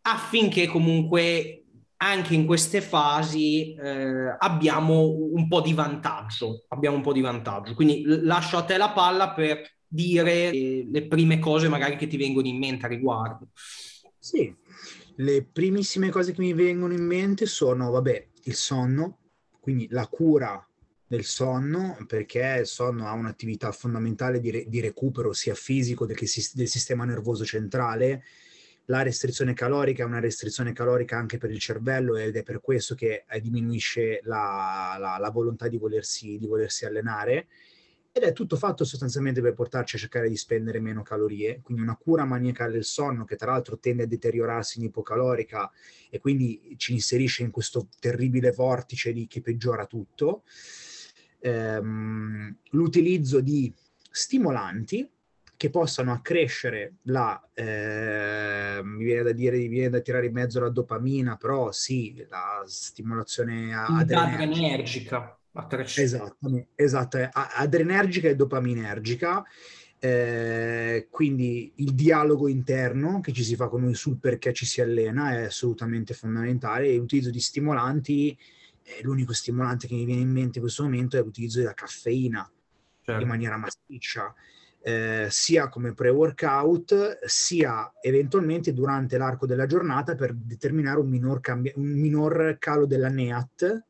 affinché 0.02 0.66
comunque 0.66 1.59
anche 2.02 2.34
in 2.34 2.46
queste 2.46 2.80
fasi 2.80 3.74
eh, 3.74 4.34
abbiamo 4.38 5.10
un 5.32 5.46
po' 5.48 5.60
di 5.60 5.74
vantaggio, 5.74 6.64
abbiamo 6.68 6.96
un 6.96 7.02
po' 7.02 7.12
di 7.12 7.20
vantaggio. 7.20 7.74
Quindi 7.74 8.02
lascio 8.06 8.56
a 8.56 8.64
te 8.64 8.78
la 8.78 8.90
palla 8.90 9.34
per 9.34 9.68
dire 9.86 10.50
eh, 10.50 10.88
le 10.90 11.06
prime 11.06 11.38
cose 11.38 11.68
magari 11.68 11.96
che 11.96 12.06
ti 12.06 12.16
vengono 12.16 12.46
in 12.46 12.58
mente 12.58 12.86
a 12.86 12.88
riguardo. 12.88 13.48
Sì, 14.18 14.54
le 15.16 15.44
primissime 15.44 16.08
cose 16.08 16.32
che 16.32 16.40
mi 16.40 16.54
vengono 16.54 16.94
in 16.94 17.04
mente 17.04 17.44
sono, 17.44 17.90
vabbè, 17.90 18.28
il 18.44 18.54
sonno, 18.54 19.18
quindi 19.60 19.86
la 19.90 20.06
cura 20.06 20.66
del 21.06 21.24
sonno, 21.24 21.98
perché 22.06 22.56
il 22.60 22.66
sonno 22.66 23.08
ha 23.08 23.12
un'attività 23.12 23.72
fondamentale 23.72 24.40
di, 24.40 24.50
re- 24.50 24.64
di 24.68 24.80
recupero 24.80 25.34
sia 25.34 25.54
fisico 25.54 26.06
del, 26.06 26.16
del 26.16 26.68
sistema 26.68 27.04
nervoso 27.04 27.44
centrale. 27.44 28.22
La 28.90 29.02
restrizione 29.02 29.54
calorica 29.54 30.02
è 30.02 30.06
una 30.06 30.18
restrizione 30.18 30.72
calorica 30.72 31.16
anche 31.16 31.38
per 31.38 31.52
il 31.52 31.60
cervello 31.60 32.16
ed 32.16 32.34
è 32.34 32.42
per 32.42 32.60
questo 32.60 32.96
che 32.96 33.24
eh, 33.28 33.40
diminuisce 33.40 34.18
la, 34.24 34.96
la, 34.98 35.16
la 35.16 35.30
volontà 35.30 35.68
di 35.68 35.78
volersi, 35.78 36.36
di 36.38 36.46
volersi 36.48 36.84
allenare 36.84 37.46
ed 38.10 38.24
è 38.24 38.32
tutto 38.32 38.56
fatto 38.56 38.82
sostanzialmente 38.82 39.40
per 39.40 39.54
portarci 39.54 39.94
a 39.94 39.98
cercare 40.00 40.28
di 40.28 40.36
spendere 40.36 40.80
meno 40.80 41.02
calorie, 41.02 41.60
quindi 41.62 41.84
una 41.84 41.94
cura 41.94 42.24
maniacale 42.24 42.72
del 42.72 42.84
sonno 42.84 43.24
che 43.24 43.36
tra 43.36 43.52
l'altro 43.52 43.78
tende 43.78 44.02
a 44.02 44.06
deteriorarsi 44.06 44.78
in 44.80 44.86
ipocalorica 44.86 45.70
e 46.10 46.18
quindi 46.18 46.74
ci 46.76 46.92
inserisce 46.92 47.44
in 47.44 47.52
questo 47.52 47.86
terribile 48.00 48.50
vortice 48.50 49.12
di, 49.12 49.28
che 49.28 49.40
peggiora 49.40 49.86
tutto. 49.86 50.42
Ehm, 51.38 52.56
l'utilizzo 52.70 53.40
di 53.40 53.72
stimolanti 54.10 55.08
che 55.60 55.68
possano 55.68 56.10
accrescere 56.10 56.94
la, 57.02 57.38
eh, 57.52 58.80
mi 58.82 59.04
viene 59.04 59.24
da 59.24 59.32
dire, 59.32 59.58
mi 59.58 59.68
viene 59.68 59.90
da 59.90 60.00
tirare 60.00 60.24
in 60.24 60.32
mezzo 60.32 60.58
la 60.58 60.70
dopamina, 60.70 61.36
però 61.36 61.70
sì, 61.70 62.24
la 62.30 62.62
stimolazione 62.64 63.74
adrenergica 63.74 65.38
Esatto, 66.00 66.66
esatto, 66.74 67.18
è 67.18 67.28
adrenergica 67.30 68.28
e 68.28 68.36
dopaminergica. 68.36 69.44
Eh, 69.98 71.08
quindi 71.10 71.70
il 71.76 71.92
dialogo 71.92 72.48
interno 72.48 73.20
che 73.20 73.34
ci 73.34 73.44
si 73.44 73.54
fa 73.54 73.68
con 73.68 73.82
noi 73.82 73.92
sul 73.92 74.16
perché 74.16 74.54
ci 74.54 74.64
si 74.64 74.80
allena 74.80 75.34
è 75.34 75.42
assolutamente 75.42 76.14
fondamentale 76.14 76.86
e 76.86 76.96
l'utilizzo 76.96 77.28
di 77.28 77.38
stimolanti, 77.38 78.34
eh, 78.82 79.02
l'unico 79.02 79.34
stimolante 79.34 79.86
che 79.86 79.94
mi 79.94 80.06
viene 80.06 80.22
in 80.22 80.30
mente 80.30 80.56
in 80.56 80.64
questo 80.64 80.84
momento 80.84 81.18
è 81.18 81.22
l'utilizzo 81.22 81.58
della 81.58 81.74
caffeina 81.74 82.50
certo. 83.02 83.20
in 83.20 83.28
maniera 83.28 83.58
massiccia, 83.58 84.34
eh, 84.82 85.26
sia 85.30 85.68
come 85.68 85.92
pre-workout, 85.92 87.24
sia 87.24 87.92
eventualmente 88.00 88.72
durante 88.72 89.18
l'arco 89.18 89.46
della 89.46 89.66
giornata 89.66 90.14
per 90.14 90.34
determinare 90.34 91.00
un 91.00 91.08
minor, 91.08 91.40
cambi- 91.40 91.72
un 91.76 91.90
minor 91.98 92.56
calo 92.58 92.86
della 92.86 93.08
NEAT, 93.08 93.84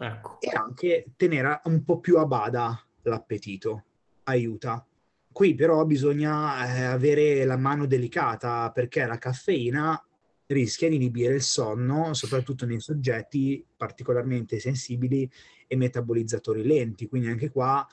Ecco. 0.00 0.38
E 0.40 0.50
anche 0.56 1.06
tenere 1.16 1.60
un 1.64 1.82
po' 1.82 1.98
più 1.98 2.18
a 2.18 2.24
bada 2.24 2.80
l'appetito 3.02 3.84
aiuta. 4.24 4.86
qui 5.32 5.54
però 5.54 5.84
bisogna 5.84 6.66
eh, 6.66 6.82
avere 6.82 7.44
la 7.44 7.56
mano 7.56 7.86
delicata 7.86 8.70
perché 8.72 9.04
la 9.06 9.18
caffeina 9.18 10.00
rischia 10.46 10.88
di 10.88 10.96
inibire 10.96 11.34
il 11.34 11.42
sonno, 11.42 12.12
soprattutto 12.14 12.66
nei 12.66 12.80
soggetti 12.80 13.64
particolarmente 13.76 14.58
sensibili 14.58 15.30
e 15.66 15.76
metabolizzatori 15.76 16.64
lenti. 16.64 17.08
Quindi 17.08 17.28
anche 17.28 17.50
qua 17.50 17.86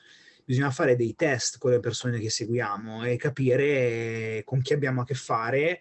bisogna 0.46 0.70
fare 0.70 0.96
dei 0.96 1.14
test 1.14 1.58
con 1.58 1.72
le 1.72 1.80
persone 1.80 2.18
che 2.20 2.30
seguiamo 2.30 3.04
e 3.04 3.16
capire 3.16 4.42
con 4.44 4.62
chi 4.62 4.72
abbiamo 4.72 5.00
a 5.00 5.04
che 5.04 5.14
fare 5.14 5.80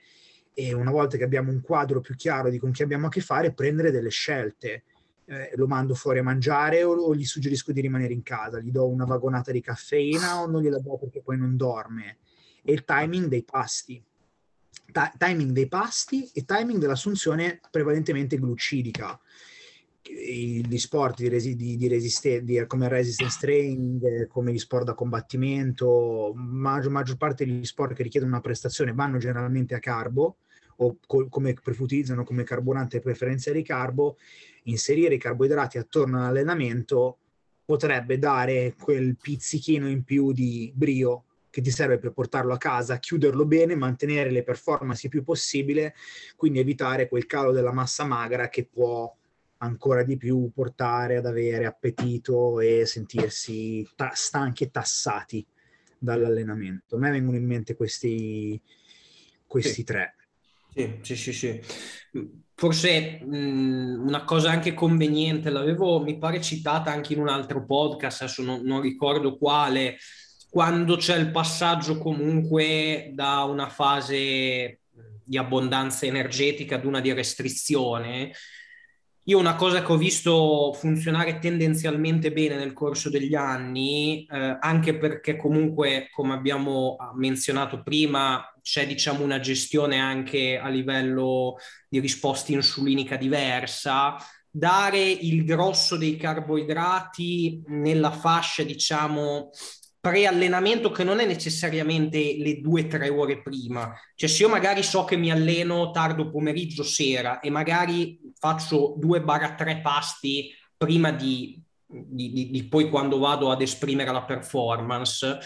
e 0.54 0.74
una 0.74 0.92
volta 0.92 1.18
che 1.18 1.24
abbiamo 1.24 1.52
un 1.52 1.62
quadro 1.62 2.02
più 2.02 2.16
chiaro 2.16 2.50
di 2.50 2.58
con 2.58 2.72
chi 2.72 2.82
abbiamo 2.82 3.06
a 3.08 3.10
che 3.10 3.22
fare, 3.22 3.54
prendere 3.54 3.92
delle 3.92 4.10
scelte. 4.10 4.84
Eh, 5.28 5.52
lo 5.56 5.66
mando 5.66 5.96
fuori 5.96 6.20
a 6.20 6.24
mangiare 6.24 6.84
o, 6.84 6.94
o, 6.94 7.16
gli 7.16 7.26
suggerisco 7.26 7.72
di 7.72 7.82
rimanere 7.82 8.14
in 8.14 8.22
casa, 8.22 8.60
gli 8.60 8.70
do 8.70 8.88
una 8.88 9.06
vagonata 9.06 9.52
di 9.52 9.60
caffeina 9.60 10.42
o 10.42 10.46
non 10.46 10.62
gliela 10.62 10.78
do 10.80 10.98
perché 10.98 11.22
poi 11.22 11.38
non 11.38 11.58
dorme. 11.58 12.18
E 12.64 12.74
il 12.74 12.84
timing 12.84 13.28
dei 13.28 13.44
pasti 13.44 14.04
ta- 14.92 15.12
timing 15.18 15.52
dei 15.52 15.68
pasti 15.68 16.30
e 16.34 16.46
timing 16.46 16.80
dell'assunzione 16.80 17.60
prevalentemente 17.70 18.38
glucidica. 18.38 19.20
Gli 20.08 20.78
sport 20.78 21.18
di, 21.18 21.30
resi- 21.30 21.56
di, 21.56 21.78
di 21.78 21.88
di, 22.44 22.64
come 22.68 22.88
resistance 22.88 23.38
training, 23.40 24.28
come 24.28 24.54
gli 24.54 24.60
sport 24.60 24.86
da 24.86 24.94
combattimento, 24.94 26.32
maggior, 26.36 26.92
maggior 26.92 27.18
parte 27.18 27.46
degli 27.46 27.66
sport 27.66 27.96
che 27.96 28.04
richiedono 28.04 28.34
una 28.34 28.42
prestazione 28.42 28.94
vanno 28.94 29.18
generalmente 29.18 29.74
a 29.74 29.80
carbo 29.80 30.38
o 30.78 30.98
co- 31.06 31.28
come 31.28 31.56
utilizzano 31.80 32.24
come 32.24 32.44
carburante 32.44 33.00
preferenziale 33.00 33.60
carbo, 33.64 34.18
inserire 34.64 35.16
i 35.16 35.20
carboidrati 35.20 35.78
attorno 35.78 36.20
all'allenamento 36.20 37.18
potrebbe 37.66 38.20
dare 38.20 38.76
quel 38.80 39.18
pizzichino 39.20 39.90
in 39.90 40.04
più 40.04 40.32
di 40.32 40.72
brio 40.76 41.24
che 41.50 41.62
ti 41.62 41.72
serve 41.72 41.98
per 41.98 42.12
portarlo 42.12 42.54
a 42.54 42.58
casa, 42.58 43.00
chiuderlo 43.00 43.46
bene, 43.46 43.76
mantenere 43.76 44.30
le 44.30 44.44
performance 44.44 45.06
il 45.06 45.10
più 45.10 45.24
possibile, 45.24 45.96
quindi 46.36 46.60
evitare 46.60 47.08
quel 47.08 47.26
calo 47.26 47.52
della 47.52 47.72
massa 47.72 48.04
magra 48.04 48.50
che 48.50 48.66
può 48.66 49.12
ancora 49.58 50.04
di 50.04 50.18
più 50.18 50.52
portare 50.54 51.18
ad 51.18 51.26
avere 51.26 51.66
appetito 51.66 52.60
e 52.60 52.86
sentirsi 52.86 53.88
ta- 53.96 54.12
stanchi 54.14 54.66
e 54.66 54.72
tassati 54.72 55.46
dall'allenamento. 55.98 56.96
A 56.96 57.00
me 57.00 57.12
vengono 57.12 57.38
in 57.38 57.46
mente 57.46 57.76
questi, 57.76 58.62
questi 59.48 59.74
sì. 59.74 59.84
tre. 59.84 60.16
Sì, 60.74 61.00
sì, 61.02 61.16
sì, 61.16 61.34
sì. 61.34 61.62
Forse 62.54 63.22
mh, 63.24 64.04
una 64.06 64.24
cosa 64.24 64.52
anche 64.52 64.74
conveniente, 64.74 65.50
l'avevo, 65.50 66.02
mi 66.02 66.18
pare, 66.18 66.42
citata 66.42 66.92
anche 66.92 67.14
in 67.14 67.20
un 67.20 67.30
altro 67.30 67.66
podcast, 67.66 68.24
adesso 68.24 68.44
non, 68.44 68.62
non 68.62 68.82
ricordo 68.82 69.38
quale, 69.38 69.98
quando 70.50 70.98
c'è 70.98 71.18
il 71.18 71.32
passaggio 71.32 71.98
comunque 71.98 73.12
da 73.14 73.44
una 73.44 73.70
fase 73.70 74.80
di 75.24 75.38
abbondanza 75.38 76.06
energetica 76.06 76.76
ad 76.76 76.86
una 76.86 77.02
di 77.02 77.12
restrizione, 77.12 78.32
io 79.28 79.40
una 79.40 79.56
cosa 79.56 79.82
che 79.82 79.92
ho 79.92 79.98
visto 79.98 80.72
funzionare 80.74 81.40
tendenzialmente 81.40 82.32
bene 82.32 82.58
nel 82.58 82.74
corso 82.74 83.10
degli 83.10 83.34
anni, 83.34 84.24
eh, 84.30 84.58
anche 84.60 84.98
perché 84.98 85.36
comunque, 85.36 86.10
come 86.12 86.34
abbiamo 86.34 86.96
menzionato 87.16 87.82
prima, 87.82 88.54
c'è 88.62 88.86
diciamo 88.86 89.24
una 89.24 89.40
gestione 89.40 89.98
anche 89.98 90.60
a 90.60 90.68
livello 90.68 91.56
di 91.90 92.00
risposta 92.00 92.52
insulinica 92.52 93.16
diversa, 93.16 94.16
dare 94.48 95.02
il 95.02 95.44
grosso 95.44 95.98
dei 95.98 96.18
carboidrati 96.18 97.64
nella 97.68 98.12
fascia 98.12 98.64
diciamo 98.64 99.50
preallenamento 100.06 100.92
che 100.92 101.04
non 101.04 101.20
è 101.20 101.26
necessariamente 101.26 102.36
le 102.38 102.62
due 102.62 102.84
o 102.84 102.88
tre 102.88 103.10
ore 103.10 103.42
prima. 103.42 103.92
Cioè 104.14 104.30
se 104.30 104.44
io 104.44 104.50
magari 104.50 104.84
so 104.84 105.04
che 105.04 105.16
mi 105.18 105.32
alleno 105.32 105.90
tardo 105.90 106.30
pomeriggio, 106.30 106.84
sera 106.84 107.40
e 107.40 107.50
magari 107.50 108.20
faccio 108.38 108.94
due 109.00 109.24
barra 109.24 109.56
tre 109.56 109.80
pasti 109.82 110.54
prima 110.78 111.10
di, 111.10 111.60
di, 111.84 112.32
di, 112.32 112.52
di 112.52 112.64
poi 112.66 112.88
quando 112.88 113.18
vado 113.18 113.50
ad 113.50 113.64
esprimere 113.64 114.12
la 114.12 114.22
performance, 114.22 115.40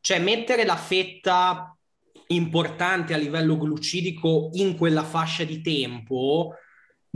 cioè 0.00 0.18
mettere 0.18 0.64
la 0.64 0.76
fetta 0.76 1.76
importante 2.28 3.12
a 3.12 3.18
livello 3.18 3.58
glucidico 3.58 4.48
in 4.54 4.78
quella 4.78 5.04
fascia 5.04 5.44
di 5.44 5.60
tempo 5.60 6.54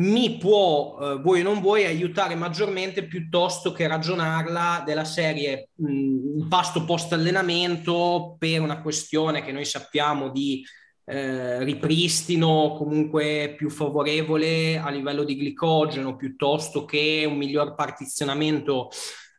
mi 0.00 0.38
può, 0.38 0.98
eh, 1.00 1.16
vuoi 1.20 1.40
o 1.40 1.44
non 1.44 1.60
vuoi, 1.60 1.84
aiutare 1.84 2.34
maggiormente 2.34 3.04
piuttosto 3.04 3.72
che 3.72 3.86
ragionarla 3.86 4.82
della 4.84 5.04
serie 5.04 5.70
mh, 5.74 6.38
il 6.38 6.46
pasto 6.48 6.84
post 6.84 7.12
allenamento 7.12 8.36
per 8.38 8.60
una 8.60 8.80
questione 8.80 9.42
che 9.42 9.52
noi 9.52 9.66
sappiamo 9.66 10.30
di 10.30 10.64
eh, 11.04 11.62
ripristino 11.64 12.74
comunque 12.78 13.54
più 13.56 13.68
favorevole 13.68 14.78
a 14.78 14.90
livello 14.90 15.24
di 15.24 15.36
glicogeno 15.36 16.16
piuttosto 16.16 16.84
che 16.84 17.26
un 17.28 17.36
miglior 17.36 17.74
partizionamento 17.74 18.90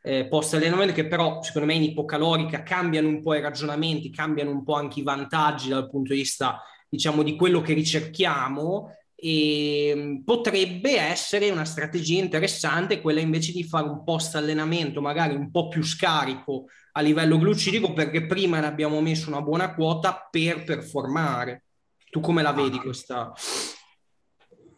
eh, 0.03 0.27
post 0.27 0.53
allenamento 0.53 0.93
che 0.93 1.07
però 1.07 1.41
secondo 1.41 1.67
me 1.67 1.75
in 1.75 1.83
ipocalorica 1.83 2.61
cambiano 2.61 3.07
un 3.07 3.21
po' 3.21 3.33
i 3.33 3.41
ragionamenti, 3.41 4.11
cambiano 4.11 4.51
un 4.51 4.63
po' 4.63 4.73
anche 4.73 4.99
i 4.99 5.03
vantaggi 5.03 5.69
dal 5.69 5.89
punto 5.89 6.13
di 6.13 6.19
vista 6.19 6.61
diciamo 6.87 7.23
di 7.23 7.35
quello 7.35 7.61
che 7.61 7.73
ricerchiamo 7.73 8.89
e 9.23 9.89
ehm, 9.89 10.23
potrebbe 10.23 10.97
essere 10.97 11.51
una 11.51 11.63
strategia 11.63 12.19
interessante 12.19 13.01
quella 13.01 13.19
invece 13.19 13.51
di 13.51 13.63
fare 13.63 13.87
un 13.87 14.03
post 14.03 14.35
allenamento 14.35 14.99
magari 14.99 15.35
un 15.35 15.51
po' 15.51 15.67
più 15.67 15.83
scarico 15.83 16.65
a 16.93 17.01
livello 17.01 17.37
glucidico 17.37 17.93
perché 17.93 18.25
prima 18.25 18.59
ne 18.59 18.65
abbiamo 18.65 18.99
messo 18.99 19.29
una 19.29 19.41
buona 19.41 19.75
quota 19.75 20.27
per 20.29 20.63
performare. 20.63 21.65
Tu 22.09 22.19
come 22.19 22.41
la 22.41 22.51
vedi 22.51 22.77
ah. 22.77 22.81
questa? 22.81 23.33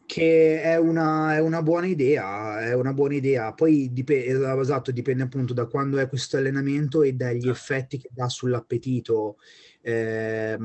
Che 0.05 0.61
è 0.61 0.77
una, 0.77 1.33
è 1.35 1.39
una, 1.39 1.63
buona 1.63 1.87
idea, 1.87 2.59
è 2.59 2.75
una 2.75 2.93
buona 2.93 3.15
idea. 3.15 3.53
Poi 3.53 3.91
dipende, 3.91 4.59
esatto, 4.59 4.91
dipende 4.91 5.23
appunto 5.23 5.53
da 5.53 5.65
quando 5.65 5.97
è 5.97 6.07
questo 6.07 6.37
allenamento 6.37 7.01
e 7.01 7.13
dagli 7.13 7.49
effetti 7.49 7.97
che 7.97 8.09
dà 8.11 8.29
sull'appetito. 8.29 9.37
Eh, 9.81 10.57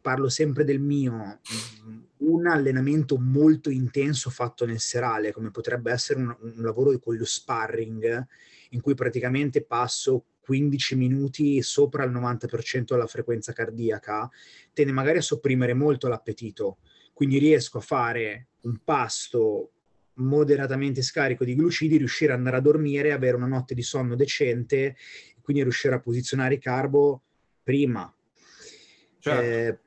parlo 0.00 0.28
sempre 0.28 0.64
del 0.64 0.80
mio 0.80 1.40
un 2.26 2.46
allenamento 2.46 3.18
molto 3.18 3.70
intenso 3.70 4.30
fatto 4.30 4.66
nel 4.66 4.80
serale, 4.80 5.32
come 5.32 5.50
potrebbe 5.50 5.92
essere 5.92 6.20
un, 6.20 6.36
un 6.40 6.62
lavoro 6.62 6.98
con 6.98 7.16
lo 7.16 7.24
sparring, 7.24 8.26
in 8.70 8.80
cui 8.80 8.94
praticamente 8.94 9.62
passo 9.62 10.24
15 10.40 10.96
minuti 10.96 11.62
sopra 11.62 12.04
il 12.04 12.12
90% 12.12 12.84
della 12.88 13.06
frequenza 13.06 13.52
cardiaca, 13.52 14.28
tende 14.72 14.92
magari 14.92 15.18
a 15.18 15.22
sopprimere 15.22 15.74
molto 15.74 16.08
l'appetito. 16.08 16.78
Quindi 17.12 17.38
riesco 17.38 17.78
a 17.78 17.82
fare 17.82 18.48
un 18.62 18.78
pasto 18.84 19.70
moderatamente 20.14 21.02
scarico 21.02 21.44
di 21.44 21.54
glucidi, 21.54 21.96
riuscire 21.96 22.32
ad 22.32 22.38
andare 22.38 22.56
a 22.56 22.60
dormire, 22.60 23.12
avere 23.12 23.36
una 23.36 23.46
notte 23.46 23.74
di 23.74 23.82
sonno 23.82 24.14
decente, 24.14 24.96
quindi 25.40 25.62
riuscire 25.62 25.94
a 25.94 26.00
posizionare 26.00 26.54
i 26.54 26.58
carbo 26.58 27.22
prima. 27.62 28.12
Certo. 29.18 29.42
Eh, 29.42 29.78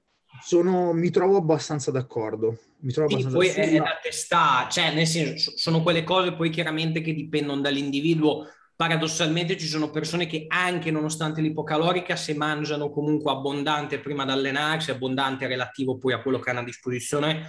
sono, 0.41 0.93
mi 0.93 1.09
trovo 1.09 1.37
abbastanza 1.37 1.91
d'accordo. 1.91 2.57
Mi 2.79 2.91
trovo 2.91 3.09
abbastanza 3.09 3.37
poi 3.37 3.47
è, 3.47 3.71
è 3.71 3.77
da 3.77 3.99
testare, 4.01 4.69
cioè 4.69 4.93
nel 4.93 5.07
senso 5.07 5.53
sono 5.55 5.81
quelle 5.81 6.03
cose 6.03 6.33
poi 6.33 6.49
chiaramente 6.49 7.01
che 7.01 7.13
dipendono 7.13 7.61
dall'individuo. 7.61 8.47
Paradossalmente 8.75 9.57
ci 9.57 9.65
sono 9.65 9.89
persone 9.89 10.27
che 10.27 10.45
anche 10.47 10.91
nonostante 10.91 11.41
l'ipocalorica, 11.41 12.15
se 12.15 12.35
mangiano 12.35 12.91
comunque 12.91 13.31
abbondante 13.31 13.99
prima 13.99 14.23
di 14.23 14.31
allenarsi, 14.31 14.91
abbondante 14.91 15.47
relativo 15.47 15.97
poi 15.97 16.13
a 16.13 16.21
quello 16.21 16.37
che 16.39 16.51
hanno 16.51 16.59
a 16.59 16.63
disposizione, 16.63 17.47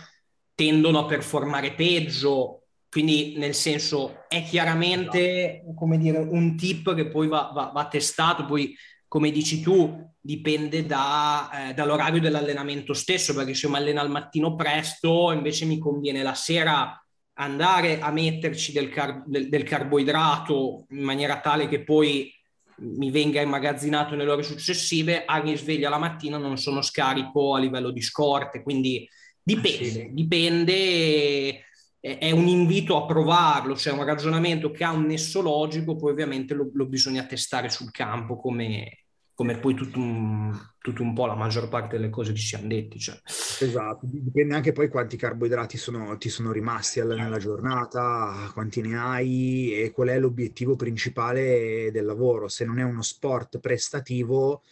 tendono 0.55 1.01
a 1.01 1.05
performare 1.07 1.75
peggio. 1.75 2.63
Quindi 2.89 3.35
nel 3.37 3.55
senso 3.55 4.25
è 4.29 4.43
chiaramente 4.43 5.63
come 5.77 5.99
dire, 5.99 6.17
un 6.17 6.57
tip 6.57 6.95
che 6.95 7.09
poi 7.09 7.29
va, 7.29 7.51
va, 7.53 7.71
va 7.75 7.87
testato, 7.87 8.47
poi 8.47 8.75
come 9.09 9.31
dici 9.31 9.61
tu, 9.63 10.07
dipende 10.21 10.85
da, 10.85 11.71
eh, 11.71 11.75
dall'orario 11.75 12.21
dell'allenamento 12.21 12.93
stesso, 12.93 13.35
perché 13.35 13.55
se 13.55 13.69
mi 13.69 13.77
alleno 13.77 14.01
al 14.01 14.11
mattino 14.11 14.55
presto, 14.55 15.33
invece 15.33 15.65
mi 15.65 15.79
conviene 15.79 16.23
la 16.23 16.35
sera 16.35 17.03
andare 17.41 18.01
a 18.01 18.11
metterci 18.11 18.73
del, 18.73 18.91
car- 18.91 19.25
del, 19.27 19.49
del 19.49 19.63
carboidrato 19.63 20.87
in 20.91 21.03
maniera 21.03 21.41
tale 21.41 21.69
che 21.69 21.83
poi 21.83 22.33
mi 22.81 23.11
venga 23.11 23.41
immagazzinato 23.41 24.15
nelle 24.15 24.31
ore 24.31 24.43
successive, 24.43 25.25
al 25.25 25.43
risveglio 25.43 25.89
la 25.89 25.99
mattina 25.99 26.37
non 26.37 26.57
sono 26.59 26.83
scarico 26.83 27.55
a 27.55 27.59
livello 27.59 27.91
di 27.91 28.03
scorte, 28.03 28.63
quindi 28.63 29.09
dipende, 29.43 29.87
ah, 29.87 29.93
sì. 29.93 30.09
dipende, 30.13 31.65
è 32.01 32.31
un 32.31 32.47
invito 32.47 32.97
a 32.97 33.07
provarlo, 33.07 33.75
cioè 33.75 33.93
un 33.93 34.05
ragionamento 34.05 34.71
che 34.71 34.85
ha 34.85 34.93
un 34.93 35.05
nesso 35.05 35.43
logico, 35.43 35.97
poi 35.97 36.13
ovviamente 36.13 36.55
lo, 36.55 36.71
lo 36.73 36.87
bisogna 36.87 37.25
testare 37.25 37.69
sul 37.69 37.91
campo 37.91 38.37
come, 38.37 39.07
come 39.35 39.59
poi 39.59 39.75
tutto 39.75 39.99
un, 39.99 40.57
tutto 40.79 41.03
un, 41.03 41.13
po' 41.13 41.27
la 41.27 41.35
maggior 41.35 41.69
parte 41.69 41.97
delle 41.97 42.11
cose 42.11 42.33
che 42.33 42.39
ci 42.39 42.47
siamo 42.47 42.69
detti. 42.69 43.01
Cioè. 43.01 43.21
Esatto, 43.25 44.01
dipende 44.03 44.55
anche 44.55 44.73
poi 44.73 44.89
quanti 44.89 45.17
carboidrati 45.17 45.77
sono, 45.77 46.17
ti 46.19 46.29
sono 46.29 46.53
rimasti 46.53 47.01
alla, 47.01 47.17
nella 47.17 47.39
giornata, 47.39 48.49
quanti 48.53 48.81
ne 48.81 48.97
hai 48.97 49.75
e 49.75 49.91
qual 49.91 50.09
è 50.09 50.19
l'obiettivo 50.21 50.77
principale 50.77 51.91
del 51.91 52.05
lavoro. 52.05 52.47
Se 52.47 52.65
non 52.65 52.79
è 52.79 52.85
uno 52.85 53.03
sport 53.03 53.59
prestativo, 53.59 54.63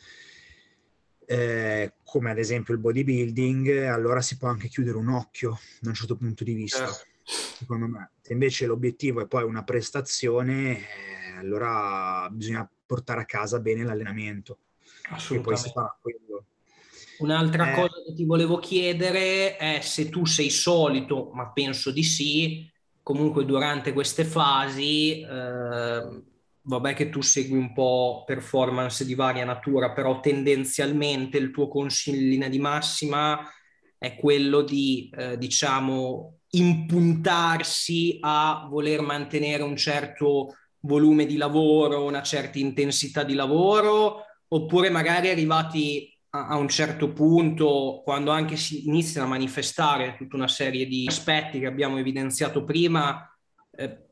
eh, 1.27 1.95
come 2.05 2.31
ad 2.31 2.39
esempio 2.39 2.72
il 2.72 2.81
bodybuilding, 2.81 3.85
allora 3.87 4.20
si 4.20 4.37
può 4.37 4.49
anche 4.49 4.68
chiudere 4.68 4.97
un 4.97 5.09
occhio 5.09 5.59
da 5.81 5.89
un 5.89 5.95
certo 5.95 6.16
punto 6.16 6.45
di 6.45 6.55
vista, 6.55 6.87
certo. 6.87 7.14
Secondo 7.27 7.87
me. 7.87 8.12
Se 8.20 8.33
invece 8.33 8.66
l'obiettivo 8.66 9.20
è 9.20 9.27
poi 9.27 9.43
una 9.43 9.64
prestazione, 9.64 10.79
eh, 10.79 11.39
allora 11.39 12.29
bisogna 12.31 12.68
portare 12.87 13.22
a 13.22 13.27
casa 13.27 13.59
bene 13.59 13.85
l'allenamento. 13.85 14.59
E 15.31 15.41
poi 15.41 15.57
si 15.57 15.70
fa 15.70 15.97
quello. 16.01 16.45
Un'altra 17.18 17.72
eh, 17.72 17.74
cosa 17.74 18.03
che 18.07 18.14
ti 18.14 18.24
volevo 18.24 18.59
chiedere 18.59 19.57
è 19.57 19.81
se 19.81 20.09
tu 20.09 20.24
sei 20.27 20.51
solito, 20.51 21.31
ma 21.33 21.51
penso 21.51 21.91
di 21.91 22.03
sì, 22.03 22.70
comunque 23.03 23.45
durante 23.45 23.93
queste 23.93 24.24
fasi, 24.24 25.22
eh, 25.22 26.22
vabbè 26.61 26.95
che 26.95 27.09
tu 27.09 27.22
segui 27.22 27.57
un 27.57 27.72
po' 27.72 28.24
performance 28.27 29.05
di 29.05 29.14
varia 29.14 29.45
natura, 29.45 29.93
però 29.93 30.20
tendenzialmente 30.20 31.39
il 31.39 31.51
tuo 31.51 31.68
consiglio 31.68 32.20
in 32.20 32.29
linea 32.29 32.49
di 32.49 32.59
massima 32.59 33.49
è 33.97 34.16
quello 34.16 34.62
di, 34.62 35.11
eh, 35.16 35.39
diciamo, 35.39 36.36
impuntarsi 36.51 38.19
a 38.21 38.67
voler 38.71 39.01
mantenere 39.01 39.63
un 39.63 39.77
certo 39.77 40.55
volume 40.81 41.27
di 41.27 41.37
lavoro, 41.37 42.05
una 42.05 42.23
certa 42.23 42.59
intensità 42.59 43.25
di 43.25 43.35
lavoro, 43.35 44.23
oppure 44.49 44.91
magari 44.91 45.29
arrivati 45.29 46.11
a, 46.31 46.57
un 46.57 46.69
certo 46.69 47.13
punto, 47.13 48.03
quando 48.05 48.31
anche 48.31 48.57
si 48.57 48.87
iniziano 48.87 49.27
a 49.27 49.31
manifestare 49.31 50.17
tutta 50.17 50.37
una 50.37 50.49
serie 50.49 50.87
di 50.87 51.07
aspetti 51.09 51.59
che 51.59 51.67
abbiamo 51.67 51.99
evidenziato 51.99 52.65
prima, 52.65 53.29
eh, 53.77 54.07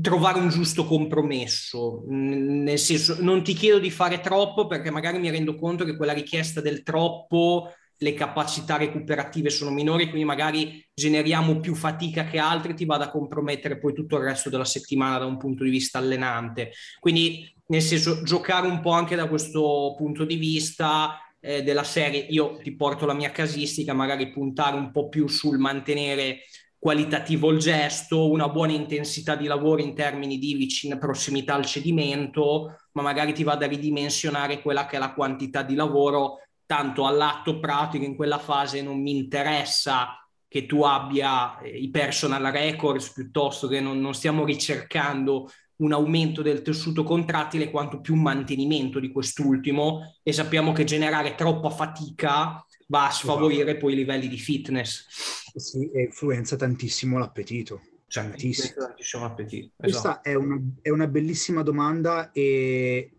trovare 0.00 0.38
un 0.38 0.48
giusto 0.48 0.84
compromesso. 0.84 2.04
Nel 2.06 2.78
senso, 2.78 3.16
non 3.20 3.42
ti 3.42 3.54
chiedo 3.54 3.78
di 3.78 3.90
fare 3.90 4.20
troppo 4.20 4.66
perché 4.66 4.90
magari 4.90 5.18
mi 5.18 5.30
rendo 5.30 5.56
conto 5.56 5.84
che 5.84 5.96
quella 5.96 6.12
richiesta 6.12 6.60
del 6.60 6.82
troppo 6.82 7.72
le 8.04 8.12
capacità 8.12 8.76
recuperative 8.76 9.48
sono 9.48 9.70
minori, 9.70 10.08
quindi 10.08 10.26
magari 10.26 10.86
generiamo 10.92 11.58
più 11.58 11.74
fatica 11.74 12.26
che 12.26 12.38
altri, 12.38 12.74
ti 12.74 12.84
vada 12.84 13.04
a 13.04 13.10
compromettere 13.10 13.78
poi 13.78 13.94
tutto 13.94 14.18
il 14.18 14.24
resto 14.24 14.50
della 14.50 14.66
settimana 14.66 15.18
da 15.18 15.24
un 15.24 15.38
punto 15.38 15.64
di 15.64 15.70
vista 15.70 15.98
allenante. 15.98 16.72
Quindi, 17.00 17.50
nel 17.68 17.80
senso, 17.80 18.22
giocare 18.22 18.66
un 18.66 18.80
po' 18.80 18.90
anche 18.90 19.16
da 19.16 19.26
questo 19.26 19.94
punto 19.96 20.26
di 20.26 20.36
vista 20.36 21.18
eh, 21.40 21.62
della 21.62 21.82
serie, 21.82 22.26
io 22.28 22.58
ti 22.62 22.76
porto 22.76 23.06
la 23.06 23.14
mia 23.14 23.30
casistica, 23.30 23.94
magari 23.94 24.30
puntare 24.30 24.76
un 24.76 24.90
po' 24.90 25.08
più 25.08 25.26
sul 25.26 25.56
mantenere 25.56 26.40
qualitativo 26.78 27.50
il 27.50 27.58
gesto, 27.60 28.30
una 28.30 28.50
buona 28.50 28.72
intensità 28.72 29.34
di 29.36 29.46
lavoro 29.46 29.80
in 29.80 29.94
termini 29.94 30.36
di 30.36 30.52
vicina 30.52 30.98
prossimità 30.98 31.54
al 31.54 31.64
cedimento, 31.64 32.76
ma 32.92 33.00
magari 33.00 33.32
ti 33.32 33.42
vada 33.42 33.64
a 33.64 33.68
ridimensionare 33.68 34.60
quella 34.60 34.84
che 34.84 34.96
è 34.96 34.98
la 34.98 35.14
quantità 35.14 35.62
di 35.62 35.74
lavoro, 35.74 36.40
tanto 36.74 37.06
all'atto 37.06 37.60
pratico 37.60 38.04
in 38.04 38.16
quella 38.16 38.38
fase 38.38 38.82
non 38.82 39.00
mi 39.00 39.16
interessa 39.16 40.18
che 40.48 40.66
tu 40.66 40.82
abbia 40.82 41.60
eh, 41.60 41.68
i 41.68 41.88
personal 41.88 42.42
records 42.50 43.12
piuttosto 43.12 43.68
che 43.68 43.78
non, 43.78 44.00
non 44.00 44.12
stiamo 44.12 44.44
ricercando 44.44 45.48
un 45.76 45.92
aumento 45.92 46.42
del 46.42 46.62
tessuto 46.62 47.04
contrattile 47.04 47.70
quanto 47.70 48.00
più 48.00 48.14
un 48.14 48.22
mantenimento 48.22 48.98
di 48.98 49.12
quest'ultimo 49.12 50.16
e 50.24 50.32
sappiamo 50.32 50.72
che 50.72 50.82
generare 50.82 51.36
troppa 51.36 51.70
fatica 51.70 52.64
va 52.88 53.06
a 53.06 53.12
sfavorire 53.12 53.76
poi 53.76 53.92
i 53.92 53.96
livelli 53.96 54.26
di 54.26 54.38
fitness. 54.38 55.06
Sì, 55.54 55.90
e 55.92 56.02
influenza 56.02 56.56
tantissimo 56.56 57.18
l'appetito. 57.18 57.82
Tantissimo. 58.08 58.86
tantissimo 58.86 59.22
l'appetito. 59.22 59.70
Questa 59.76 59.98
esatto. 59.98 60.28
è, 60.28 60.34
una, 60.34 60.60
è 60.82 60.90
una 60.90 61.06
bellissima 61.06 61.62
domanda 61.62 62.32
e 62.32 63.10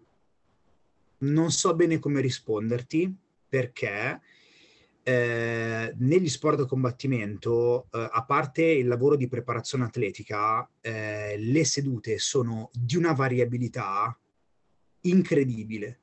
non 1.19 1.51
so 1.51 1.73
bene 1.73 1.99
come 1.99 2.19
risponderti 2.19 3.23
perché 3.55 4.19
eh, 5.01 5.93
negli 5.97 6.27
sport 6.27 6.57
da 6.57 6.65
combattimento, 6.65 7.87
eh, 7.89 8.09
a 8.11 8.25
parte 8.25 8.63
il 8.65 8.85
lavoro 8.85 9.15
di 9.15 9.29
preparazione 9.29 9.85
atletica, 9.85 10.69
eh, 10.81 11.37
le 11.37 11.63
sedute 11.63 12.17
sono 12.17 12.69
di 12.73 12.97
una 12.97 13.13
variabilità 13.13 14.19
incredibile. 15.01 16.01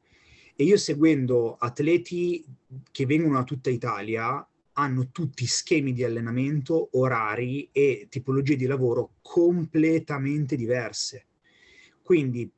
E 0.57 0.65
io 0.65 0.79
seguendo 0.79 1.57
atleti 1.57 2.43
che 2.91 3.05
vengono 3.05 3.35
da 3.35 3.45
tutta 3.45 3.69
Italia, 3.69 4.49
hanno 4.75 5.11
tutti 5.11 5.45
schemi 5.45 5.93
di 5.93 6.05
allenamento, 6.05 6.89
orari 6.93 7.69
e 7.71 8.07
tipologie 8.09 8.57
di 8.57 8.65
lavoro 8.65 9.17
completamente 9.21 10.57
diverse. 10.57 11.27
Quindi 12.03 12.51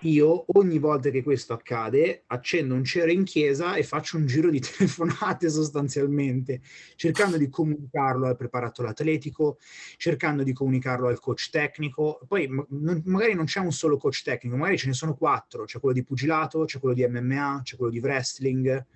io 0.00 0.44
ogni 0.58 0.78
volta 0.78 1.08
che 1.08 1.22
questo 1.22 1.54
accade 1.54 2.24
accendo 2.26 2.74
un 2.74 2.84
cero 2.84 3.10
in 3.10 3.24
chiesa 3.24 3.76
e 3.76 3.82
faccio 3.82 4.18
un 4.18 4.26
giro 4.26 4.50
di 4.50 4.60
telefonate 4.60 5.48
sostanzialmente, 5.48 6.60
cercando 6.96 7.38
di 7.38 7.48
comunicarlo 7.48 8.26
al 8.26 8.36
preparatore 8.36 8.88
atletico, 8.88 9.58
cercando 9.96 10.42
di 10.42 10.52
comunicarlo 10.52 11.08
al 11.08 11.18
coach 11.18 11.48
tecnico. 11.50 12.20
Poi 12.28 12.46
m- 12.46 13.02
magari 13.04 13.34
non 13.34 13.46
c'è 13.46 13.60
un 13.60 13.72
solo 13.72 13.96
coach 13.96 14.22
tecnico, 14.22 14.56
magari 14.56 14.76
ce 14.76 14.88
ne 14.88 14.92
sono 14.92 15.14
quattro, 15.14 15.64
c'è 15.64 15.80
quello 15.80 15.94
di 15.94 16.04
pugilato, 16.04 16.64
c'è 16.64 16.78
quello 16.78 16.94
di 16.94 17.06
MMA, 17.06 17.62
c'è 17.64 17.76
quello 17.76 17.92
di 17.92 18.00
wrestling, 18.00 18.86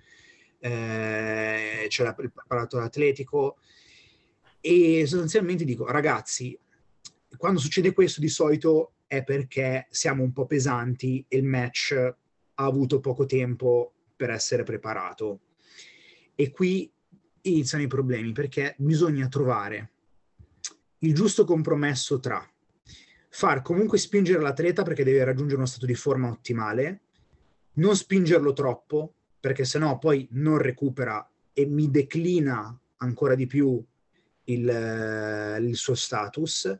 eh, 0.59 1.85
c'è 1.87 2.03
la, 2.03 2.15
il 2.19 2.31
preparatore 2.31 2.85
atletico 2.85 3.57
e 4.61 5.05
sostanzialmente 5.07 5.65
dico 5.65 5.87
ragazzi, 5.87 6.57
quando 7.37 7.59
succede 7.59 7.93
questo 7.93 8.21
di 8.21 8.29
solito 8.29 8.93
è 9.11 9.25
perché 9.25 9.87
siamo 9.89 10.23
un 10.23 10.31
po' 10.31 10.45
pesanti 10.45 11.25
e 11.27 11.35
il 11.35 11.43
match 11.43 11.91
ha 11.91 12.63
avuto 12.63 13.01
poco 13.01 13.25
tempo 13.25 13.91
per 14.15 14.29
essere 14.29 14.63
preparato. 14.63 15.41
E 16.33 16.49
qui 16.49 16.89
iniziano 17.41 17.83
i 17.83 17.87
problemi 17.87 18.31
perché 18.31 18.73
bisogna 18.77 19.27
trovare 19.27 19.91
il 20.99 21.13
giusto 21.13 21.43
compromesso 21.43 22.21
tra 22.21 22.41
far 23.27 23.61
comunque 23.61 23.97
spingere 23.97 24.39
l'atleta 24.39 24.83
perché 24.83 25.03
deve 25.03 25.25
raggiungere 25.25 25.57
uno 25.57 25.65
stato 25.65 25.85
di 25.85 25.95
forma 25.95 26.29
ottimale, 26.29 27.01
non 27.73 27.97
spingerlo 27.97 28.53
troppo 28.53 29.15
perché 29.41 29.65
sennò 29.65 29.97
poi 29.97 30.25
non 30.31 30.57
recupera 30.57 31.29
e 31.51 31.65
mi 31.65 31.91
declina 31.91 32.79
ancora 32.95 33.35
di 33.35 33.45
più 33.45 33.83
il, 34.45 35.57
il 35.59 35.75
suo 35.75 35.95
status 35.95 36.79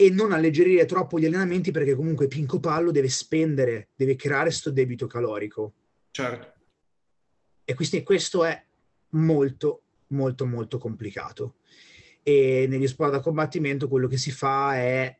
e 0.00 0.08
non 0.08 0.32
alleggerire 0.32 0.86
troppo 0.86 1.18
gli 1.18 1.26
allenamenti 1.26 1.72
perché 1.72 1.94
comunque 1.94 2.26
Pinco 2.26 2.58
Pallo 2.58 2.90
deve 2.90 3.10
spendere, 3.10 3.88
deve 3.94 4.16
creare 4.16 4.44
questo 4.44 4.70
debito 4.70 5.06
calorico. 5.06 5.74
Certo. 6.10 6.52
E 7.62 7.74
quindi 7.74 8.02
questo 8.02 8.46
è 8.46 8.64
molto, 9.10 9.82
molto, 10.08 10.46
molto 10.46 10.78
complicato. 10.78 11.56
E 12.22 12.64
negli 12.66 12.86
sport 12.86 13.10
da 13.10 13.20
combattimento 13.20 13.88
quello 13.88 14.08
che 14.08 14.16
si 14.16 14.30
fa 14.30 14.74
è 14.76 15.14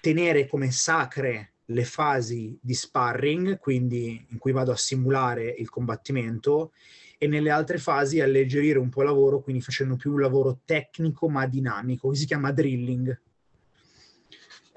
tenere 0.00 0.46
come 0.46 0.70
sacre 0.70 1.52
le 1.66 1.84
fasi 1.84 2.58
di 2.62 2.72
sparring, 2.72 3.58
quindi 3.58 4.24
in 4.30 4.38
cui 4.38 4.52
vado 4.52 4.72
a 4.72 4.76
simulare 4.76 5.46
il 5.46 5.68
combattimento, 5.68 6.72
e 7.18 7.26
nelle 7.26 7.50
altre 7.50 7.76
fasi 7.76 8.18
alleggerire 8.18 8.78
un 8.78 8.88
po' 8.88 9.02
il 9.02 9.08
lavoro, 9.08 9.42
quindi 9.42 9.60
facendo 9.60 9.96
più 9.96 10.12
un 10.12 10.20
lavoro 10.20 10.60
tecnico 10.64 11.28
ma 11.28 11.46
dinamico, 11.46 12.08
che 12.08 12.16
si 12.16 12.24
chiama 12.24 12.50
drilling 12.50 13.26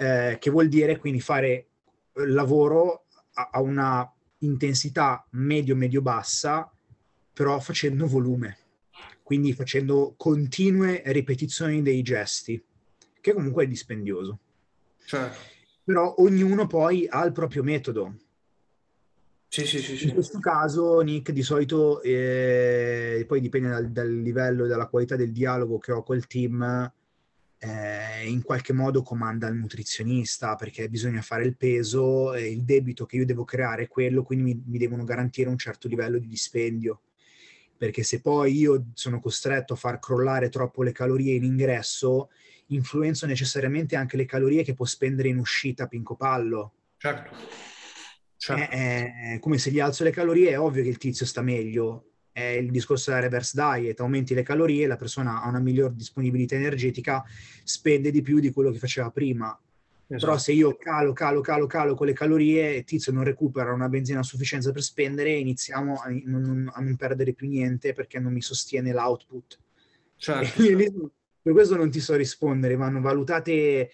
eh, 0.02 0.38
che 0.40 0.50
vuol 0.50 0.68
dire 0.68 0.98
quindi 0.98 1.22
fare 1.22 1.50
eh, 1.52 1.68
lavoro 2.28 3.06
a, 3.34 3.50
a 3.54 3.62
una 3.62 4.12
intensità 4.40 5.24
medio-medio-bassa, 5.32 6.72
però 7.32 7.60
facendo 7.60 8.08
volume, 8.08 8.58
quindi 9.22 9.54
facendo 9.54 10.16
continue 10.18 11.04
ripetizioni 11.06 11.84
dei 11.84 12.02
gesti, 12.02 12.60
che 13.22 13.34
comunque 13.34 13.66
è 13.66 13.68
dispendioso. 13.68 14.40
Certo. 15.06 15.38
Però 15.84 16.16
ognuno 16.18 16.66
poi 16.66 17.06
ha 17.08 17.24
il 17.24 17.32
proprio 17.32 17.62
metodo. 17.62 18.16
Sì, 19.50 19.68
sì, 19.68 19.80
sì, 19.80 19.98
sì. 19.98 20.08
In 20.08 20.14
questo 20.16 20.40
caso, 20.40 21.00
Nick, 21.02 21.32
di 21.32 21.44
solito, 21.44 22.02
eh, 22.02 23.24
poi 23.28 23.40
dipende 23.40 23.70
dal, 23.70 23.92
dal 23.92 24.12
livello 24.12 24.66
e 24.66 24.68
dalla 24.68 24.88
qualità 24.88 25.16
del 25.16 25.32
dialogo 25.32 25.78
che 25.78 25.92
ho 25.92 26.02
col 26.02 26.26
team, 26.26 26.92
eh, 27.64 28.28
in 28.28 28.42
qualche 28.42 28.74
modo 28.74 29.04
comanda 29.04 29.48
il 29.48 29.56
nutrizionista 29.56 30.56
perché 30.56 30.90
bisogna 30.90 31.22
fare 31.22 31.44
il 31.44 31.56
peso, 31.56 32.34
e 32.34 32.50
il 32.50 32.64
debito 32.64 33.06
che 33.06 33.18
io 33.18 33.26
devo 33.26 33.44
creare 33.44 33.84
è 33.84 33.88
quello, 33.88 34.24
quindi 34.24 34.54
mi, 34.54 34.64
mi 34.66 34.78
devono 34.80 35.04
garantire 35.04 35.48
un 35.48 35.60
certo 35.60 35.88
livello 35.88 36.18
di 36.18 36.28
dispendio. 36.28 37.02
Perché 37.78 38.02
se 38.02 38.20
poi 38.20 38.58
io 38.58 38.88
sono 38.94 39.20
costretto 39.20 39.74
a 39.74 39.76
far 39.76 40.00
crollare 40.00 40.50
troppo 40.50 40.82
le 40.82 40.92
calorie 40.92 41.36
in 41.36 41.44
ingresso, 41.44 42.30
influenzo 42.68 43.28
necessariamente 43.28 43.96
anche 43.96 44.18
le 44.18 44.26
calorie 44.26 44.64
che 44.64 44.74
può 44.74 44.86
spendere 44.86 45.30
in 45.30 45.38
uscita 45.38 45.88
Pinco 45.88 46.16
Pallo. 46.16 46.74
Certo. 46.98 47.36
certo. 48.38 48.72
È, 48.72 49.34
è, 49.34 49.40
come 49.40 49.60
se 49.60 49.70
gli 49.70 49.80
alzo 49.80 50.04
le 50.04 50.12
calorie, 50.12 50.50
è 50.50 50.60
ovvio 50.60 50.82
che 50.82 50.90
il 50.90 50.98
tizio 50.98 51.28
sta 51.28 51.42
meglio 51.42 52.11
è 52.32 52.42
il 52.42 52.72
discorso 52.72 53.10
della 53.10 53.22
reverse 53.22 53.60
diet, 53.60 54.00
aumenti 54.00 54.34
le 54.34 54.44
calorie, 54.44 54.88
la 54.88 54.96
persona 54.96 55.42
ha 55.42 55.48
una 55.48 55.60
miglior 55.60 55.92
disponibilità 55.92 56.56
energetica, 56.56 57.24
spende 57.64 58.12
di 58.12 58.22
più 58.22 58.40
di 58.40 58.52
quello 58.52 58.72
che 58.72 58.78
faceva 58.78 59.10
prima. 59.12 59.58
Esatto. 60.08 60.26
Però 60.26 60.38
se 60.38 60.52
io 60.52 60.76
calo, 60.76 61.14
calo, 61.14 61.40
calo, 61.40 61.68
calo 61.68 61.96
con 61.96 62.06
le 62.06 62.14
calorie 62.14 62.84
Tizio 62.84 63.14
non 63.14 63.24
recupera 63.24 63.72
una 63.72 63.88
benzina 63.88 64.20
a 64.20 64.24
sufficienza 64.24 64.72
per 64.72 64.82
spendere, 64.82 65.32
iniziamo 65.32 66.02
a 66.02 66.10
non, 66.26 66.70
a 66.74 66.82
non 66.82 66.96
perdere 66.98 67.34
più 67.34 67.48
niente 67.48 67.94
perché 67.94 68.20
non 68.20 68.34
mi 68.34 68.42
sostiene 68.42 68.92
l'output. 68.92 69.60
Certo. 70.18 70.62
per 71.42 71.54
questo 71.54 71.76
non 71.76 71.90
ti 71.90 72.00
so 72.00 72.16
rispondere, 72.16 72.76
vanno 72.76 73.00
valutate 73.00 73.90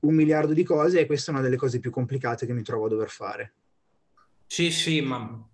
un 0.00 0.14
miliardo 0.14 0.54
di 0.54 0.64
cose 0.64 1.00
e 1.00 1.06
questa 1.06 1.30
è 1.30 1.34
una 1.34 1.42
delle 1.42 1.56
cose 1.56 1.78
più 1.78 1.90
complicate 1.90 2.46
che 2.46 2.54
mi 2.54 2.62
trovo 2.62 2.86
a 2.86 2.88
dover 2.88 3.10
fare. 3.10 3.52
Sì, 4.46 4.70
sì, 4.70 5.00
ma 5.02 5.46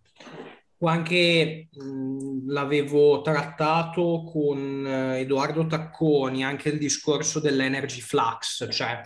anche 0.81 1.68
mh, 1.72 2.51
l'avevo 2.51 3.22
trattato 3.22 4.24
con 4.31 4.87
eh, 4.87 5.20
Edoardo 5.20 5.66
Tacconi, 5.66 6.45
anche 6.45 6.68
il 6.68 6.79
discorso 6.79 7.41
dell'energy 7.41 8.01
flux, 8.01 8.68
cioè 8.70 9.01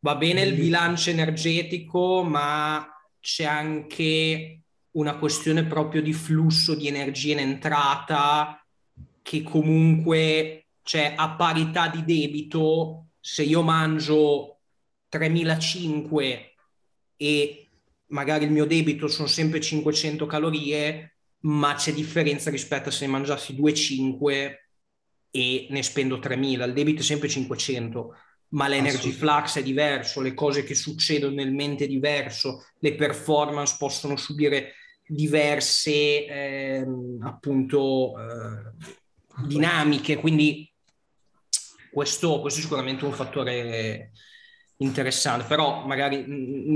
va 0.00 0.16
bene 0.16 0.42
il 0.42 0.54
bilancio 0.54 1.10
energetico, 1.10 2.22
ma 2.22 2.86
c'è 3.20 3.44
anche 3.44 4.62
una 4.92 5.16
questione 5.16 5.64
proprio 5.64 6.02
di 6.02 6.12
flusso 6.12 6.74
di 6.74 6.88
energia 6.88 7.32
in 7.32 7.38
entrata 7.38 8.62
che 9.22 9.42
comunque, 9.42 10.66
cioè 10.82 11.14
a 11.16 11.30
parità 11.36 11.88
di 11.88 12.04
debito, 12.04 13.06
se 13.20 13.42
io 13.44 13.62
mangio 13.62 14.58
3.500 15.10 16.50
e 17.16 17.61
magari 18.12 18.44
il 18.44 18.52
mio 18.52 18.64
debito 18.64 19.08
sono 19.08 19.28
sempre 19.28 19.60
500 19.60 20.24
calorie, 20.26 21.16
ma 21.40 21.74
c'è 21.74 21.92
differenza 21.92 22.50
rispetto 22.50 22.88
a 22.88 22.92
se 22.92 23.06
ne 23.06 23.12
mangiassi 23.12 23.54
2,5 23.54 24.54
e 25.30 25.66
ne 25.68 25.82
spendo 25.82 26.18
3.000. 26.18 26.66
Il 26.66 26.72
debito 26.72 27.00
è 27.00 27.04
sempre 27.04 27.28
500 27.28 28.14
ma 28.52 28.68
l'energy 28.68 29.10
flux 29.10 29.58
è 29.58 29.62
diverso, 29.62 30.20
le 30.20 30.34
cose 30.34 30.62
che 30.62 30.74
succedono 30.74 31.34
nel 31.34 31.52
mente 31.52 31.84
è 31.84 31.88
diverso, 31.88 32.66
le 32.80 32.94
performance 32.94 33.76
possono 33.78 34.16
subire 34.16 34.74
diverse 35.06 35.90
eh, 35.90 36.86
appunto 37.22 38.12
eh, 38.18 39.46
dinamiche, 39.46 40.16
quindi 40.16 40.70
questo, 41.92 42.40
questo, 42.40 42.60
è 42.60 42.62
sicuramente 42.62 43.04
un 43.04 43.12
fattore 43.12 44.12
interessante, 44.82 45.44
però 45.46 45.86
magari 45.86 46.24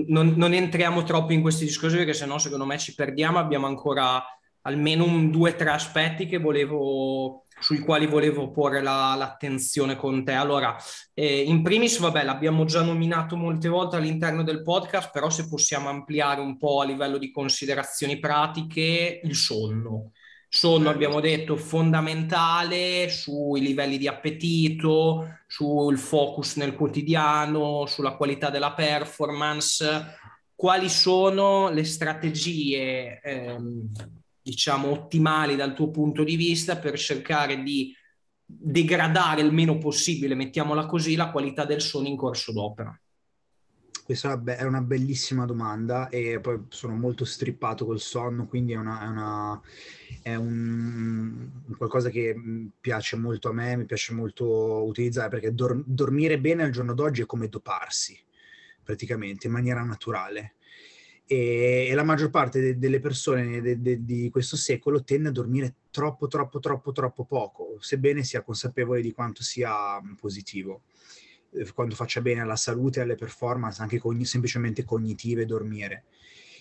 non, 0.08 0.34
non 0.36 0.52
entriamo 0.52 1.02
troppo 1.02 1.32
in 1.32 1.42
questi 1.42 1.64
discorsi 1.64 1.96
perché 1.96 2.14
sennò 2.14 2.38
secondo 2.38 2.64
me 2.64 2.78
ci 2.78 2.94
perdiamo, 2.94 3.38
abbiamo 3.38 3.66
ancora 3.66 4.22
almeno 4.62 5.04
un, 5.04 5.30
due 5.30 5.50
o 5.50 5.54
tre 5.54 5.70
aspetti 5.70 6.26
che 6.26 6.38
volevo 6.38 7.44
sui 7.58 7.78
quali 7.78 8.06
volevo 8.06 8.50
porre 8.50 8.82
la, 8.82 9.14
l'attenzione 9.16 9.96
con 9.96 10.24
te. 10.24 10.32
Allora, 10.32 10.76
eh, 11.14 11.42
in 11.42 11.62
primis, 11.62 11.98
vabbè, 11.98 12.22
l'abbiamo 12.22 12.64
già 12.64 12.82
nominato 12.82 13.36
molte 13.36 13.68
volte 13.68 13.96
all'interno 13.96 14.42
del 14.42 14.62
podcast, 14.62 15.10
però 15.10 15.30
se 15.30 15.48
possiamo 15.48 15.88
ampliare 15.88 16.40
un 16.40 16.58
po' 16.58 16.82
a 16.82 16.84
livello 16.84 17.16
di 17.18 17.30
considerazioni 17.30 18.18
pratiche, 18.18 19.20
il 19.22 19.34
sonno. 19.34 20.12
Sonno, 20.48 20.88
abbiamo 20.88 21.20
detto, 21.20 21.56
fondamentale 21.56 23.08
sui 23.08 23.60
livelli 23.60 23.98
di 23.98 24.08
appetito, 24.08 25.40
sul 25.46 25.98
focus 25.98 26.56
nel 26.56 26.74
quotidiano, 26.74 27.86
sulla 27.86 28.16
qualità 28.16 28.48
della 28.48 28.72
performance. 28.72 30.14
Quali 30.54 30.88
sono 30.88 31.68
le 31.70 31.84
strategie 31.84 33.20
ehm, 33.20 33.90
diciamo, 34.40 34.90
ottimali 34.90 35.56
dal 35.56 35.74
tuo 35.74 35.90
punto 35.90 36.24
di 36.24 36.36
vista 36.36 36.76
per 36.76 36.96
cercare 36.98 37.62
di 37.62 37.92
degradare 38.44 39.42
il 39.42 39.52
meno 39.52 39.76
possibile, 39.76 40.36
mettiamola 40.36 40.86
così, 40.86 41.16
la 41.16 41.30
qualità 41.30 41.64
del 41.64 41.82
sonno 41.82 42.06
in 42.06 42.16
corso 42.16 42.52
d'opera? 42.52 42.98
Questa 44.06 44.40
è 44.44 44.62
una 44.62 44.82
bellissima 44.82 45.46
domanda 45.46 46.08
e 46.10 46.38
poi 46.38 46.66
sono 46.68 46.94
molto 46.94 47.24
strippato 47.24 47.84
col 47.84 47.98
sonno, 47.98 48.46
quindi 48.46 48.72
è, 48.72 48.76
una, 48.76 49.02
è, 49.02 49.08
una, 49.08 49.60
è 50.22 50.34
un, 50.36 51.50
qualcosa 51.76 52.08
che 52.08 52.40
piace 52.80 53.16
molto 53.16 53.48
a 53.48 53.52
me, 53.52 53.76
mi 53.76 53.84
piace 53.84 54.14
molto 54.14 54.84
utilizzare 54.84 55.28
perché 55.28 55.52
dor- 55.52 55.82
dormire 55.84 56.38
bene 56.38 56.62
al 56.62 56.70
giorno 56.70 56.94
d'oggi 56.94 57.22
è 57.22 57.26
come 57.26 57.48
doparsi, 57.48 58.16
praticamente, 58.80 59.48
in 59.48 59.52
maniera 59.52 59.82
naturale. 59.82 60.54
E, 61.26 61.88
e 61.90 61.94
la 61.94 62.04
maggior 62.04 62.30
parte 62.30 62.60
de, 62.60 62.78
delle 62.78 63.00
persone 63.00 63.60
de, 63.60 63.80
de, 63.80 64.04
di 64.04 64.30
questo 64.30 64.56
secolo 64.56 65.02
tende 65.02 65.30
a 65.30 65.32
dormire 65.32 65.74
troppo, 65.90 66.28
troppo, 66.28 66.60
troppo, 66.60 66.92
troppo 66.92 67.24
poco, 67.24 67.78
sebbene 67.80 68.22
sia 68.22 68.42
consapevole 68.42 69.02
di 69.02 69.10
quanto 69.10 69.42
sia 69.42 70.00
positivo, 70.16 70.82
eh, 70.92 70.95
quanto 71.74 71.94
faccia 71.94 72.20
bene 72.20 72.40
alla 72.40 72.56
salute 72.56 73.00
alle 73.00 73.14
performance, 73.14 73.80
anche 73.82 73.98
cogn- 73.98 74.24
semplicemente 74.24 74.84
cognitive, 74.84 75.46
dormire. 75.46 76.04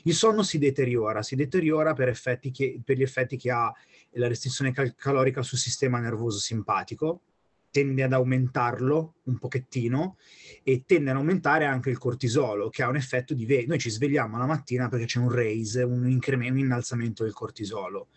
Il 0.04 0.14
sonno 0.14 0.44
si 0.44 0.58
deteriora, 0.58 1.24
si 1.24 1.36
deteriora 1.36 1.94
per, 1.94 2.18
che, 2.52 2.80
per 2.84 2.98
gli 2.98 3.02
effetti 3.02 3.38
che 3.38 3.52
ha 3.52 3.74
la 4.12 4.28
restrizione 4.28 4.72
cal- 4.72 4.96
calorica 4.96 5.42
sul 5.42 5.58
sistema 5.58 6.00
nervoso 6.00 6.38
simpatico, 6.38 7.22
tende 7.72 8.04
ad 8.04 8.14
aumentarlo 8.14 9.16
un 9.24 9.38
pochettino 9.38 10.18
e 10.64 10.84
tende 10.86 11.10
ad 11.10 11.18
aumentare 11.18 11.66
anche 11.66 11.90
il 11.90 11.98
cortisolo, 11.98 12.70
che 12.70 12.84
ha 12.84 12.88
un 12.88 12.96
effetto 12.96 13.34
di... 13.34 13.46
Ve- 13.46 13.66
Noi 13.68 13.80
ci 13.80 13.90
svegliamo 13.90 14.38
la 14.38 14.46
mattina 14.46 14.88
perché 14.88 15.06
c'è 15.06 15.20
un 15.20 15.30
raise, 15.30 15.84
un, 15.84 16.08
incremento, 16.10 16.54
un 16.54 16.60
innalzamento 16.60 17.24
del 17.24 17.34
cortisolo. 17.34 18.08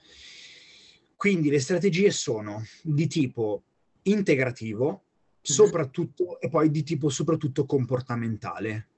Quindi 1.17 1.51
le 1.51 1.59
strategie 1.59 2.13
sono 2.13 2.63
di 2.83 3.09
tipo 3.09 3.65
integrativo. 4.03 5.07
Soprattutto, 5.53 6.41
e 6.41 6.49
poi 6.49 6.71
di 6.71 6.83
tipo 6.83 7.09
soprattutto 7.09 7.65
comportamentale. 7.67 8.89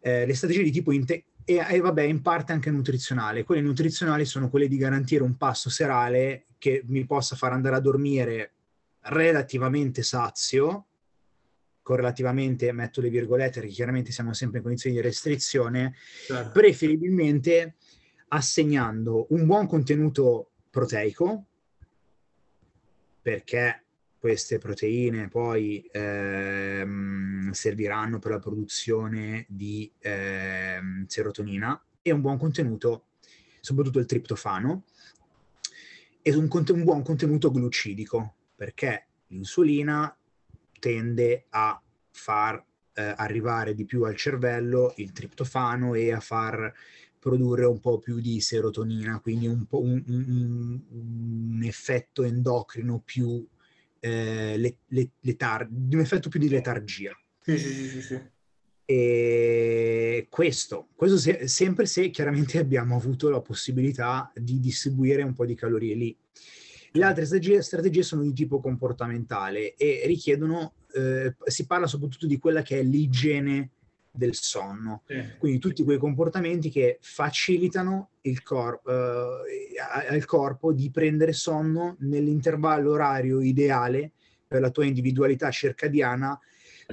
Eh, 0.00 0.26
le 0.26 0.34
strategie 0.34 0.62
di 0.62 0.70
tipo 0.70 0.92
inte- 0.92 1.24
e, 1.44 1.64
e, 1.68 1.80
vabbè, 1.80 2.02
in 2.02 2.22
parte 2.22 2.52
anche 2.52 2.70
nutrizionale. 2.70 3.44
Quelle 3.44 3.60
nutrizionali 3.60 4.24
sono 4.24 4.48
quelle 4.48 4.68
di 4.68 4.76
garantire 4.76 5.22
un 5.22 5.36
pasto 5.36 5.68
serale 5.68 6.46
che 6.58 6.82
mi 6.86 7.04
possa 7.06 7.36
far 7.36 7.52
andare 7.52 7.76
a 7.76 7.80
dormire 7.80 8.52
relativamente 9.02 10.02
sazio, 10.02 10.86
correlativamente 11.82 12.70
metto 12.72 13.00
le 13.00 13.08
virgolette 13.08 13.60
perché 13.60 13.74
chiaramente 13.74 14.12
siamo 14.12 14.32
sempre 14.32 14.58
in 14.58 14.64
condizioni 14.64 14.96
di 14.96 15.02
restrizione, 15.02 15.94
certo. 16.26 16.50
preferibilmente 16.52 17.76
assegnando 18.28 19.26
un 19.30 19.46
buon 19.46 19.66
contenuto 19.66 20.50
proteico, 20.70 21.46
perché 23.22 23.84
queste 24.20 24.58
proteine 24.58 25.28
poi 25.28 25.82
ehm, 25.90 27.50
serviranno 27.52 28.18
per 28.18 28.32
la 28.32 28.38
produzione 28.38 29.46
di 29.48 29.90
ehm, 29.98 31.06
serotonina 31.06 31.82
e 32.02 32.12
un 32.12 32.20
buon 32.20 32.36
contenuto, 32.36 33.06
soprattutto 33.60 33.98
il 33.98 34.04
triptofano, 34.04 34.84
e 36.20 36.34
un, 36.34 36.48
un 36.52 36.84
buon 36.84 37.02
contenuto 37.02 37.50
glucidico, 37.50 38.34
perché 38.54 39.06
l'insulina 39.28 40.14
tende 40.78 41.46
a 41.48 41.80
far 42.10 42.62
eh, 42.92 43.14
arrivare 43.16 43.74
di 43.74 43.86
più 43.86 44.02
al 44.02 44.16
cervello 44.16 44.92
il 44.96 45.12
triptofano 45.12 45.94
e 45.94 46.12
a 46.12 46.20
far 46.20 46.70
produrre 47.18 47.64
un 47.64 47.80
po' 47.80 47.98
più 47.98 48.20
di 48.20 48.38
serotonina, 48.40 49.18
quindi 49.20 49.46
un, 49.46 49.64
un, 49.70 50.02
un, 50.06 50.80
un 50.90 51.60
effetto 51.62 52.22
endocrino 52.22 53.00
più 53.02 53.46
eh, 54.00 54.56
le, 54.56 54.76
le, 54.86 55.10
letar- 55.20 55.68
un 55.70 56.00
effetto 56.00 56.28
più 56.28 56.40
di 56.40 56.48
letargia. 56.48 57.12
Sì, 57.40 57.58
sì, 57.58 57.88
sì, 57.88 58.02
sì. 58.02 58.20
E 58.84 60.26
questo, 60.28 60.88
questo 60.96 61.16
se, 61.16 61.46
sempre 61.46 61.86
se 61.86 62.10
chiaramente 62.10 62.58
abbiamo 62.58 62.96
avuto 62.96 63.30
la 63.30 63.40
possibilità 63.40 64.32
di 64.34 64.58
distribuire 64.58 65.22
un 65.22 65.32
po' 65.32 65.46
di 65.46 65.54
calorie 65.54 65.94
lì. 65.94 66.16
Le 66.92 67.04
altre 67.04 67.24
strategie, 67.24 67.62
strategie 67.62 68.02
sono 68.02 68.22
di 68.22 68.32
tipo 68.32 68.58
comportamentale 68.58 69.76
e 69.76 70.02
richiedono, 70.06 70.74
eh, 70.92 71.36
si 71.44 71.66
parla 71.66 71.86
soprattutto 71.86 72.26
di 72.26 72.38
quella 72.38 72.62
che 72.62 72.80
è 72.80 72.82
l'igiene 72.82 73.70
del 74.12 74.34
sonno, 74.34 75.02
sì. 75.06 75.22
quindi 75.38 75.58
tutti 75.58 75.84
quei 75.84 75.98
comportamenti 75.98 76.68
che 76.68 76.98
facilitano 77.00 78.10
il 78.22 78.42
cor- 78.42 78.80
eh, 78.86 80.10
al 80.10 80.24
corpo 80.24 80.72
di 80.72 80.90
prendere 80.90 81.32
sonno 81.32 81.96
nell'intervallo 82.00 82.90
orario 82.90 83.40
ideale 83.40 84.12
per 84.46 84.60
la 84.60 84.70
tua 84.70 84.84
individualità 84.84 85.50
circadiana 85.50 86.38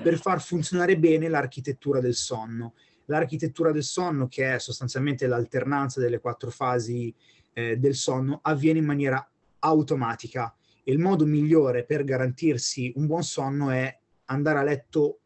per 0.02 0.20
far 0.20 0.42
funzionare 0.42 0.98
bene 0.98 1.28
l'architettura 1.28 2.00
del 2.00 2.14
sonno. 2.14 2.76
L'architettura 3.06 3.72
del 3.72 3.84
sonno, 3.84 4.28
che 4.28 4.54
è 4.54 4.60
sostanzialmente 4.60 5.28
l'alternanza 5.28 6.00
delle 6.00 6.20
quattro 6.20 6.52
fasi 6.52 7.14
eh, 7.54 7.78
del 7.78 7.96
sonno, 7.96 8.40
avviene 8.44 8.80
in 8.80 8.86
maniera 8.86 9.28
automatica. 9.60 10.54
Il 10.84 11.00
modo 11.00 11.26
migliore 11.26 11.84
per 11.84 12.04
garantirsi 12.04 12.94
un 12.96 13.08
buon 13.08 13.24
sonno 13.24 13.72
è 13.72 13.98
andare 14.26 14.60
a 14.60 14.64
letto 14.64 15.20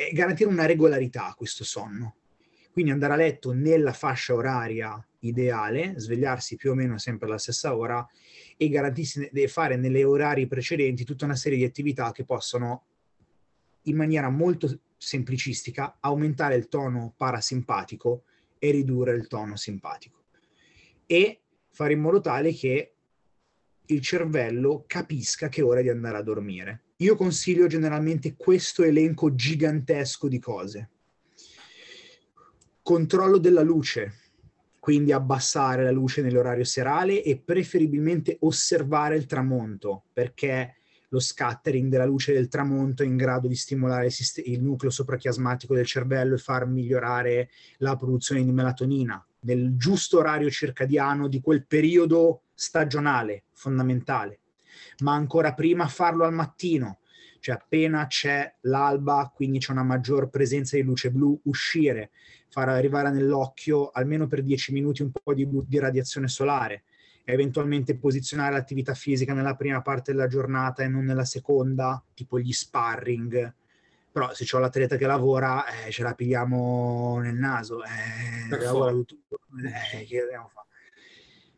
e 0.00 0.12
garantire 0.12 0.48
una 0.48 0.64
regolarità 0.64 1.26
a 1.26 1.34
questo 1.34 1.64
sonno. 1.64 2.18
Quindi 2.70 2.92
andare 2.92 3.14
a 3.14 3.16
letto 3.16 3.50
nella 3.50 3.92
fascia 3.92 4.32
oraria 4.32 5.04
ideale, 5.20 5.94
svegliarsi 5.96 6.54
più 6.54 6.70
o 6.70 6.74
meno 6.74 6.98
sempre 6.98 7.26
alla 7.26 7.38
stessa 7.38 7.76
ora 7.76 8.06
e 8.56 8.68
garantirsi 8.68 9.28
di 9.32 9.48
fare 9.48 9.74
nelle 9.74 10.04
orari 10.04 10.46
precedenti 10.46 11.02
tutta 11.02 11.24
una 11.24 11.34
serie 11.34 11.58
di 11.58 11.64
attività 11.64 12.12
che 12.12 12.24
possono 12.24 12.84
in 13.82 13.96
maniera 13.96 14.28
molto 14.28 14.82
semplicistica, 14.96 15.96
aumentare 15.98 16.54
il 16.54 16.68
tono 16.68 17.12
parasimpatico 17.16 18.22
e 18.60 18.70
ridurre 18.70 19.16
il 19.16 19.26
tono 19.26 19.56
simpatico. 19.56 20.26
E 21.06 21.40
fare 21.70 21.94
in 21.94 22.00
modo 22.00 22.20
tale 22.20 22.52
che 22.52 22.94
il 23.84 24.00
cervello 24.00 24.84
capisca 24.86 25.48
che 25.48 25.60
è 25.60 25.64
ora 25.64 25.82
di 25.82 25.88
andare 25.88 26.18
a 26.18 26.22
dormire. 26.22 26.82
Io 27.00 27.14
consiglio 27.14 27.68
generalmente 27.68 28.34
questo 28.36 28.82
elenco 28.82 29.32
gigantesco 29.32 30.26
di 30.26 30.40
cose. 30.40 30.88
Controllo 32.82 33.38
della 33.38 33.62
luce, 33.62 34.14
quindi 34.80 35.12
abbassare 35.12 35.84
la 35.84 35.92
luce 35.92 36.22
nell'orario 36.22 36.64
serale 36.64 37.22
e 37.22 37.38
preferibilmente 37.38 38.38
osservare 38.40 39.14
il 39.14 39.26
tramonto, 39.26 40.06
perché 40.12 40.74
lo 41.10 41.20
scattering 41.20 41.88
della 41.88 42.04
luce 42.04 42.32
del 42.32 42.48
tramonto 42.48 43.04
è 43.04 43.06
in 43.06 43.16
grado 43.16 43.46
di 43.46 43.54
stimolare 43.54 44.08
il, 44.44 44.60
nucleo 44.60 44.90
soprachiasmatico 44.90 45.74
del 45.74 45.86
cervello 45.86 46.34
e 46.34 46.38
far 46.38 46.66
migliorare 46.66 47.50
la 47.78 47.94
produzione 47.94 48.42
di 48.42 48.50
melatonina 48.50 49.24
nel 49.40 49.76
giusto 49.76 50.18
orario 50.18 50.50
circadiano 50.50 51.28
di 51.28 51.40
quel 51.40 51.64
periodo 51.64 52.42
stagionale 52.54 53.44
fondamentale. 53.52 54.40
Ma 54.98 55.14
ancora 55.14 55.54
prima 55.54 55.86
farlo 55.86 56.24
al 56.24 56.32
mattino, 56.32 56.98
cioè 57.40 57.54
appena 57.54 58.06
c'è 58.06 58.56
l'alba, 58.62 59.30
quindi 59.34 59.58
c'è 59.58 59.72
una 59.72 59.82
maggior 59.82 60.28
presenza 60.28 60.76
di 60.76 60.82
luce 60.82 61.10
blu, 61.10 61.38
uscire, 61.44 62.10
far 62.48 62.68
arrivare 62.68 63.10
nell'occhio 63.10 63.90
almeno 63.90 64.26
per 64.26 64.42
10 64.42 64.72
minuti 64.72 65.02
un 65.02 65.10
po' 65.10 65.34
di, 65.34 65.48
di 65.66 65.78
radiazione 65.78 66.28
solare, 66.28 66.84
eventualmente 67.24 67.96
posizionare 67.96 68.52
l'attività 68.52 68.94
fisica 68.94 69.34
nella 69.34 69.54
prima 69.54 69.82
parte 69.82 70.12
della 70.12 70.26
giornata 70.26 70.82
e 70.82 70.88
non 70.88 71.04
nella 71.04 71.24
seconda, 71.24 72.02
tipo 72.14 72.38
gli 72.38 72.52
sparring. 72.52 73.54
Però 74.10 74.32
se 74.32 74.56
ho 74.56 74.58
l'atleta 74.58 74.96
che 74.96 75.06
lavora, 75.06 75.64
eh, 75.66 75.90
ce 75.90 76.02
la 76.02 76.14
pigliamo 76.14 77.20
nel 77.20 77.34
naso, 77.34 77.82
eh, 77.84 78.48
lavora 78.56 78.90
tutto, 78.92 79.40
eh, 79.62 80.04
che 80.04 80.20
dobbiamo 80.20 80.48
fare? 80.48 80.67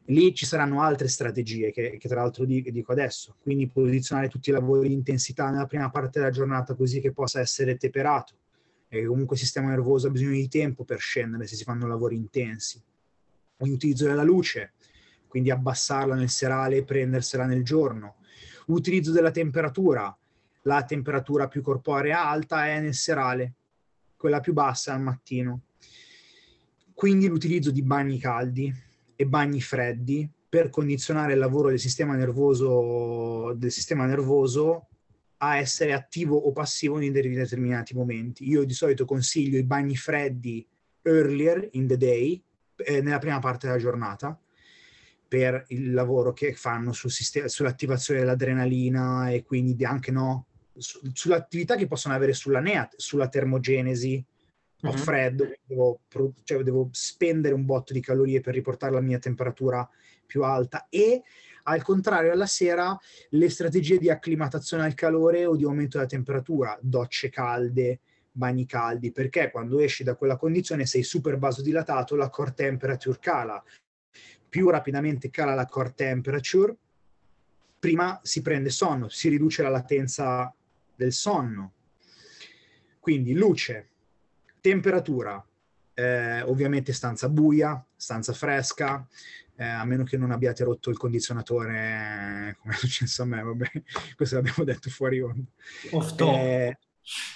Lì 0.07 0.35
ci 0.35 0.45
saranno 0.45 0.83
altre 0.83 1.09
strategie 1.09 1.71
che, 1.71 1.97
che 1.99 2.09
tra 2.09 2.23
l'altro 2.23 2.45
dico 2.45 2.91
adesso, 2.93 3.37
quindi 3.41 3.69
posizionare 3.69 4.29
tutti 4.29 4.51
i 4.51 4.53
lavori 4.53 4.89
di 4.89 4.95
intensità 4.95 5.51
nella 5.51 5.67
prima 5.67 5.89
parte 5.91 6.19
della 6.19 6.33
giornata 6.33 6.75
così 6.75 7.01
che 7.01 7.13
possa 7.13 7.41
essere 7.41 7.77
teperato. 7.77 8.35
E 8.89 9.05
comunque 9.05 9.37
il 9.37 9.43
sistema 9.43 9.69
nervoso 9.69 10.09
ha 10.09 10.11
bisogno 10.11 10.33
di 10.33 10.49
tempo 10.49 10.85
per 10.85 10.99
scendere 10.99 11.47
se 11.47 11.55
si 11.55 11.63
fanno 11.63 11.87
lavori 11.87 12.17
intensi. 12.17 12.83
L'utilizzo 13.59 14.07
della 14.07 14.25
luce, 14.25 14.73
quindi 15.29 15.53
abbassarla 15.53 16.17
nel 16.17 16.29
serale 16.29 16.79
e 16.79 16.85
prendersela 16.85 17.47
nel 17.47 17.63
giorno. 17.63 18.17
Utilizzo 18.67 19.13
della 19.13 19.31
temperatura, 19.31 20.17
la 20.63 20.83
temperatura 20.83 21.47
più 21.47 21.63
corporea 21.63 22.29
alta 22.29 22.67
è 22.67 22.81
nel 22.81 22.95
serale, 22.95 23.55
quella 24.17 24.41
più 24.41 24.53
bassa 24.53 24.93
al 24.93 25.03
mattino. 25.03 25.63
Quindi 26.93 27.29
l'utilizzo 27.29 27.71
di 27.71 27.83
bagni 27.83 28.19
caldi 28.19 28.75
e 29.21 29.27
bagni 29.27 29.61
freddi 29.61 30.27
per 30.49 30.71
condizionare 30.71 31.35
il 31.35 31.39
lavoro 31.39 31.69
del 31.69 31.79
sistema 31.79 32.17
nervoso, 32.17 33.53
del 33.55 33.71
sistema 33.71 34.07
nervoso 34.07 34.89
a 35.43 35.59
essere 35.59 35.93
attivo 35.93 36.37
o 36.39 36.53
passivo 36.53 36.99
in 37.01 37.13
determinati 37.13 37.95
momenti. 37.95 38.49
Io 38.49 38.65
di 38.65 38.73
solito 38.73 39.05
consiglio 39.05 39.59
i 39.59 39.63
bagni 39.63 39.95
freddi 39.95 40.67
earlier 41.03 41.69
in 41.73 41.87
the 41.87 41.99
day, 41.99 42.43
eh, 42.77 43.03
nella 43.03 43.19
prima 43.19 43.39
parte 43.41 43.67
della 43.67 43.79
giornata, 43.79 44.41
per 45.29 45.67
il 45.69 45.93
lavoro 45.93 46.33
che 46.33 46.55
fanno 46.55 46.93
sul 46.93 47.11
sistema, 47.11 47.47
sull'attivazione 47.47 48.21
dell'adrenalina 48.21 49.29
e 49.29 49.43
quindi 49.43 49.85
anche 49.85 50.11
no, 50.11 50.47
su, 50.75 50.99
sull'attività 51.13 51.77
che 51.77 51.87
possono 51.87 52.15
avere 52.15 52.33
sulla 52.33 52.61
NEAT, 52.61 52.95
sulla 52.97 53.29
termogenesi, 53.29 54.25
ho 54.83 54.93
freddo, 54.93 55.51
devo, 55.65 56.01
cioè 56.45 56.63
devo 56.63 56.89
spendere 56.93 57.55
un 57.55 57.65
botto 57.65 57.93
di 57.93 58.01
calorie 58.01 58.41
per 58.41 58.55
riportare 58.55 58.93
la 58.93 59.01
mia 59.01 59.19
temperatura 59.19 59.89
più 60.27 60.43
alta 60.43 60.87
e 60.89 61.23
al 61.65 61.83
contrario 61.83 62.33
alla 62.33 62.47
sera 62.47 62.99
le 63.31 63.51
strategie 63.51 63.99
di 63.99 64.09
acclimatazione 64.09 64.85
al 64.85 64.95
calore 64.95 65.45
o 65.45 65.57
di 65.57 65.65
aumento 65.65 65.99
della 65.99 66.09
temperatura, 66.09 66.79
docce 66.81 67.29
calde, 67.29 68.01
bagni 68.33 68.65
caldi, 68.65 69.13
perché 69.13 69.51
quando 69.51 69.79
esci 69.81 70.03
da 70.03 70.15
quella 70.15 70.37
condizione 70.37 70.87
sei 70.87 71.03
super 71.03 71.39
vasodilatato, 71.39 72.17
la 72.17 72.31
core 72.31 72.55
temperature 72.55 73.19
cala, 73.21 73.63
più 74.49 74.71
rapidamente 74.71 75.31
cala 75.31 75.55
la 75.55 75.67
core 75.67 75.93
temperature, 75.95 76.77
prima 77.79 78.19
si 78.23 78.43
prende 78.43 78.71
sonno, 78.71 79.09
si 79.09 79.29
riduce 79.29 79.63
la 79.63 79.69
latenza 79.69 80.55
del 80.95 81.13
sonno. 81.13 81.75
Quindi 82.99 83.33
luce, 83.35 83.90
temperatura, 84.61 85.45
eh, 85.95 86.43
ovviamente 86.43 86.93
stanza 86.93 87.29
buia, 87.29 87.85
stanza 87.97 88.33
fresca, 88.33 89.07
eh, 89.57 89.65
a 89.65 89.85
meno 89.85 90.05
che 90.05 90.17
non 90.17 90.31
abbiate 90.31 90.65
rotto 90.65 90.91
il 90.91 90.97
condizionatore, 90.97 92.57
come 92.61 92.73
è 92.75 92.77
successo 92.77 93.23
a 93.23 93.27
me, 93.27 93.43
vabbè, 93.43 93.71
questo 94.17 94.37
l'abbiamo 94.37 94.65
detto 94.65 94.89
fuori 94.89 95.21
onda. 95.21 95.51
Eh, 96.41 96.79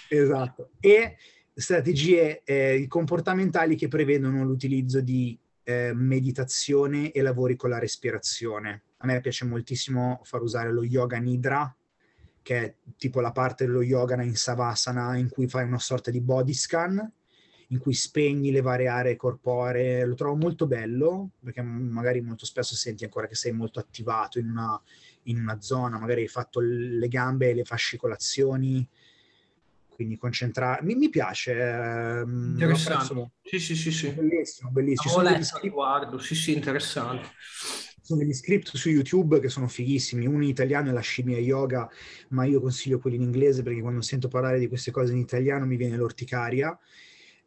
esatto. 0.08 0.70
E 0.80 1.16
strategie 1.54 2.42
eh, 2.44 2.86
comportamentali 2.88 3.76
che 3.76 3.88
prevedono 3.88 4.42
l'utilizzo 4.44 5.00
di 5.00 5.38
eh, 5.64 5.92
meditazione 5.94 7.12
e 7.12 7.22
lavori 7.22 7.56
con 7.56 7.70
la 7.70 7.78
respirazione. 7.78 8.82
A 8.98 9.06
me 9.06 9.20
piace 9.20 9.44
moltissimo 9.44 10.20
far 10.24 10.42
usare 10.42 10.72
lo 10.72 10.82
yoga 10.82 11.18
nidra, 11.18 11.74
che 12.44 12.58
è 12.58 12.74
tipo 12.98 13.20
la 13.20 13.32
parte 13.32 13.64
dello 13.64 13.80
yoga 13.80 14.22
in 14.22 14.36
savasana 14.36 15.16
in 15.16 15.30
cui 15.30 15.48
fai 15.48 15.64
una 15.64 15.78
sorta 15.78 16.10
di 16.10 16.20
body 16.20 16.52
scan, 16.52 17.12
in 17.68 17.78
cui 17.78 17.94
spegni 17.94 18.50
le 18.50 18.60
varie 18.60 18.86
aree 18.86 19.16
corporee. 19.16 20.04
Lo 20.04 20.14
trovo 20.14 20.36
molto 20.36 20.66
bello, 20.66 21.30
perché 21.42 21.62
magari 21.62 22.20
molto 22.20 22.44
spesso 22.44 22.74
senti 22.76 23.02
ancora 23.02 23.26
che 23.26 23.34
sei 23.34 23.52
molto 23.52 23.80
attivato 23.80 24.38
in 24.38 24.50
una, 24.50 24.80
in 25.22 25.40
una 25.40 25.58
zona, 25.62 25.98
magari 25.98 26.20
hai 26.20 26.28
fatto 26.28 26.60
le 26.60 27.08
gambe 27.08 27.48
e 27.48 27.54
le 27.54 27.64
fascicolazioni, 27.64 28.86
quindi 29.88 30.18
concentrare 30.18 30.82
mi, 30.82 30.96
mi 30.96 31.08
piace 31.08 31.52
ehm, 31.58 32.50
interessante. 32.52 33.30
sì 33.42 33.58
sì 33.58 33.74
sì 33.74 33.90
sì. 33.90 34.10
Bellissimo 34.10 34.70
bellissimo. 34.70 35.14
Avevo 35.14 35.36
letto 35.36 35.58
riguardo 35.62 36.18
sì 36.18 36.34
sì 36.34 36.52
interessante 36.52 37.30
sono 38.04 38.20
degli 38.20 38.34
script 38.34 38.76
su 38.76 38.90
YouTube 38.90 39.40
che 39.40 39.48
sono 39.48 39.66
fighissimi 39.66 40.26
uno 40.26 40.42
in 40.42 40.50
italiano 40.50 40.90
è 40.90 40.92
la 40.92 41.00
scimmia 41.00 41.38
yoga 41.38 41.88
ma 42.28 42.44
io 42.44 42.60
consiglio 42.60 42.98
quelli 42.98 43.16
in 43.16 43.22
inglese 43.22 43.62
perché 43.62 43.80
quando 43.80 44.02
sento 44.02 44.28
parlare 44.28 44.58
di 44.58 44.68
queste 44.68 44.90
cose 44.90 45.12
in 45.12 45.18
italiano 45.18 45.64
mi 45.64 45.76
viene 45.76 45.96
l'orticaria 45.96 46.78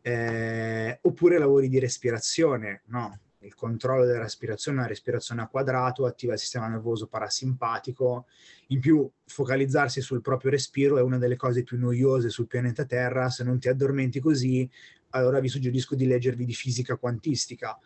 eh, 0.01 0.97
oppure 1.03 1.37
lavori 1.37 1.69
di 1.69 1.77
respirazione 1.77 2.81
no 2.85 3.19
il 3.41 3.53
controllo 3.53 4.03
della 4.03 4.23
respirazione, 4.23 4.79
una 4.79 4.87
respirazione 4.87 5.41
a 5.41 5.47
quadrato, 5.47 6.05
attiva 6.05 6.33
il 6.33 6.39
sistema 6.39 6.67
nervoso 6.67 7.07
parasimpatico. 7.07 8.25
In 8.67 8.79
più, 8.79 9.09
focalizzarsi 9.25 10.01
sul 10.01 10.21
proprio 10.21 10.51
respiro 10.51 10.97
è 10.97 11.01
una 11.01 11.17
delle 11.17 11.37
cose 11.37 11.63
più 11.63 11.77
noiose 11.77 12.29
sul 12.29 12.47
pianeta 12.47 12.83
Terra. 12.83 13.29
Se 13.29 13.43
non 13.43 13.59
ti 13.59 13.69
addormenti 13.69 14.19
così, 14.19 14.69
allora 15.11 15.39
vi 15.39 15.47
suggerisco 15.47 15.95
di 15.95 16.07
leggervi 16.07 16.45
di 16.45 16.53
fisica 16.53 16.97
quantistica 16.97 17.77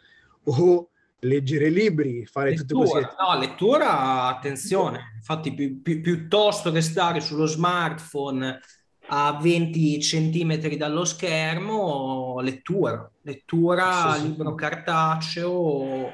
o 0.43 0.89
leggere 1.21 1.69
libri, 1.69 2.25
fare 2.25 2.51
lettura, 2.51 2.85
tutte 2.85 2.93
cose. 2.93 3.15
No, 3.19 3.39
lettura, 3.39 4.25
attenzione. 4.27 5.13
Infatti, 5.15 5.53
pi- 5.53 5.75
pi- 5.75 5.99
piuttosto 5.99 6.71
che 6.71 6.81
stare 6.81 7.19
sullo 7.19 7.45
smartphone 7.45 8.59
a 9.07 9.37
20 9.41 10.01
centimetri 10.01 10.77
dallo 10.77 11.03
schermo, 11.03 12.39
lettura, 12.41 13.09
lettura, 13.21 14.13
sì, 14.13 14.27
libro 14.27 14.55
cartaceo, 14.55 16.13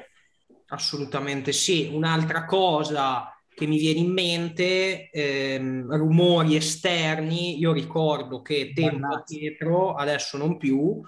assolutamente 0.68 1.52
sì. 1.52 1.90
Un'altra 1.92 2.44
cosa 2.44 3.32
che 3.48 3.66
mi 3.66 3.78
viene 3.78 4.00
in 4.00 4.12
mente, 4.12 5.10
ehm, 5.10 5.96
rumori 5.96 6.56
esterni, 6.56 7.58
io 7.58 7.72
ricordo 7.72 8.42
che 8.42 8.72
tempo 8.74 9.22
dietro, 9.24 9.94
adesso 9.94 10.36
non 10.36 10.56
più, 10.56 11.00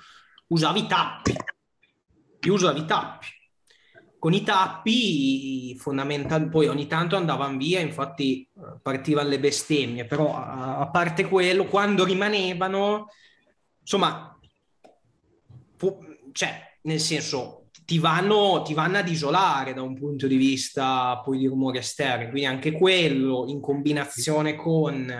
usavi 0.48 0.86
tappi, 0.86 1.34
io 2.42 2.52
usavo 2.52 2.78
i 2.78 2.84
tappi 2.86 3.26
con 4.20 4.34
i 4.34 4.42
tappi 4.42 5.74
fondamentalmente 5.78 6.52
poi 6.52 6.68
ogni 6.68 6.86
tanto 6.86 7.16
andavano 7.16 7.56
via, 7.56 7.80
infatti 7.80 8.46
partivano 8.82 9.30
le 9.30 9.40
bestemmie, 9.40 10.04
però 10.04 10.36
a, 10.36 10.90
parte 10.90 11.26
quello, 11.26 11.64
quando 11.64 12.04
rimanevano, 12.04 13.06
insomma, 13.80 14.38
fu, 15.78 15.98
cioè, 16.32 16.76
nel 16.82 17.00
senso, 17.00 17.70
ti 17.86 17.98
vanno, 17.98 18.60
ti 18.62 18.74
vanno 18.74 18.98
ad 18.98 19.08
isolare 19.08 19.72
da 19.72 19.80
un 19.80 19.94
punto 19.94 20.26
di 20.26 20.36
vista 20.36 21.18
poi 21.24 21.38
di 21.38 21.46
rumori 21.46 21.78
esterni, 21.78 22.28
quindi 22.28 22.44
anche 22.44 22.72
quello 22.72 23.46
in 23.48 23.58
combinazione 23.62 24.54
con 24.54 25.10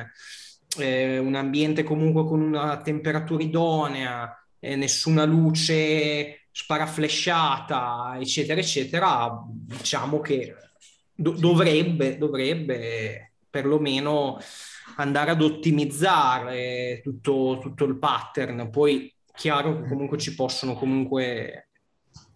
eh, 0.79 1.19
un 1.19 1.35
ambiente 1.37 1.85
comunque 1.85 2.27
con 2.27 2.43
una 2.43 2.77
temperatura 2.83 3.43
idonea, 3.43 4.31
eh, 4.59 4.77
nessuna 4.77 5.25
luce 5.25 6.40
sparaflesciata, 6.53 8.17
eccetera, 8.21 8.61
eccetera, 8.61 9.43
diciamo 9.47 10.21
che 10.21 10.55
do- 11.15 11.33
dovrebbe, 11.33 12.19
dovrebbe 12.19 13.33
perlomeno 13.49 14.39
andare 14.97 15.31
ad 15.31 15.43
ottimizzare 15.43 17.01
tutto, 17.03 17.59
tutto 17.61 17.85
il 17.85 17.99
pattern. 17.99 18.71
Poi 18.71 19.13
chiaro 19.35 19.81
che 19.81 19.89
comunque 19.89 20.19
ci 20.19 20.35
possono 20.35 20.75
comunque 20.75 21.69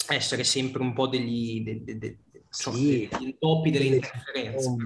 essere 0.08 0.44
sempre 0.44 0.82
un 0.82 0.92
po' 0.92 1.06
degli, 1.06 1.62
de, 1.62 1.82
de, 1.82 1.98
de, 1.98 2.18
sì, 2.48 3.08
degli 3.10 3.28
intoppi 3.28 3.70
delle 3.70 3.86
interferenze. 3.86 4.76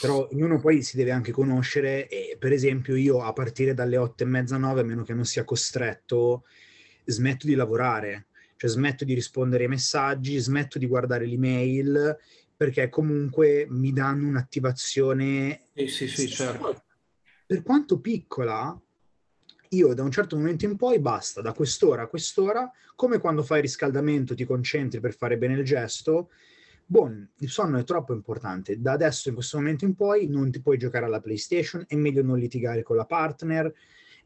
Però 0.00 0.28
ognuno 0.30 0.60
poi 0.60 0.82
si 0.82 0.96
deve 0.96 1.12
anche 1.12 1.32
conoscere 1.32 2.08
e 2.08 2.36
per 2.38 2.52
esempio 2.52 2.94
io 2.94 3.22
a 3.22 3.32
partire 3.32 3.74
dalle 3.74 3.96
otto 3.96 4.22
e 4.24 4.26
mezza, 4.26 4.56
nove, 4.56 4.80
a 4.80 4.84
meno 4.84 5.02
che 5.02 5.14
non 5.14 5.24
sia 5.24 5.44
costretto, 5.44 6.44
smetto 7.04 7.46
di 7.46 7.54
lavorare, 7.54 8.26
cioè 8.64 8.72
smetto 8.72 9.04
di 9.04 9.12
rispondere 9.12 9.64
ai 9.64 9.68
messaggi, 9.68 10.38
smetto 10.38 10.78
di 10.78 10.86
guardare 10.86 11.26
l'email 11.26 12.16
perché 12.56 12.88
comunque 12.88 13.66
mi 13.68 13.92
danno 13.92 14.26
un'attivazione. 14.26 15.64
Sì, 15.74 15.86
sì, 15.86 16.08
sì, 16.08 16.28
certo. 16.28 16.82
Per 17.44 17.62
quanto 17.62 18.00
piccola, 18.00 18.80
io 19.68 19.92
da 19.92 20.02
un 20.02 20.10
certo 20.10 20.36
momento 20.36 20.64
in 20.64 20.76
poi 20.76 20.98
basta, 20.98 21.42
da 21.42 21.52
quest'ora 21.52 22.02
a 22.02 22.06
quest'ora, 22.06 22.70
come 22.94 23.18
quando 23.18 23.42
fai 23.42 23.60
riscaldamento 23.60 24.34
ti 24.34 24.44
concentri 24.44 24.98
per 24.98 25.14
fare 25.14 25.36
bene 25.36 25.54
il 25.54 25.64
gesto, 25.64 26.30
Bon, 26.86 27.26
il 27.38 27.48
sonno 27.48 27.78
è 27.78 27.84
troppo 27.84 28.12
importante. 28.12 28.78
Da 28.78 28.92
adesso, 28.92 29.30
in 29.30 29.34
questo 29.36 29.56
momento 29.56 29.86
in 29.86 29.94
poi, 29.94 30.28
non 30.28 30.50
ti 30.50 30.60
puoi 30.60 30.76
giocare 30.76 31.06
alla 31.06 31.20
PlayStation, 31.20 31.82
è 31.88 31.96
meglio 31.96 32.22
non 32.22 32.38
litigare 32.38 32.82
con 32.82 32.96
la 32.96 33.06
partner. 33.06 33.72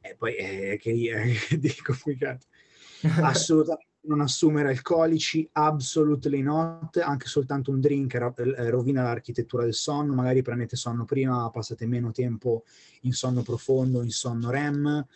E 0.00 0.16
poi, 0.16 0.34
eh, 0.34 0.76
che 0.80 0.90
eh, 0.90 1.38
dico, 1.56 1.94
assolutamente 3.22 3.86
non 4.08 4.20
assumere 4.20 4.70
alcolici, 4.70 5.48
absolutely 5.52 6.40
not, 6.40 6.96
anche 6.96 7.26
soltanto 7.26 7.70
un 7.70 7.80
drink 7.80 8.14
eh, 8.14 8.70
rovina 8.70 9.02
l'architettura 9.02 9.64
del 9.64 9.74
sonno, 9.74 10.14
magari 10.14 10.42
prendete 10.42 10.76
sonno 10.76 11.04
prima, 11.04 11.48
passate 11.50 11.86
meno 11.86 12.10
tempo 12.10 12.64
in 13.02 13.12
sonno 13.12 13.42
profondo, 13.42 14.02
in 14.02 14.10
sonno 14.10 14.50
REM, 14.50 15.06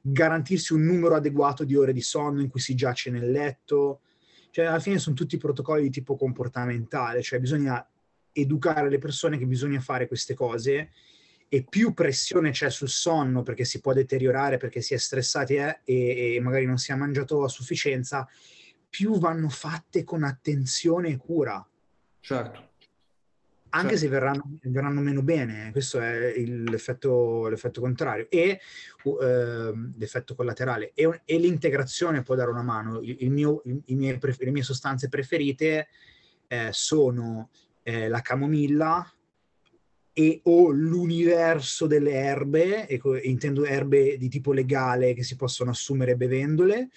garantirsi 0.00 0.72
un 0.72 0.84
numero 0.84 1.14
adeguato 1.14 1.64
di 1.64 1.76
ore 1.76 1.92
di 1.92 2.00
sonno 2.00 2.40
in 2.40 2.48
cui 2.48 2.60
si 2.60 2.74
giace 2.74 3.10
nel 3.10 3.30
letto, 3.30 4.00
cioè 4.50 4.64
alla 4.64 4.80
fine 4.80 4.98
sono 4.98 5.14
tutti 5.14 5.36
protocolli 5.36 5.82
di 5.82 5.90
tipo 5.90 6.16
comportamentale, 6.16 7.22
cioè 7.22 7.38
bisogna 7.38 7.86
educare 8.32 8.88
le 8.88 8.98
persone 8.98 9.38
che 9.38 9.46
bisogna 9.46 9.80
fare 9.80 10.08
queste 10.08 10.34
cose 10.34 10.90
e 11.52 11.64
più 11.68 11.94
pressione 11.94 12.52
c'è 12.52 12.70
sul 12.70 12.88
sonno 12.88 13.42
perché 13.42 13.64
si 13.64 13.80
può 13.80 13.92
deteriorare, 13.92 14.56
perché 14.56 14.80
si 14.80 14.94
è 14.94 14.96
stressati 14.96 15.56
eh, 15.56 15.80
e, 15.82 16.36
e 16.36 16.40
magari 16.40 16.64
non 16.64 16.78
si 16.78 16.92
è 16.92 16.94
mangiato 16.94 17.42
a 17.42 17.48
sufficienza, 17.48 18.26
più 18.88 19.18
vanno 19.18 19.48
fatte 19.48 20.04
con 20.04 20.22
attenzione 20.22 21.08
e 21.08 21.16
cura. 21.16 21.68
Certo. 22.20 22.68
Anche 23.70 23.96
certo. 23.96 24.04
se 24.04 24.08
verranno, 24.08 24.58
verranno, 24.62 25.00
meno 25.00 25.22
bene, 25.22 25.72
questo 25.72 25.98
è 25.98 26.38
l'effetto, 26.38 27.48
l'effetto 27.48 27.80
contrario. 27.80 28.28
E 28.30 28.60
uh, 29.02 29.12
l'effetto 29.96 30.36
collaterale. 30.36 30.92
E, 30.94 31.22
e, 31.24 31.38
l'integrazione 31.38 32.22
può 32.22 32.36
dare 32.36 32.50
una 32.50 32.62
mano. 32.62 33.00
Il, 33.00 33.16
il 33.20 33.30
mio, 33.32 33.62
il, 33.64 33.82
il 33.86 33.96
mie, 33.96 34.20
le 34.20 34.50
mie 34.52 34.62
sostanze 34.62 35.08
preferite 35.08 35.88
eh, 36.46 36.68
sono 36.70 37.50
eh, 37.82 38.06
la 38.06 38.20
camomilla, 38.20 39.04
e 40.12 40.40
o 40.44 40.70
l'universo 40.70 41.86
delle 41.86 42.12
erbe, 42.12 42.86
intendo 43.22 43.64
erbe 43.64 44.16
di 44.18 44.28
tipo 44.28 44.52
legale 44.52 45.14
che 45.14 45.22
si 45.22 45.36
possono 45.36 45.70
assumere 45.70 46.16
bevendole, 46.16 46.90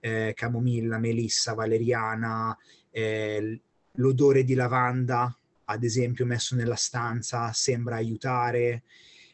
eh, 0.00 0.32
camomilla, 0.34 0.98
melissa, 0.98 1.54
valeriana, 1.54 2.56
eh, 2.90 3.60
l'odore 3.92 4.44
di 4.44 4.54
lavanda, 4.54 5.36
ad 5.66 5.84
esempio 5.84 6.26
messo 6.26 6.54
nella 6.54 6.74
stanza, 6.74 7.52
sembra 7.52 7.96
aiutare, 7.96 8.82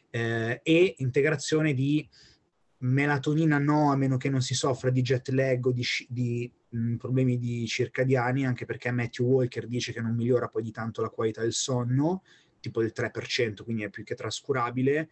eh, 0.09 0.59
e 0.63 0.95
integrazione 0.97 1.73
di 1.73 2.07
melatonina 2.79 3.57
no, 3.57 3.91
a 3.91 3.95
meno 3.95 4.17
che 4.17 4.29
non 4.29 4.41
si 4.41 4.53
soffra 4.53 4.89
di 4.89 5.01
jet 5.01 5.29
lag 5.29 5.65
o 5.65 5.71
di, 5.71 5.85
di 6.07 6.51
mh, 6.69 6.95
problemi 6.95 7.37
di 7.37 7.65
circadiani, 7.67 8.45
anche 8.45 8.65
perché 8.65 8.91
Matthew 8.91 9.25
Walker 9.25 9.67
dice 9.67 9.93
che 9.93 10.01
non 10.01 10.15
migliora 10.15 10.47
poi 10.47 10.63
di 10.63 10.71
tanto 10.71 11.01
la 11.01 11.09
qualità 11.09 11.41
del 11.41 11.53
sonno, 11.53 12.23
tipo 12.61 12.81
del 12.81 12.93
3%, 12.95 13.63
quindi 13.63 13.83
è 13.83 13.89
più 13.89 14.03
che 14.05 14.15
trascurabile, 14.15 15.09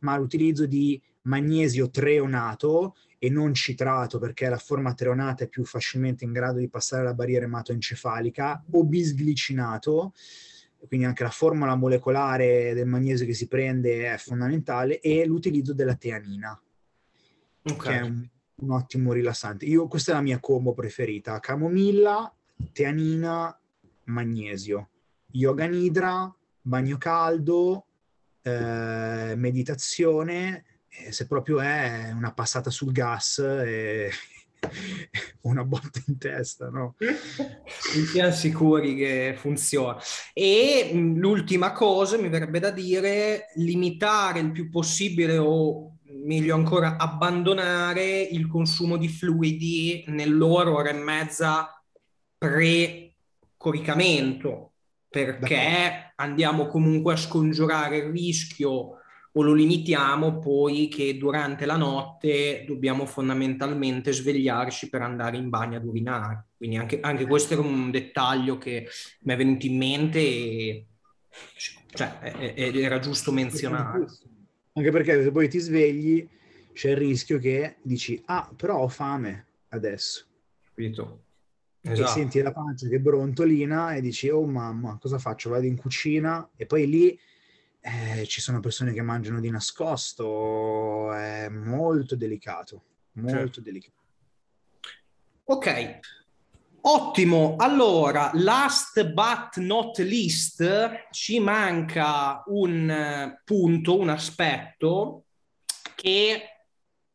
ma 0.00 0.16
l'utilizzo 0.16 0.66
di 0.66 1.00
magnesio 1.22 1.90
treonato 1.90 2.94
e 3.18 3.30
non 3.30 3.52
citrato 3.52 4.18
perché 4.18 4.48
la 4.48 4.58
forma 4.58 4.94
treonata 4.94 5.44
è 5.44 5.48
più 5.48 5.64
facilmente 5.64 6.24
in 6.24 6.32
grado 6.32 6.58
di 6.58 6.68
passare 6.68 7.04
la 7.04 7.14
barriera 7.14 7.46
ematoencefalica, 7.46 8.64
o 8.70 8.84
bisglicinato, 8.84 10.12
quindi 10.86 11.06
anche 11.06 11.24
la 11.24 11.30
formula 11.30 11.74
molecolare 11.74 12.72
del 12.74 12.86
magnesio 12.86 13.26
che 13.26 13.34
si 13.34 13.48
prende 13.48 14.12
è 14.12 14.16
fondamentale, 14.18 15.00
e 15.00 15.26
l'utilizzo 15.26 15.74
della 15.74 15.96
teanina, 15.96 16.60
okay. 17.64 17.76
che 17.76 17.98
è 17.98 18.02
un, 18.02 18.28
un, 18.56 18.70
ottimo 18.70 19.12
rilassante. 19.12 19.64
Io, 19.64 19.88
questa 19.88 20.12
è 20.12 20.14
la 20.14 20.20
mia 20.20 20.38
combo 20.38 20.72
preferita, 20.72 21.40
camomilla, 21.40 22.32
teanina, 22.72 23.58
magnesio, 24.04 24.90
yoga 25.32 25.66
nidra, 25.66 26.32
bagno 26.60 26.98
caldo, 26.98 27.86
eh, 28.42 29.34
meditazione, 29.36 30.64
eh, 30.88 31.12
se 31.12 31.26
proprio 31.26 31.60
è 31.60 32.10
una 32.12 32.32
passata 32.32 32.70
sul 32.70 32.92
gas 32.92 33.38
e 33.38 34.10
una 35.42 35.62
botta 35.64 36.00
in 36.06 36.18
testa, 36.18 36.68
no? 36.68 36.96
Siamo 38.10 38.32
sicuri 38.32 38.96
che 38.96 39.34
funziona. 39.36 39.96
E 40.32 40.90
l'ultima 40.92 41.72
cosa, 41.72 42.18
mi 42.18 42.28
verrebbe 42.28 42.58
da 42.58 42.70
dire, 42.70 43.46
limitare 43.54 44.40
il 44.40 44.50
più 44.52 44.70
possibile 44.70 45.38
o 45.38 45.98
meglio 46.24 46.54
ancora 46.54 46.96
abbandonare 46.96 48.20
il 48.20 48.48
consumo 48.48 48.96
di 48.96 49.08
fluidi 49.08 50.04
nell'ora, 50.08 50.72
ora 50.72 50.90
e 50.90 50.94
mezza 50.94 51.80
pre-coricamento 52.38 54.67
perché 55.08 56.12
andiamo 56.16 56.66
comunque 56.66 57.14
a 57.14 57.16
scongiurare 57.16 57.98
il 57.98 58.10
rischio 58.10 58.98
o 59.38 59.42
lo 59.42 59.52
limitiamo 59.52 60.38
poi 60.38 60.88
che 60.88 61.16
durante 61.16 61.64
la 61.64 61.76
notte 61.76 62.64
dobbiamo 62.66 63.06
fondamentalmente 63.06 64.12
svegliarci 64.12 64.88
per 64.88 65.02
andare 65.02 65.36
in 65.36 65.48
bagno 65.48 65.76
ad 65.76 65.84
urinare. 65.84 66.46
Quindi 66.56 66.76
anche, 66.76 66.98
anche 67.00 67.26
questo 67.26 67.54
era 67.54 67.62
un 67.62 67.90
dettaglio 67.90 68.58
che 68.58 68.88
mi 69.20 69.32
è 69.32 69.36
venuto 69.36 69.66
in 69.66 69.76
mente 69.76 70.18
e 70.18 70.86
cioè, 71.92 72.18
era 72.56 72.98
giusto 72.98 73.30
menzionare. 73.30 74.06
Anche 74.72 74.90
perché 74.90 75.22
se 75.22 75.30
poi 75.30 75.48
ti 75.48 75.58
svegli 75.58 76.26
c'è 76.72 76.90
il 76.90 76.96
rischio 76.96 77.38
che 77.38 77.76
dici, 77.82 78.20
ah, 78.26 78.50
però 78.56 78.78
ho 78.78 78.88
fame 78.88 79.46
adesso. 79.68 80.24
Capito? 80.64 81.24
Esatto. 81.92 82.10
E 82.10 82.12
senti 82.12 82.40
la 82.40 82.52
pancia 82.52 82.88
che 82.88 83.00
brontolina 83.00 83.94
e 83.94 84.00
dici, 84.00 84.28
oh 84.28 84.46
mamma, 84.46 84.98
cosa 85.00 85.18
faccio? 85.18 85.50
Vado 85.50 85.64
in 85.64 85.76
cucina 85.76 86.48
e 86.56 86.66
poi 86.66 86.86
lì 86.86 87.18
eh, 87.80 88.26
ci 88.26 88.40
sono 88.40 88.60
persone 88.60 88.92
che 88.92 89.02
mangiano 89.02 89.40
di 89.40 89.50
nascosto, 89.50 91.12
è 91.12 91.48
molto 91.48 92.16
delicato, 92.16 92.82
molto 93.12 93.38
certo. 93.38 93.60
delicato. 93.60 93.96
Ok, 95.44 96.00
ottimo. 96.82 97.56
Allora, 97.56 98.30
last 98.34 99.02
but 99.12 99.56
not 99.56 99.98
least, 99.98 101.06
ci 101.10 101.40
manca 101.40 102.42
un 102.46 103.34
punto, 103.44 103.98
un 103.98 104.10
aspetto 104.10 105.24
che 105.94 106.57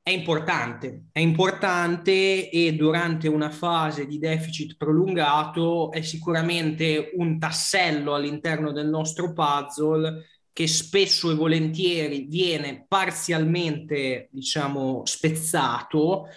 è 0.03 0.09
importante, 0.09 1.05
è 1.13 1.19
importante 1.19 2.49
e 2.49 2.73
durante 2.73 3.29
una 3.29 3.49
fase 3.49 4.05
di 4.05 4.19
deficit 4.19 4.75
prolungato 4.75 5.93
è 5.93 6.01
sicuramente 6.01 7.11
un 7.15 7.39
tassello 7.39 8.13
all'interno 8.13 8.73
del 8.73 8.89
nostro 8.89 9.31
puzzle 9.31 10.25
che 10.51 10.67
spesso 10.67 11.31
e 11.31 11.35
volentieri 11.35 12.25
viene 12.27 12.83
parzialmente, 12.85 14.27
diciamo, 14.29 15.03
spezzato 15.05 16.27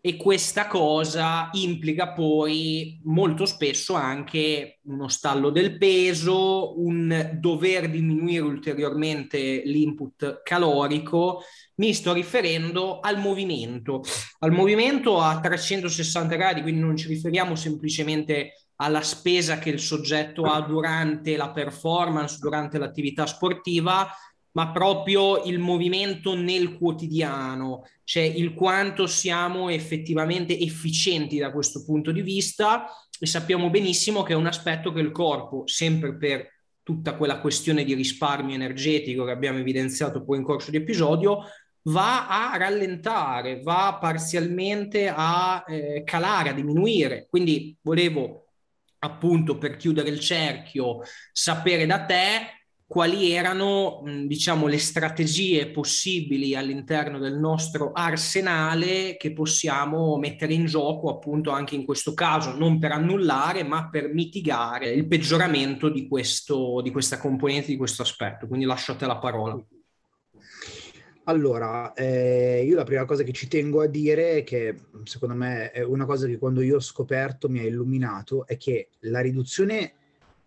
e 0.00 0.16
questa 0.16 0.66
cosa 0.66 1.50
implica 1.52 2.12
poi 2.12 2.98
molto 3.04 3.44
spesso 3.44 3.92
anche 3.92 4.78
uno 4.84 5.08
stallo 5.08 5.50
del 5.50 5.76
peso, 5.76 6.80
un 6.80 7.36
dover 7.38 7.90
diminuire 7.90 8.40
ulteriormente 8.40 9.60
l'input 9.66 10.40
calorico. 10.42 11.42
Mi 11.80 11.94
sto 11.94 12.12
riferendo 12.12 13.00
al 13.00 13.18
movimento, 13.18 14.02
al 14.40 14.52
movimento 14.52 15.18
a 15.18 15.40
360 15.40 16.36
gradi, 16.36 16.60
quindi 16.60 16.82
non 16.82 16.94
ci 16.94 17.08
riferiamo 17.08 17.54
semplicemente 17.54 18.66
alla 18.76 19.00
spesa 19.00 19.58
che 19.58 19.70
il 19.70 19.80
soggetto 19.80 20.42
ha 20.42 20.60
durante 20.60 21.38
la 21.38 21.50
performance, 21.52 22.36
durante 22.38 22.76
l'attività 22.76 23.24
sportiva, 23.24 24.06
ma 24.52 24.72
proprio 24.72 25.44
il 25.44 25.58
movimento 25.58 26.34
nel 26.34 26.76
quotidiano, 26.76 27.86
cioè 28.04 28.24
il 28.24 28.52
quanto 28.52 29.06
siamo 29.06 29.70
effettivamente 29.70 30.58
efficienti 30.58 31.38
da 31.38 31.50
questo 31.50 31.82
punto 31.82 32.12
di 32.12 32.20
vista. 32.20 32.90
E 33.18 33.24
sappiamo 33.24 33.70
benissimo 33.70 34.22
che 34.22 34.34
è 34.34 34.36
un 34.36 34.46
aspetto 34.46 34.92
che 34.92 35.00
il 35.00 35.12
corpo, 35.12 35.62
sempre 35.66 36.14
per 36.14 36.46
tutta 36.82 37.16
quella 37.16 37.40
questione 37.40 37.84
di 37.84 37.94
risparmio 37.94 38.54
energetico 38.54 39.24
che 39.24 39.30
abbiamo 39.30 39.58
evidenziato 39.58 40.22
poi 40.22 40.38
in 40.38 40.42
corso 40.42 40.70
di 40.70 40.78
episodio, 40.78 41.44
va 41.90 42.52
a 42.52 42.56
rallentare, 42.56 43.60
va 43.62 43.98
parzialmente 44.00 45.12
a 45.14 45.64
eh, 45.66 46.02
calare, 46.04 46.50
a 46.50 46.54
diminuire. 46.54 47.26
Quindi 47.28 47.76
volevo 47.82 48.46
appunto 49.00 49.58
per 49.58 49.76
chiudere 49.76 50.10
il 50.10 50.20
cerchio 50.20 51.00
sapere 51.32 51.86
da 51.86 52.04
te 52.04 52.60
quali 52.90 53.30
erano, 53.30 54.02
diciamo, 54.26 54.66
le 54.66 54.78
strategie 54.78 55.70
possibili 55.70 56.56
all'interno 56.56 57.20
del 57.20 57.38
nostro 57.38 57.92
arsenale 57.92 59.16
che 59.16 59.32
possiamo 59.32 60.16
mettere 60.18 60.54
in 60.54 60.66
gioco 60.66 61.08
appunto 61.08 61.52
anche 61.52 61.76
in 61.76 61.84
questo 61.84 62.14
caso, 62.14 62.56
non 62.56 62.80
per 62.80 62.90
annullare, 62.90 63.62
ma 63.62 63.88
per 63.88 64.12
mitigare 64.12 64.90
il 64.90 65.06
peggioramento 65.06 65.88
di, 65.88 66.08
questo, 66.08 66.80
di 66.82 66.90
questa 66.90 67.18
componente, 67.18 67.68
di 67.68 67.76
questo 67.76 68.02
aspetto. 68.02 68.48
Quindi 68.48 68.66
lascio 68.66 68.90
a 68.90 68.96
te 68.96 69.06
la 69.06 69.18
parola. 69.18 69.56
Allora, 71.30 71.92
eh, 71.92 72.64
io 72.64 72.74
la 72.74 72.82
prima 72.82 73.04
cosa 73.04 73.22
che 73.22 73.30
ci 73.30 73.46
tengo 73.46 73.82
a 73.82 73.86
dire, 73.86 74.42
che 74.42 74.86
secondo 75.04 75.36
me 75.36 75.70
è 75.70 75.80
una 75.80 76.04
cosa 76.04 76.26
che 76.26 76.38
quando 76.38 76.60
io 76.60 76.76
ho 76.76 76.80
scoperto 76.80 77.48
mi 77.48 77.60
ha 77.60 77.62
illuminato, 77.62 78.44
è 78.48 78.56
che 78.56 78.88
la 79.02 79.20
riduzione 79.20 79.92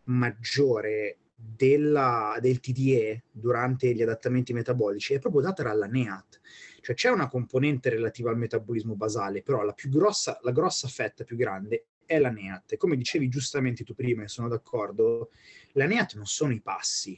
maggiore 0.03 1.19
della, 1.33 2.37
del 2.41 2.59
TDE 2.59 3.23
durante 3.31 3.93
gli 3.93 4.01
adattamenti 4.01 4.51
metabolici 4.51 5.13
è 5.13 5.19
proprio 5.19 5.41
data 5.41 5.63
dalla 5.63 5.87
NEAT. 5.87 6.41
Cioè 6.81 6.95
c'è 6.95 7.09
una 7.09 7.29
componente 7.29 7.89
relativa 7.89 8.29
al 8.29 8.37
metabolismo 8.37 8.95
basale, 8.95 9.41
però 9.41 9.63
la 9.63 9.71
più 9.71 9.89
grossa, 9.89 10.37
la 10.41 10.51
grossa 10.51 10.89
fetta 10.89 11.23
più 11.23 11.37
grande 11.37 11.85
è 12.05 12.19
la 12.19 12.29
NEAT. 12.29 12.75
Come 12.75 12.97
dicevi 12.97 13.29
giustamente 13.29 13.85
tu 13.85 13.93
prima, 13.93 14.23
e 14.23 14.27
sono 14.27 14.49
d'accordo, 14.49 15.31
la 15.75 15.85
NEAT 15.85 16.15
non 16.15 16.25
sono 16.25 16.51
i 16.51 16.59
passi, 16.59 17.17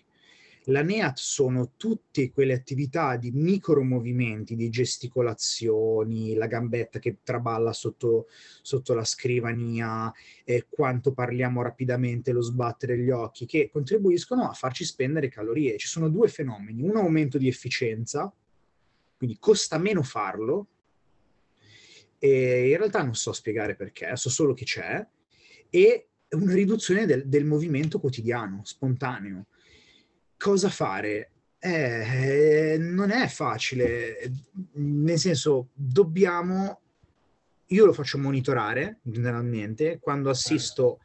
la 0.66 0.82
NEAT 0.82 1.18
sono 1.18 1.72
tutte 1.76 2.32
quelle 2.32 2.54
attività 2.54 3.18
di 3.18 3.32
micromovimenti, 3.32 4.56
di 4.56 4.70
gesticolazioni, 4.70 6.34
la 6.34 6.48
gambetta 6.48 7.00
che 7.00 7.18
traballa 7.24 7.74
sotto, 7.74 8.28
sotto 8.62 8.94
la 8.94 9.04
scrivania, 9.04 10.12
eh, 10.44 10.66
quanto 10.70 11.14
parliamo 11.14 11.62
rapidamente, 11.62 12.32
lo 12.32 12.42
sbattere 12.42 12.98
gli 12.98 13.10
occhi, 13.10 13.46
che 13.46 13.70
contribuiscono 13.72 14.50
a 14.50 14.54
farci 14.54 14.86
spendere 14.86 15.30
calorie. 15.30 15.78
Ci 15.78 15.88
sono 15.88 16.10
due 16.10 16.28
fenomeni, 16.30 16.82
un 16.82 16.98
aumento 16.98 17.38
di 17.38 17.48
efficienza, 17.48 18.34
quindi 19.18 19.38
costa 19.40 19.78
meno 19.78 20.02
farlo, 20.02 20.68
e 22.18 22.70
in 22.70 22.78
realtà 22.78 23.04
non 23.04 23.14
so 23.14 23.34
spiegare 23.34 23.76
perché, 23.76 24.16
so 24.16 24.30
solo 24.30 24.54
che 24.54 24.66
c'è, 24.66 25.06
e 25.70 26.08
una 26.30 26.54
riduzione 26.54 27.06
del, 27.06 27.28
del 27.28 27.46
movimento 27.46 28.00
quotidiano, 28.00 28.62
spontaneo 28.64 29.46
cosa 30.46 30.70
fare? 30.70 31.32
Eh, 31.58 32.78
non 32.80 33.10
è 33.10 33.28
facile, 33.28 34.32
nel 34.74 35.18
senso 35.18 35.70
dobbiamo, 35.74 36.82
io 37.66 37.86
lo 37.86 37.94
faccio 37.94 38.20
monitorare 38.20 39.00
generalmente, 39.02 39.98
quando 40.00 40.30
assisto, 40.30 41.00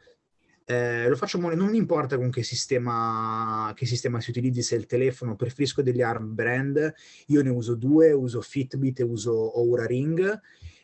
eh, 0.65 1.09
lo 1.09 1.15
faccio, 1.15 1.39
non 1.39 1.71
mi 1.71 1.77
importa 1.77 2.17
con 2.17 2.29
che 2.29 2.43
sistema, 2.43 3.73
che 3.75 3.87
sistema 3.87 4.21
si 4.21 4.29
utilizzi, 4.29 4.61
se 4.61 4.75
il 4.75 4.85
telefono, 4.85 5.35
preferisco 5.35 5.81
degli 5.81 6.03
ARM 6.03 6.35
brand, 6.35 6.93
io 7.25 7.41
ne 7.41 7.49
uso 7.49 7.73
due, 7.73 8.11
uso 8.11 8.41
Fitbit 8.41 8.99
e 8.99 9.03
uso 9.03 9.59
Oura 9.59 9.87
Ring, 9.87 10.39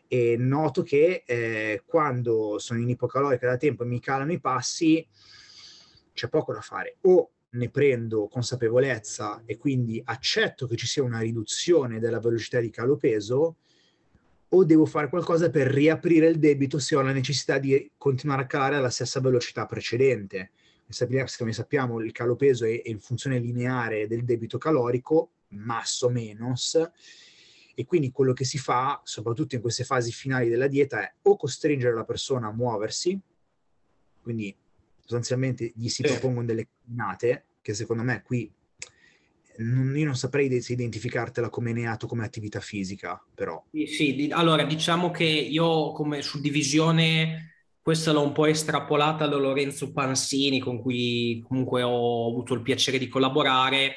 e 0.08 0.36
noto 0.36 0.82
che 0.82 1.22
eh, 1.28 1.84
quando 1.86 2.58
sono 2.58 2.80
in 2.80 2.90
ipocalorica 2.90 3.50
da 3.50 3.58
tempo 3.58 3.84
e 3.84 3.86
mi 3.86 4.00
calano 4.00 4.32
i 4.32 4.40
passi, 4.40 5.08
c'è 6.12 6.28
poco 6.28 6.54
da 6.54 6.62
fare. 6.62 6.98
O 7.02 7.34
ne 7.50 7.70
prendo 7.70 8.28
consapevolezza 8.28 9.44
e 9.46 9.58
quindi 9.58 10.02
accetto 10.04 10.68
che 10.68 10.76
ci 10.76 10.86
sia 10.86 11.04
una 11.04 11.20
riduzione 11.20 12.00
della 12.00 12.20
velocità 12.20 12.60
di 12.60 12.70
calo 12.70 12.98
peso, 12.98 13.58
o 14.50 14.64
devo 14.64 14.86
fare 14.86 15.10
qualcosa 15.10 15.50
per 15.50 15.68
riaprire 15.68 16.28
il 16.28 16.40
debito 16.40 16.80
se 16.80 16.96
ho 16.96 17.02
la 17.02 17.12
necessità 17.12 17.58
di 17.58 17.92
continuare 17.98 18.44
a 18.44 18.46
calare 18.46 18.76
alla 18.76 18.90
stessa 18.90 19.20
velocità 19.20 19.66
precedente. 19.66 20.52
Come 21.38 21.52
sappiamo, 21.52 22.00
il 22.00 22.14
calo 22.14 22.38
peso 22.38 22.64
è, 22.64 22.82
in 22.86 23.00
funzione 23.00 23.40
lineare 23.40 24.08
del 24.08 24.24
debito 24.24 24.58
calorico, 24.58 25.32
masso 25.50 26.10
menos, 26.10 26.82
e 27.76 27.86
quindi 27.86 28.10
quello 28.12 28.32
che 28.32 28.46
si 28.46 28.58
fa, 28.58 29.02
soprattutto 29.04 29.56
in 29.56 29.62
queste 29.62 29.84
fasi 29.84 30.12
finali 30.12 30.48
della 30.48 30.68
dieta, 30.68 31.02
è 31.02 31.14
o 31.24 31.36
costringere 31.36 31.94
la 31.94 32.06
persona 32.06 32.48
a 32.48 32.54
muoversi, 32.54 33.20
quindi 34.22 34.56
sostanzialmente 35.08 35.72
gli 35.74 35.88
si 35.88 36.04
propongono 36.04 36.46
delle 36.46 36.68
camminate, 36.84 37.46
che 37.62 37.74
secondo 37.74 38.04
me 38.04 38.22
qui 38.24 38.52
non, 39.60 39.98
io 39.98 40.06
non 40.06 40.16
saprei 40.16 40.62
se 40.62 40.74
identificartela 40.74 41.50
come 41.50 41.72
neato 41.72 42.08
come 42.08 42.26
attività 42.26 42.60
fisica, 42.60 43.24
però. 43.34 43.64
Sì, 43.72 43.88
sì, 43.88 44.30
allora 44.32 44.64
diciamo 44.66 45.10
che 45.10 45.24
io 45.24 45.94
come 45.94 46.22
suddivisione 46.22 47.54
questa 47.82 48.12
l'ho 48.12 48.22
un 48.22 48.34
po' 48.34 48.46
estrapolata 48.48 49.28
da 49.28 49.38
Lorenzo 49.38 49.94
Pansini, 49.94 50.60
con 50.60 50.82
cui 50.82 51.42
comunque 51.48 51.84
ho 51.84 52.28
avuto 52.28 52.54
il 52.54 52.62
piacere 52.62 52.98
di 52.98 53.08
collaborare. 53.08 53.96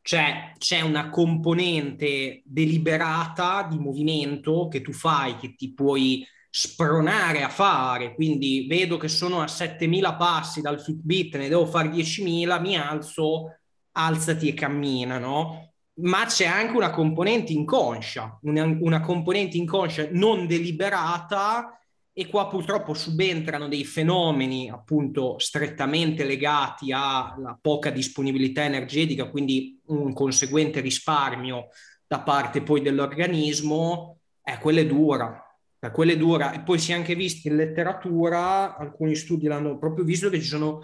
Cioè, 0.00 0.52
c'è 0.58 0.80
una 0.80 1.10
componente 1.10 2.42
deliberata 2.44 3.66
di 3.68 3.78
movimento 3.78 4.68
che 4.68 4.80
tu 4.80 4.92
fai, 4.92 5.36
che 5.38 5.56
ti 5.56 5.72
puoi 5.72 6.24
spronare 6.54 7.42
a 7.42 7.48
fare, 7.48 8.14
quindi 8.14 8.66
vedo 8.68 8.98
che 8.98 9.08
sono 9.08 9.40
a 9.40 9.48
7000 9.48 10.16
passi 10.16 10.60
dal 10.60 10.82
Fitbit, 10.82 11.38
ne 11.38 11.48
devo 11.48 11.64
fare 11.64 11.88
10.000, 11.88 12.60
mi 12.60 12.76
alzo, 12.76 13.56
alzati 13.92 14.48
e 14.48 14.54
cammina, 14.54 15.18
no? 15.18 15.72
Ma 16.02 16.26
c'è 16.26 16.44
anche 16.44 16.76
una 16.76 16.90
componente 16.90 17.54
inconscia, 17.54 18.38
una, 18.42 18.64
una 18.64 19.00
componente 19.00 19.56
inconscia 19.56 20.08
non 20.10 20.46
deliberata 20.46 21.80
e 22.12 22.26
qua 22.26 22.46
purtroppo 22.48 22.92
subentrano 22.92 23.66
dei 23.66 23.86
fenomeni 23.86 24.68
appunto 24.68 25.38
strettamente 25.38 26.24
legati 26.24 26.92
alla 26.92 27.58
poca 27.58 27.88
disponibilità 27.88 28.62
energetica, 28.62 29.30
quindi 29.30 29.80
un 29.86 30.12
conseguente 30.12 30.80
risparmio 30.80 31.68
da 32.06 32.20
parte 32.20 32.62
poi 32.62 32.82
dell'organismo, 32.82 34.18
eh, 34.42 34.58
quella 34.58 34.80
è 34.80 34.86
dura, 34.86 35.41
quella 35.90 36.12
è 36.12 36.16
dura. 36.16 36.52
E 36.52 36.60
poi 36.60 36.78
si 36.78 36.92
è 36.92 36.94
anche 36.94 37.14
visto 37.14 37.48
in 37.48 37.56
letteratura, 37.56 38.76
alcuni 38.76 39.14
studi 39.14 39.46
l'hanno 39.46 39.78
proprio 39.78 40.04
visto, 40.04 40.30
che 40.30 40.40
ci 40.40 40.46
sono 40.46 40.80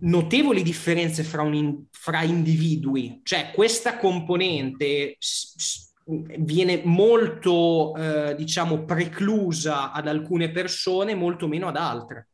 notevoli 0.00 0.62
differenze 0.62 1.22
fra, 1.22 1.42
in, 1.44 1.84
fra 1.90 2.22
individui. 2.22 3.20
Cioè 3.22 3.50
questa 3.54 3.98
componente 3.98 5.16
viene 6.38 6.82
molto, 6.84 7.94
eh, 7.94 8.34
diciamo, 8.34 8.84
preclusa 8.84 9.92
ad 9.92 10.08
alcune 10.08 10.50
persone, 10.50 11.14
molto 11.14 11.46
meno 11.46 11.68
ad 11.68 11.76
altre. 11.76 12.28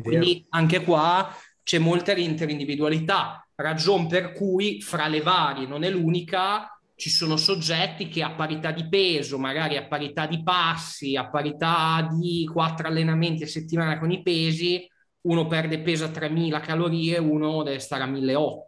Quindi 0.00 0.44
anche 0.50 0.82
qua 0.82 1.32
c'è 1.62 1.78
molta 1.78 2.12
interindividualità, 2.12 3.46
ragion 3.56 4.08
per 4.08 4.32
cui 4.32 4.80
fra 4.80 5.06
le 5.06 5.20
varie, 5.20 5.66
non 5.66 5.84
è 5.84 5.90
l'unica, 5.90 6.80
ci 7.02 7.10
sono 7.10 7.36
soggetti 7.36 8.06
che 8.06 8.22
a 8.22 8.30
parità 8.30 8.70
di 8.70 8.88
peso, 8.88 9.36
magari 9.36 9.76
a 9.76 9.88
parità 9.88 10.28
di 10.28 10.40
passi, 10.40 11.16
a 11.16 11.28
parità 11.28 12.08
di 12.12 12.48
quattro 12.48 12.86
allenamenti 12.86 13.42
a 13.42 13.48
settimana 13.48 13.98
con 13.98 14.12
i 14.12 14.22
pesi, 14.22 14.88
uno 15.22 15.48
perde 15.48 15.80
peso 15.80 16.04
a 16.04 16.10
3000 16.10 16.60
calorie, 16.60 17.18
uno 17.18 17.64
deve 17.64 17.80
stare 17.80 18.04
a 18.04 18.06
1800. 18.06 18.66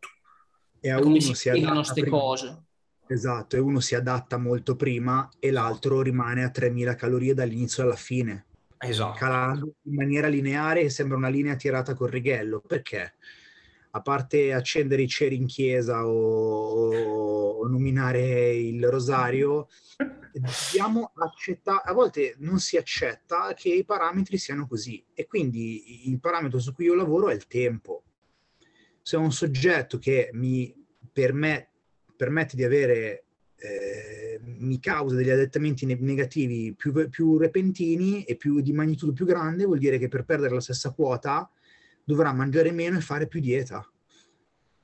E 0.81 0.91
a 0.91 0.99
uno 0.99 1.21
si, 1.21 1.33
si 1.33 1.49
adatta 1.49 1.75
queste 1.75 2.09
cose. 2.09 2.63
Esatto, 3.07 3.55
e 3.55 3.61
uno 3.61 3.79
si 3.79 3.95
adatta 3.95 4.37
molto 4.37 4.75
prima 4.75 5.29
e 5.39 5.53
l'altro 5.53 6.03
rimane 6.03 6.43
a 6.43 6.51
3000 6.51 6.97
calorie 6.97 7.35
dall'inizio 7.35 7.85
alla 7.85 7.95
fine. 7.95 8.47
Esatto. 8.79 9.17
Calando 9.17 9.75
in 9.83 9.95
maniera 9.95 10.27
lineare 10.27 10.91
sembra 10.91 11.17
una 11.17 11.29
linea 11.29 11.55
tirata 11.55 11.95
col 11.95 12.11
righello. 12.11 12.61
Perché? 12.67 13.15
A 13.97 14.01
parte 14.01 14.53
accendere 14.53 15.03
i 15.03 15.09
ceri 15.09 15.37
in 15.37 15.47
chiesa 15.47 16.05
o, 16.07 16.93
o 16.93 17.69
nominare 17.69 18.53
il 18.57 18.89
rosario, 18.89 19.69
dobbiamo 20.33 21.13
accettare, 21.15 21.83
a 21.85 21.93
volte 21.93 22.35
non 22.39 22.59
si 22.59 22.77
accetta 22.77 23.55
che 23.55 23.69
i 23.69 23.85
parametri 23.85 24.37
siano 24.37 24.67
così 24.67 25.05
e 25.15 25.27
quindi 25.27 26.11
il 26.11 26.19
parametro 26.19 26.59
su 26.59 26.75
cui 26.75 26.87
io 26.87 26.95
lavoro 26.95 27.29
è 27.29 27.35
il 27.35 27.47
tempo. 27.47 28.03
Se 29.01 29.17
ho 29.17 29.21
un 29.21 29.33
soggetto 29.33 29.99
che 29.99 30.31
mi 30.33 30.75
permet- 31.13 31.69
permette 32.17 32.57
di 32.57 32.65
avere, 32.65 33.27
eh, 33.55 34.41
mi 34.43 34.81
causa 34.81 35.15
degli 35.15 35.31
adattamenti 35.31 35.87
negativi 35.87 36.75
più, 36.75 37.09
più 37.09 37.39
repentini 37.39 38.25
e 38.25 38.35
più, 38.35 38.61
di 38.61 38.73
magnitudo 38.73 39.13
più 39.13 39.25
grande, 39.25 39.67
vuol 39.67 39.79
dire 39.79 39.99
che 39.99 40.09
per 40.09 40.25
perdere 40.25 40.55
la 40.55 40.61
stessa 40.61 40.91
quota 40.91 41.49
dovrà 42.05 42.33
mangiare 42.33 42.71
meno 42.71 42.99
e 42.99 43.01
fare 43.01 43.27
più 43.27 43.41
dieta. 43.41 43.87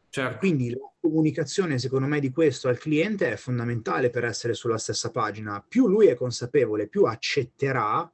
Certo. 0.09 0.39
Quindi 0.39 0.71
la 0.71 0.91
comunicazione, 1.01 1.79
secondo 1.79 2.07
me, 2.07 2.19
di 2.19 2.31
questo 2.31 2.69
al 2.69 2.79
cliente 2.79 3.31
è 3.31 3.37
fondamentale 3.37 4.11
per 4.11 4.25
essere 4.25 4.55
sulla 4.55 4.79
stessa 4.79 5.11
pagina. 5.11 5.65
Più 5.67 5.87
lui 5.87 6.07
è 6.07 6.15
consapevole, 6.15 6.89
più 6.89 7.05
accetterà 7.05 8.11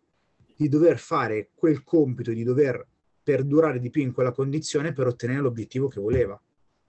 di 0.56 0.68
dover 0.68 0.98
fare 0.98 1.50
quel 1.54 1.82
compito, 1.82 2.32
di 2.32 2.42
dover 2.42 2.86
perdurare 3.22 3.80
di 3.80 3.90
più 3.90 4.02
in 4.02 4.12
quella 4.12 4.32
condizione 4.32 4.92
per 4.92 5.06
ottenere 5.06 5.40
l'obiettivo 5.40 5.88
che 5.88 6.00
voleva. 6.00 6.40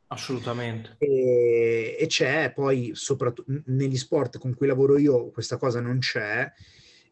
Assolutamente. 0.07 0.95
E, 0.99 1.97
e 1.99 2.05
c'è 2.07 2.51
poi, 2.53 2.91
soprattutto 2.93 3.51
negli 3.65 3.97
sport 3.97 4.37
con 4.37 4.53
cui 4.53 4.67
lavoro 4.67 4.97
io, 4.97 5.29
questa 5.31 5.57
cosa 5.57 5.79
non 5.79 5.99
c'è. 5.99 6.51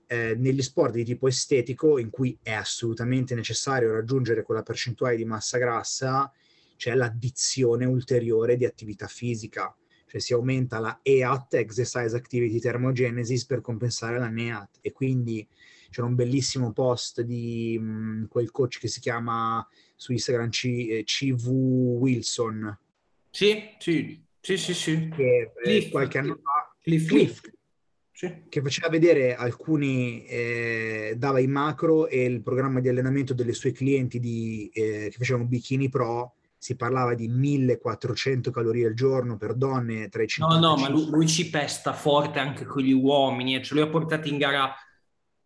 Eh, 0.08 0.36
negli 0.36 0.62
sport 0.62 0.94
di 0.94 1.04
tipo 1.04 1.28
estetico, 1.28 1.98
in 1.98 2.10
cui 2.10 2.38
è 2.42 2.54
assolutamente 2.54 3.34
necessario 3.36 3.92
raggiungere 3.92 4.44
quella 4.44 4.64
percentuale 4.64 5.16
di 5.16 5.26
massa 5.26 5.58
grassa, 5.58 6.32
c'è 6.78 6.94
l'addizione 6.94 7.86
ulteriore 7.86 8.58
di 8.58 8.66
attività 8.66 9.08
fisica, 9.08 9.76
cioè 10.06 10.22
si 10.22 10.34
aumenta 10.34 10.80
la 10.80 11.00
EAT, 11.02 11.56
Exercise 11.56 12.16
Activity 12.16 12.60
Thermogenesis, 12.60 13.46
per 13.46 13.62
compensare 13.62 14.20
la 14.20 14.30
NEAT. 14.30 14.78
E 14.82 14.92
quindi 14.92 15.48
c'era 15.90 16.08
un 16.08 16.16
bellissimo 16.16 16.72
post 16.72 17.22
di 17.22 17.78
mh, 17.80 17.86
mm, 17.86 18.24
quel 18.26 18.52
coach 18.52 18.80
che 18.80 18.88
si 18.88 19.00
chiama 19.00 19.68
su 19.96 20.12
Instagram 20.12 20.50
C, 20.50 20.66
eh, 20.66 21.04
CV 21.04 21.48
Wilson, 21.48 22.78
sì, 23.36 23.76
sì, 23.80 24.24
sì, 24.40 24.56
sì, 24.56 24.74
sì. 24.74 25.10
Che 25.10 25.52
Cliff, 25.62 25.90
qualche 25.90 26.20
anno 26.20 26.36
fa... 26.36 26.74
Cliff, 26.80 27.06
Cliff 27.06 27.42
sì. 28.16 28.44
che 28.48 28.62
faceva 28.62 28.88
vedere 28.88 29.36
alcuni, 29.36 30.26
eh, 30.26 31.16
dava 31.18 31.42
i 31.42 31.48
macro 31.48 32.08
e 32.08 32.24
il 32.24 32.42
programma 32.42 32.80
di 32.80 32.88
allenamento 32.88 33.34
delle 33.34 33.52
sue 33.52 33.74
clienti 33.74 34.22
di, 34.22 34.70
eh, 34.74 35.10
che 35.12 35.18
facevano 35.18 35.44
bikini 35.46 35.90
pro, 35.90 36.36
si 36.58 36.78
parlava 36.78 37.14
di 37.14 37.28
1400 37.28 38.52
calorie 38.52 38.88
al 38.88 38.94
giorno 38.94 39.36
per 39.36 39.54
donne 39.54 40.08
tra 40.08 40.24
i 40.24 40.28
50 40.28 40.60
No, 40.60 40.76
no, 40.76 40.82
ma 40.82 40.90
lui, 40.90 41.08
lui, 41.10 41.28
ci 41.28 41.50
pesta 41.50 41.92
forte 41.92 42.40
anche 42.40 42.64
con 42.64 42.82
gli 42.82 42.94
uomini, 42.94 43.62
cioè 43.62 43.78
lui 43.78 43.88
ha 43.88 43.92
portato 43.92 44.30
in 44.30 44.38
gara 44.38 44.74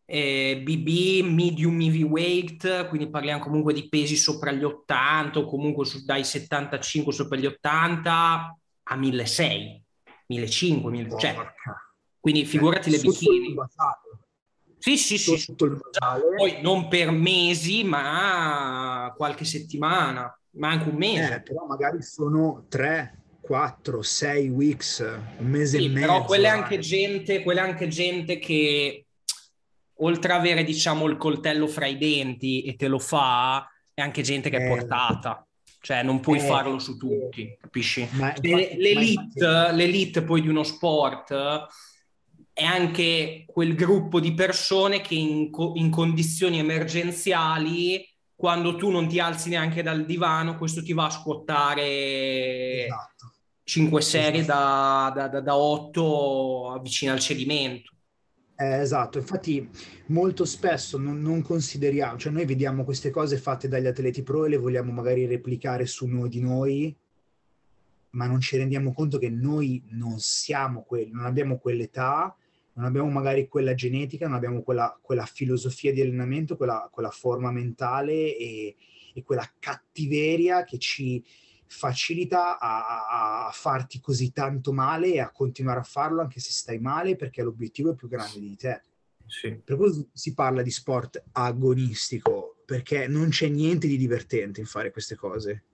eh, 0.05 0.61
BB, 0.63 1.25
medium 1.25 1.81
heavyweight, 1.81 2.87
quindi 2.87 3.09
parliamo 3.09 3.41
comunque 3.41 3.73
di 3.73 3.89
pesi 3.89 4.15
sopra 4.15 4.51
gli 4.51 4.63
80 4.63 5.39
o 5.39 5.45
comunque 5.45 5.85
su, 5.85 6.05
dai 6.05 6.23
75 6.23 7.11
sopra 7.11 7.35
gli 7.35 7.47
80 7.47 8.57
a 8.83 8.95
1600, 8.95 9.81
1500, 10.27 10.89
1600. 10.89 11.17
Cioè, 11.17 11.88
quindi 12.19 12.45
figurati 12.45 12.89
eh, 12.89 12.91
le 12.93 12.99
bikini. 12.99 13.55
Sì, 14.77 14.97
sì, 14.97 15.17
sì. 15.17 15.53
Poi 15.55 16.61
non 16.61 16.87
per 16.87 17.11
mesi, 17.11 17.83
ma 17.83 19.13
qualche 19.15 19.43
settimana, 19.43 20.33
ma 20.51 20.69
anche 20.69 20.89
un 20.89 20.95
mese. 20.95 21.35
Eh, 21.35 21.41
però 21.41 21.65
magari 21.65 22.01
sono 22.01 22.65
tre, 22.69 23.23
4, 23.41 24.01
6 24.01 24.47
weeks, 24.49 24.99
un 25.37 25.47
mese 25.47 25.79
sì, 25.79 25.85
e 25.85 25.89
mezzo. 25.89 26.05
Però 26.05 26.23
quella 26.23 26.47
è 26.47 26.51
anche 26.51 26.79
gente, 26.79 27.41
quella 27.43 27.61
è 27.61 27.69
anche 27.69 27.87
gente 27.87 28.39
che 28.39 29.05
oltre 30.01 30.33
ad 30.33 30.39
avere 30.39 30.63
diciamo 30.63 31.07
il 31.07 31.17
coltello 31.17 31.67
fra 31.67 31.85
i 31.85 31.97
denti 31.97 32.63
e 32.63 32.75
te 32.75 32.87
lo 32.87 32.99
fa, 32.99 33.67
è 33.93 34.01
anche 34.01 34.21
gente 34.21 34.49
che 34.49 34.57
è 34.57 34.65
eh, 34.65 34.67
portata. 34.67 35.45
Cioè, 35.81 36.03
non 36.03 36.19
puoi 36.19 36.37
eh, 36.37 36.41
farlo 36.41 36.77
su 36.79 36.97
tutti, 36.97 37.57
capisci? 37.59 38.07
Ma, 38.11 38.33
l'elite, 38.41 39.45
ma 39.45 39.71
l'elite 39.71 40.23
poi 40.23 40.41
di 40.41 40.49
uno 40.49 40.63
sport 40.63 41.33
è 42.59 42.65
anche 42.65 43.45
quel 43.47 43.73
gruppo 43.73 44.19
di 44.19 44.33
persone 44.33 44.99
che 44.99 45.15
in, 45.15 45.49
in 45.75 45.89
condizioni 45.89 46.59
emergenziali 46.59 48.05
quando 48.35 48.75
tu 48.75 48.89
non 48.89 49.07
ti 49.07 49.17
alzi 49.19 49.47
neanche 49.47 49.81
dal 49.81 50.05
divano, 50.05 50.57
questo 50.57 50.83
ti 50.83 50.91
va 50.91 51.05
a 51.05 51.09
squattare 51.09 52.85
esatto. 52.85 53.33
5 53.63 54.01
serie 54.01 54.41
esatto. 54.41 55.19
da, 55.19 55.27
da, 55.29 55.39
da 55.39 55.55
8 55.55 56.79
vicino 56.83 57.13
al 57.13 57.19
cedimento. 57.19 57.91
Eh, 58.57 58.79
esatto, 58.79 59.19
infatti 59.19 59.69
molto 60.07 60.43
spesso 60.43 60.97
non, 60.97 61.21
non, 61.21 61.41
consideriamo, 61.41 62.17
cioè 62.17 62.33
noi 62.33 62.45
vediamo 62.45 62.83
queste 62.83 63.09
cose 63.09 63.37
fatte 63.37 63.69
dagli 63.69 63.87
atleti 63.87 64.21
pro 64.21 64.43
e 64.43 64.49
le 64.49 64.57
vogliamo 64.57 64.91
magari 64.91 65.25
replicare 65.25 65.85
su 65.85 66.07
noi 66.07 66.27
di 66.27 66.41
noi, 66.41 66.93
ma 68.11 68.25
non 68.25 68.41
ci 68.41 68.57
rendiamo 68.57 68.91
conto 68.91 69.17
che 69.17 69.29
noi 69.29 69.81
non 69.91 70.19
siamo 70.19 70.83
quelli, 70.83 71.11
non 71.11 71.25
abbiamo 71.25 71.57
quell'età, 71.57 72.35
non 72.79 72.87
abbiamo 72.87 73.09
magari 73.09 73.47
quella 73.49 73.73
genetica, 73.73 74.27
non 74.27 74.37
abbiamo 74.37 74.63
quella, 74.63 74.97
quella 75.01 75.25
filosofia 75.25 75.91
di 75.91 76.01
allenamento, 76.01 76.55
quella, 76.55 76.87
quella 76.89 77.11
forma 77.11 77.51
mentale 77.51 78.35
e, 78.37 78.75
e 79.13 79.23
quella 79.23 79.47
cattiveria 79.59 80.63
che 80.63 80.77
ci, 80.79 81.23
facilita 81.69 82.57
a, 82.57 83.45
a, 83.45 83.51
farti 83.51 83.99
così 83.99 84.31
tanto 84.31 84.73
male 84.73 85.13
e 85.13 85.19
a 85.19 85.29
continuare 85.29 85.79
a 85.79 85.83
farlo 85.83 86.21
anche 86.21 86.39
se 86.39 86.51
stai 86.51 86.79
male 86.79 87.15
perché 87.15 87.43
l'obiettivo 87.43 87.91
è 87.91 87.95
più 87.95 88.07
grande 88.07 88.39
di 88.39 88.55
te. 88.55 88.81
Sì. 89.27 89.61
Per 89.63 89.77
cui 89.77 90.09
si 90.11 90.33
parla 90.33 90.63
di 90.63 90.71
sport 90.71 91.23
agonistico 91.33 92.63
perché 92.65 93.07
non 93.07 93.29
c'è 93.29 93.47
niente 93.47 93.87
di 93.87 93.97
divertente 93.97 94.59
in 94.59 94.65
fare 94.65 94.91
queste 94.91 95.15
cose. 95.15 95.65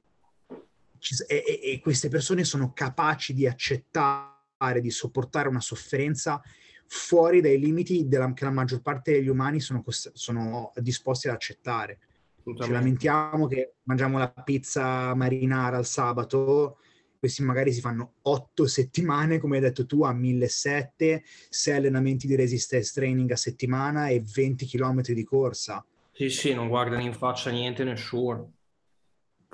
E, 1.28 1.44
e, 1.48 1.60
e 1.72 1.80
queste 1.80 2.10
persone 2.10 2.44
sono 2.44 2.74
capaci 2.74 3.34
di 3.34 3.48
accettare, 3.48 4.82
di 4.82 4.90
sopportare 4.90 5.48
una 5.48 5.62
sofferenza 5.62 6.42
fuori 6.88 7.42
dai 7.42 7.60
limiti 7.60 8.08
della, 8.08 8.32
che 8.34 8.46
la 8.46 8.52
maggior 8.52 8.82
parte 8.82 9.14
degli 9.14 9.28
umani 9.28 9.60
sono, 9.60 9.84
sono 9.88 10.72
disposti 10.76 11.28
ad 11.28 11.36
accettare. 11.36 12.00
Ci 12.44 12.72
lamentiamo 12.72 13.48
che 13.48 13.76
mangiamo 13.84 14.18
la 14.18 14.30
pizza 14.30 15.14
marinara 15.16 15.78
al 15.78 15.86
sabato, 15.86 16.78
questi 17.18 17.42
magari 17.44 17.72
si 17.72 17.82
fanno 17.82 18.14
otto 18.24 18.68
settimane, 18.68 19.40
come 19.40 19.56
hai 19.56 19.64
detto 19.64 19.86
tu, 19.86 20.04
a 20.04 20.14
1700, 20.14 21.24
sei 21.50 21.78
allenamenti 21.78 22.28
di 22.28 22.36
resistance 22.36 22.92
training 22.94 23.32
a 23.32 23.36
settimana 23.36 24.08
e 24.10 24.22
20 24.22 24.66
km 24.68 25.02
di 25.02 25.24
corsa. 25.24 25.84
Sì, 26.12 26.30
sì, 26.30 26.54
non 26.54 26.68
guardano 26.68 27.02
in 27.02 27.14
faccia 27.14 27.50
niente 27.50 27.84
nessuno 27.84 28.55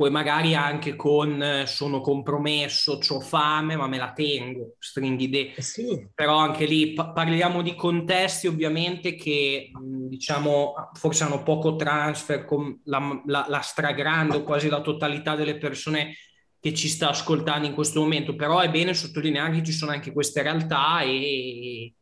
poi 0.02 0.10
magari 0.10 0.56
anche 0.56 0.96
con 0.96 1.44
eh, 1.44 1.68
sono 1.68 2.02
compromesso, 2.02 2.98
ho 3.08 3.20
fame, 3.20 3.76
ma 3.76 3.86
me 3.86 4.00
la 4.00 4.12
tengo, 4.14 4.74
stringhi 4.80 5.30
de. 5.30 5.54
Eh 5.56 5.62
sì. 5.62 6.10
Però 6.12 6.38
anche 6.38 6.66
lì 6.66 6.94
pa- 6.94 7.12
parliamo 7.12 7.62
di 7.62 7.76
contesti 7.76 8.48
ovviamente 8.48 9.14
che 9.14 9.70
diciamo 9.80 10.74
forse 10.94 11.24
hanno 11.24 11.44
poco 11.44 11.76
transfer 11.76 12.46
con 12.46 12.82
la, 12.86 13.22
la, 13.28 13.46
la 13.48 13.60
stragrande 13.60 14.38
o 14.38 14.44
quasi 14.44 14.70
la 14.70 14.82
totalità 14.82 15.36
delle 15.36 15.60
persone 15.60 16.16
che 16.60 16.74
ci 16.74 16.88
sta 16.88 17.10
ascoltando 17.10 17.68
in 17.68 17.76
questo 17.76 18.02
momento, 18.02 18.36
però 18.36 18.58
è 18.58 18.72
bene 18.72 18.96
sottolineare 18.96 19.52
che 19.52 19.64
ci 19.64 19.72
sono 19.72 19.92
anche 19.92 20.12
queste 20.12 20.42
realtà 20.42 21.02
e, 21.02 21.94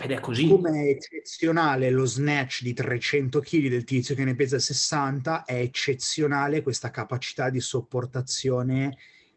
ed 0.00 0.12
è 0.12 0.20
così. 0.20 0.46
Come 0.46 0.70
è 0.70 0.88
eccezionale 0.90 1.90
lo 1.90 2.04
snatch 2.04 2.62
di 2.62 2.72
300 2.72 3.40
kg 3.40 3.68
del 3.68 3.84
tizio 3.84 4.14
che 4.14 4.24
ne 4.24 4.34
pesa 4.34 4.58
60, 4.58 5.44
è 5.44 5.54
eccezionale 5.54 6.62
questa 6.62 6.90
capacità 6.90 7.50
di 7.50 7.60
sopportazione 7.60 8.96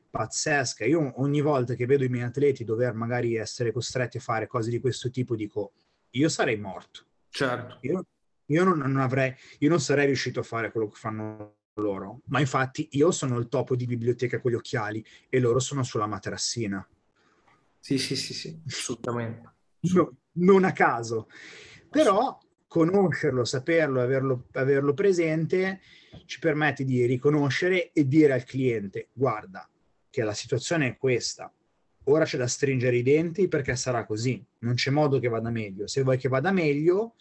pazzesca. 0.09 0.85
Io 0.85 1.19
ogni 1.21 1.41
volta 1.41 1.73
che 1.73 1.85
vedo 1.85 2.03
i 2.03 2.09
miei 2.09 2.25
atleti 2.25 2.63
dover 2.63 2.93
magari 2.93 3.35
essere 3.35 3.71
costretti 3.71 4.17
a 4.17 4.21
fare 4.21 4.45
cose 4.47 4.69
di 4.69 4.79
questo 4.79 5.09
tipo, 5.09 5.35
dico, 5.35 5.71
io 6.11 6.29
sarei 6.29 6.57
morto. 6.57 7.05
Certo. 7.29 7.79
Io, 7.81 8.05
io 8.45 8.63
non, 8.63 8.77
non, 8.77 8.97
avrei, 8.97 9.33
io 9.59 9.69
non 9.69 9.79
sarei 9.79 10.05
riuscito 10.05 10.41
a 10.41 10.43
fare 10.43 10.71
quello 10.71 10.89
che 10.89 10.97
fanno 10.97 11.55
loro. 11.75 12.21
Ma 12.25 12.39
infatti 12.39 12.89
io 12.91 13.11
sono 13.11 13.39
il 13.39 13.47
topo 13.47 13.75
di 13.75 13.85
biblioteca 13.85 14.39
con 14.39 14.51
gli 14.51 14.55
occhiali 14.55 15.03
e 15.29 15.39
loro 15.39 15.59
sono 15.59 15.81
sulla 15.83 16.05
materassina. 16.05 16.85
Sì, 17.79 17.97
sì, 17.97 18.15
sì, 18.15 18.33
sì, 18.33 18.61
assolutamente. 18.67 19.53
No, 19.93 20.15
non 20.33 20.63
a 20.63 20.71
caso. 20.71 21.27
Però 21.89 22.39
conoscerlo, 22.67 23.43
saperlo, 23.43 24.01
averlo, 24.01 24.47
averlo 24.53 24.93
presente 24.93 25.81
ci 26.25 26.39
permette 26.39 26.85
di 26.85 27.05
riconoscere 27.05 27.91
e 27.91 28.07
dire 28.07 28.33
al 28.33 28.43
cliente, 28.43 29.09
guarda, 29.11 29.69
che 30.09 30.23
la 30.23 30.33
situazione 30.33 30.87
è 30.87 30.97
questa, 30.97 31.53
ora 32.05 32.25
c'è 32.25 32.37
da 32.37 32.47
stringere 32.47 32.97
i 32.97 33.03
denti 33.03 33.47
perché 33.47 33.75
sarà 33.75 34.05
così, 34.05 34.43
non 34.59 34.75
c'è 34.75 34.89
modo 34.89 35.19
che 35.19 35.27
vada 35.27 35.49
meglio. 35.49 35.87
Se 35.87 36.01
vuoi 36.01 36.17
che 36.17 36.29
vada 36.29 36.51
meglio, 36.51 37.15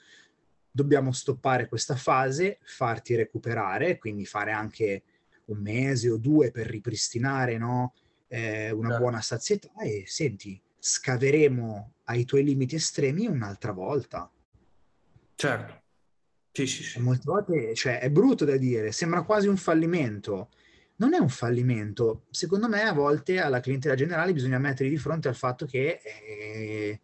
dobbiamo 0.70 1.12
stoppare 1.12 1.68
questa 1.68 1.96
fase, 1.96 2.58
farti 2.62 3.14
recuperare, 3.14 3.98
quindi 3.98 4.24
fare 4.24 4.52
anche 4.52 5.02
un 5.46 5.58
mese 5.58 6.10
o 6.10 6.16
due 6.16 6.50
per 6.50 6.66
ripristinare 6.66 7.58
no? 7.58 7.94
eh, 8.28 8.70
una 8.70 8.88
certo. 8.88 9.02
buona 9.02 9.20
sazietà 9.20 9.72
e 9.80 10.04
senti, 10.06 10.60
scaveremo 10.78 11.94
ai 12.10 12.24
tuoi 12.24 12.42
limiti 12.42 12.74
estremi 12.74 13.26
un'altra 13.26 13.72
volta. 13.72 14.30
Certo. 15.36 15.78
Sì, 16.52 16.66
sì, 16.66 16.82
sì. 16.82 17.00
molte 17.00 17.22
volte, 17.24 17.74
cioè, 17.74 18.00
è 18.00 18.10
brutto 18.10 18.44
da 18.44 18.56
dire, 18.56 18.90
sembra 18.90 19.22
quasi 19.22 19.46
un 19.46 19.56
fallimento. 19.56 20.50
Non 20.96 21.14
è 21.14 21.18
un 21.18 21.28
fallimento. 21.28 22.24
Secondo 22.30 22.68
me, 22.68 22.82
a 22.82 22.92
volte 22.92 23.40
alla 23.40 23.60
clientela 23.60 23.94
generale 23.94 24.32
bisogna 24.32 24.58
mettere 24.58 24.88
di 24.88 24.98
fronte 24.98 25.28
al 25.28 25.36
fatto 25.36 25.64
che 25.64 26.00
eh, 26.04 27.00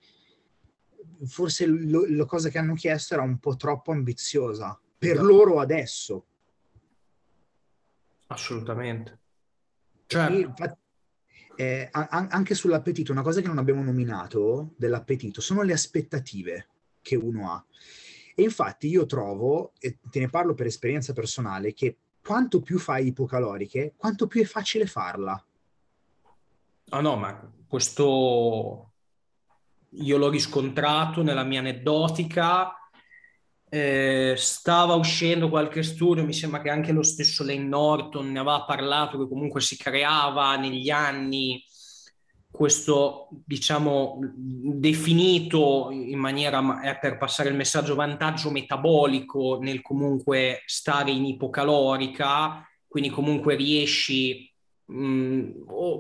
forse 1.25 1.65
lo, 1.67 2.05
la 2.09 2.27
cosa 2.27 2.51
che 2.51 2.59
hanno 2.59 2.75
chiesto 2.75 3.15
era 3.15 3.23
un 3.23 3.39
po' 3.39 3.57
troppo 3.57 3.93
ambiziosa 3.93 4.79
per 4.99 5.13
esatto. 5.13 5.27
loro 5.27 5.61
adesso. 5.61 6.27
Assolutamente. 8.27 9.21
Certo. 10.07 10.37
infatti, 10.37 10.79
eh, 11.57 11.89
anche 11.91 12.55
sull'appetito, 12.55 13.13
una 13.13 13.23
cosa 13.23 13.41
che 13.41 13.47
non 13.47 13.59
abbiamo 13.59 13.83
nominato 13.83 14.75
dell'appetito 14.77 15.41
sono 15.41 15.63
le 15.63 15.73
aspettative 15.73 16.69
che 17.03 17.17
uno 17.17 17.51
ha. 17.51 17.65
E 18.35 18.43
infatti 18.43 18.89
io 18.89 19.07
trovo, 19.07 19.73
e 19.79 19.99
te 20.11 20.21
ne 20.21 20.29
parlo 20.29 20.55
per 20.55 20.67
esperienza 20.67 21.13
personale, 21.13 21.73
che 21.73 21.97
quanto 22.23 22.61
più 22.61 22.79
fai 22.79 23.07
ipocaloriche, 23.07 23.95
quanto 23.97 24.27
più 24.27 24.43
è 24.43 24.45
facile 24.45 24.87
farla. 24.87 25.43
Ah 26.91 27.01
no, 27.01 27.17
ma 27.17 27.53
questo 27.67 28.93
io 29.91 30.17
l'ho 30.19 30.29
riscontrato 30.29 31.23
nella 31.23 31.45
mia 31.45 31.61
aneddotica. 31.61 32.86
Eh, 33.69 34.35
stava 34.37 34.95
uscendo 34.95 35.49
qualche 35.49 35.83
studio, 35.83 36.25
mi 36.25 36.33
sembra 36.33 36.63
che 36.63 36.71
anche 36.71 36.93
lo 36.93 37.03
stesso 37.03 37.45
Lane 37.45 37.65
Norton 37.65 38.31
ne 38.31 38.39
aveva 38.39 38.65
parlato, 38.65 39.19
che 39.19 39.29
comunque 39.29 39.61
si 39.61 39.77
creava 39.77 40.57
negli 40.57 40.89
anni 40.91 41.65
questo, 42.49 43.29
diciamo, 43.45 44.19
definito 44.35 45.89
in 45.91 46.19
maniera 46.19 46.81
eh, 46.83 46.99
per 46.99 47.19
passare 47.19 47.51
il 47.51 47.55
messaggio 47.55 47.95
vantaggio 47.95 48.51
metabolico 48.51 49.59
nel 49.61 49.83
comunque 49.83 50.63
stare 50.65 51.11
in 51.11 51.27
ipocalorica, 51.27 52.67
quindi 52.89 53.11
comunque 53.11 53.57
riesci 53.57 54.51
mh, 54.87 54.95
mm, 54.95 55.51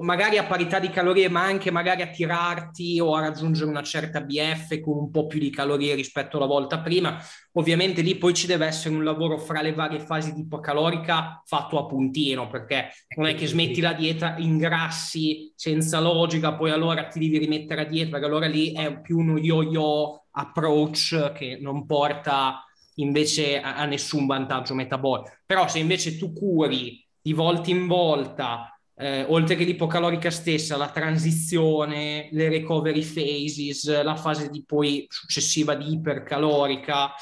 magari 0.00 0.38
a 0.38 0.44
parità 0.44 0.78
di 0.78 0.90
calorie, 0.90 1.28
ma 1.28 1.42
anche 1.42 1.70
magari 1.70 2.02
a 2.02 2.08
tirarti 2.08 3.00
o 3.00 3.14
a 3.14 3.20
raggiungere 3.20 3.68
una 3.68 3.82
certa 3.82 4.20
BF 4.20 4.80
con 4.80 4.96
un 4.96 5.10
po' 5.10 5.26
più 5.26 5.38
di 5.38 5.50
calorie 5.50 5.94
rispetto 5.94 6.36
alla 6.36 6.46
volta 6.46 6.80
prima. 6.80 7.18
Ovviamente 7.52 8.02
lì 8.02 8.16
poi 8.16 8.34
ci 8.34 8.46
deve 8.46 8.66
essere 8.66 8.94
un 8.94 9.04
lavoro 9.04 9.38
fra 9.38 9.62
le 9.62 9.72
varie 9.72 10.00
fasi 10.00 10.32
di 10.32 10.40
ipocalorica 10.40 11.42
fatto 11.44 11.78
a 11.78 11.86
puntino, 11.86 12.48
perché 12.48 12.90
non 13.16 13.26
è 13.26 13.34
che 13.34 13.46
smetti 13.46 13.80
la 13.80 13.92
dieta, 13.92 14.36
ingrassi 14.38 15.52
senza 15.54 16.00
logica, 16.00 16.54
poi 16.54 16.70
allora 16.70 17.06
ti 17.06 17.18
devi 17.18 17.38
rimettere 17.38 17.82
a 17.82 17.84
dieta, 17.84 18.10
perché 18.10 18.26
allora 18.26 18.46
lì 18.46 18.72
è 18.72 19.00
più 19.00 19.18
uno 19.18 19.38
yo-yo 19.38 20.26
approach 20.30 21.32
che 21.32 21.58
non 21.60 21.86
porta 21.86 22.62
invece 22.96 23.60
a, 23.60 23.76
a 23.76 23.84
nessun 23.86 24.26
vantaggio 24.26 24.74
metabolico. 24.74 25.30
Però 25.44 25.66
se 25.68 25.78
invece 25.78 26.16
tu 26.18 26.32
curi 26.32 27.04
di 27.20 27.32
volta 27.32 27.70
in 27.70 27.86
volta 27.86 28.75
eh, 28.98 29.24
oltre 29.28 29.56
che 29.56 29.64
l'ipocalorica 29.64 30.30
stessa, 30.30 30.76
la 30.76 30.90
transizione, 30.90 32.28
le 32.32 32.48
recovery 32.48 33.04
phases, 33.04 34.02
la 34.02 34.16
fase 34.16 34.48
di 34.48 34.64
poi 34.64 35.06
successiva 35.08 35.74
di 35.74 35.92
ipercalorica. 35.92 37.12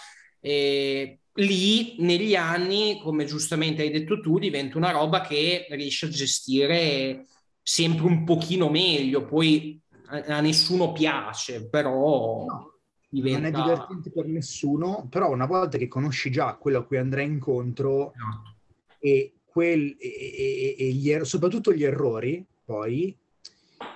Eh, 0.41 1.19
lì 1.33 1.97
negli 1.99 2.37
anni, 2.37 3.01
come 3.03 3.25
giustamente 3.25 3.83
hai 3.83 3.91
detto 3.91 4.21
tu, 4.21 4.39
diventa 4.39 4.79
una 4.79 4.93
roba 4.93 5.21
che 5.21 5.67
riesce 5.71 6.07
a 6.07 6.11
gestire 6.11 7.27
sempre 7.61 8.07
un 8.07 8.23
pochino 8.23 8.71
meglio. 8.71 9.25
Poi 9.25 9.81
a, 10.07 10.37
a 10.37 10.41
nessuno 10.41 10.93
piace, 10.93 11.69
però. 11.69 12.45
No. 12.45 12.69
Diventa... 13.09 13.49
Non 13.49 13.61
è 13.61 13.63
divertente 13.63 14.11
per 14.11 14.27
nessuno, 14.27 15.07
però 15.09 15.31
una 15.31 15.47
volta 15.47 15.79
che 15.79 15.87
conosci 15.87 16.33
già 16.33 16.55
quello 16.55 16.79
a 16.79 16.85
cui 16.85 16.97
andrai 16.97 17.25
incontro 17.25 18.13
no. 18.17 18.57
e 18.99 19.34
quel, 19.55 19.95
e, 20.01 20.09
e, 20.09 20.77
e 20.77 20.91
gli 20.91 21.11
er- 21.11 21.25
soprattutto 21.25 21.73
gli 21.73 21.85
errori, 21.85 22.45
poi 22.65 23.17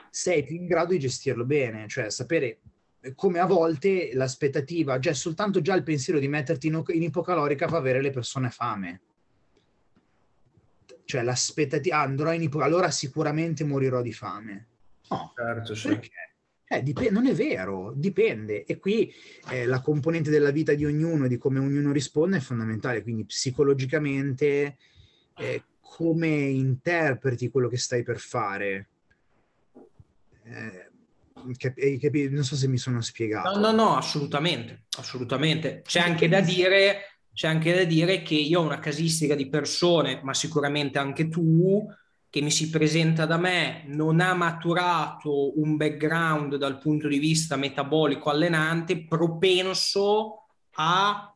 sei 0.09 0.45
più 0.45 0.55
in 0.55 0.67
grado 0.69 0.93
di 0.93 1.01
gestirlo 1.01 1.45
bene, 1.45 1.89
cioè 1.89 2.11
sapere 2.11 2.61
come 3.17 3.41
a 3.41 3.47
volte 3.47 4.11
l'aspettativa, 4.15 5.01
cioè 5.01 5.15
soltanto 5.15 5.61
già 5.61 5.75
il 5.75 5.83
pensiero 5.83 6.21
di 6.21 6.29
metterti 6.29 6.69
in, 6.69 6.81
in 6.87 7.03
ipocalorica 7.03 7.67
fa 7.67 7.77
avere 7.77 8.01
le 8.01 8.11
persone 8.11 8.51
fame. 8.51 9.01
Cioè 11.05 11.23
l'aspettativa, 11.23 11.97
ah, 11.97 12.03
andrò 12.03 12.33
in 12.33 12.43
ipocalorica, 12.43 12.77
allora 12.77 12.93
sicuramente 12.93 13.65
morirò 13.65 14.01
di 14.01 14.13
fame. 14.13 14.67
No, 15.11 15.33
certo, 15.35 15.75
sì. 15.75 15.89
perché? 15.89 16.11
Eh, 16.69 16.83
dip- 16.85 17.11
non 17.11 17.27
è 17.27 17.35
vero, 17.35 17.93
dipende. 17.97 18.65
E 18.65 18.79
qui 18.79 19.13
eh, 19.51 19.67
la 19.67 19.81
componente 19.81 20.31
della 20.31 20.53
vita 20.53 20.75
di 20.75 20.85
ognuno 20.85 21.25
e 21.25 21.29
di 21.29 21.37
come 21.37 21.59
ognuno 21.59 21.91
risponde 21.91 22.37
è 22.37 22.41
fondamentale. 22.41 23.03
Quindi 23.03 23.25
psicologicamente 23.25 24.77
eh, 25.39 25.63
come 25.81 26.29
interpreti 26.29 27.51
quello 27.51 27.69
che 27.69 27.79
stai 27.79 28.03
per 28.03 28.19
fare. 28.19 28.89
Eh, 30.45 30.91
capi, 31.57 31.99
capi, 31.99 32.29
non 32.31 32.45
so 32.45 32.57
se 32.57 32.69
mi 32.69 32.79
sono 32.79 33.01
spiegato. 33.01 33.59
No, 33.59 33.71
no, 33.71 33.73
no, 33.73 33.97
assolutamente, 33.97 34.85
assolutamente. 34.99 35.83
C'è 35.85 36.01
anche 36.01 36.29
da 36.29 36.41
dire, 36.41 37.21
c'è 37.33 37.49
anche 37.49 37.75
da 37.75 37.85
dire 37.85 38.23
che 38.23 38.35
io 38.35 38.61
ho 38.61 38.65
una 38.65 38.79
casistica 38.79 39.35
di 39.35 39.49
persone, 39.49 40.21
ma 40.23 40.35
sicuramente 40.35 40.99
anche 40.99 41.29
tu, 41.29 41.87
che 42.31 42.41
mi 42.43 42.51
si 42.51 42.69
presenta 42.69 43.25
da 43.25 43.39
me, 43.39 43.85
non 43.87 44.21
ha 44.21 44.35
maturato 44.35 45.59
un 45.59 45.77
background 45.77 46.57
dal 46.57 46.79
punto 46.79 47.09
di 47.09 47.19
vista 47.19 47.57
metabolico 47.57 48.31
allenante, 48.31 49.05
propenso 49.07 50.47
a 50.75 51.35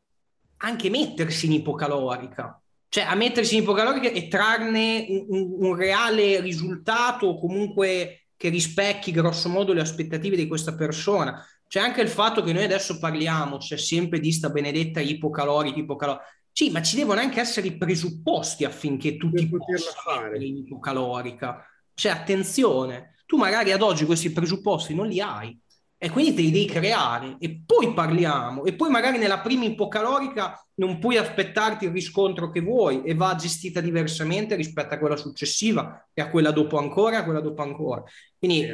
anche 0.58 0.90
mettersi 0.90 1.46
in 1.46 1.52
ipocalorica 1.52 2.61
cioè 2.92 3.04
a 3.04 3.14
mettersi 3.14 3.56
in 3.56 3.62
ipocalorica 3.62 4.10
e 4.10 4.28
trarne 4.28 5.06
un, 5.08 5.54
un, 5.60 5.74
reale 5.74 6.42
risultato 6.42 7.38
comunque 7.38 8.26
che 8.36 8.50
rispecchi 8.50 9.12
grosso 9.12 9.48
modo 9.48 9.72
le 9.72 9.80
aspettative 9.80 10.36
di 10.36 10.46
questa 10.46 10.74
persona. 10.74 11.42
C'è 11.66 11.80
anche 11.80 12.02
il 12.02 12.10
fatto 12.10 12.42
che 12.42 12.52
noi 12.52 12.64
adesso 12.64 12.98
parliamo, 12.98 13.56
c'è 13.56 13.78
sempre 13.78 14.20
di 14.20 14.30
sta 14.30 14.50
benedetta 14.50 15.00
ipocalorica, 15.00 15.78
ipocalorica. 15.78 16.26
Sì, 16.52 16.68
ma 16.68 16.82
ci 16.82 16.96
devono 16.96 17.20
anche 17.20 17.40
essere 17.40 17.68
i 17.68 17.78
presupposti 17.78 18.66
affinché 18.66 19.16
tu 19.16 19.32
ti 19.32 19.48
possa 19.48 19.92
fare 20.04 20.44
in 20.44 20.58
ipocalorica. 20.58 21.66
Cioè, 21.94 22.12
attenzione, 22.12 23.14
tu 23.24 23.38
magari 23.38 23.72
ad 23.72 23.80
oggi 23.80 24.04
questi 24.04 24.30
presupposti 24.32 24.94
non 24.94 25.08
li 25.08 25.18
hai 25.18 25.58
e 26.02 26.10
quindi 26.10 26.34
te 26.34 26.42
li 26.42 26.50
devi 26.50 26.64
creare 26.64 27.36
e 27.38 27.62
poi 27.64 27.94
parliamo 27.94 28.64
e 28.64 28.74
poi 28.74 28.90
magari 28.90 29.18
nella 29.18 29.38
prima 29.38 29.66
ipocalorica 29.66 30.60
non 30.74 30.98
puoi 30.98 31.16
aspettarti 31.16 31.84
il 31.84 31.92
riscontro 31.92 32.50
che 32.50 32.60
vuoi 32.60 33.04
e 33.04 33.14
va 33.14 33.36
gestita 33.36 33.80
diversamente 33.80 34.56
rispetto 34.56 34.94
a 34.94 34.98
quella 34.98 35.14
successiva 35.14 36.08
e 36.12 36.20
a 36.20 36.28
quella 36.28 36.50
dopo 36.50 36.76
ancora, 36.76 37.18
a 37.18 37.24
quella 37.24 37.38
dopo 37.38 37.62
ancora. 37.62 38.02
Quindi 38.36 38.66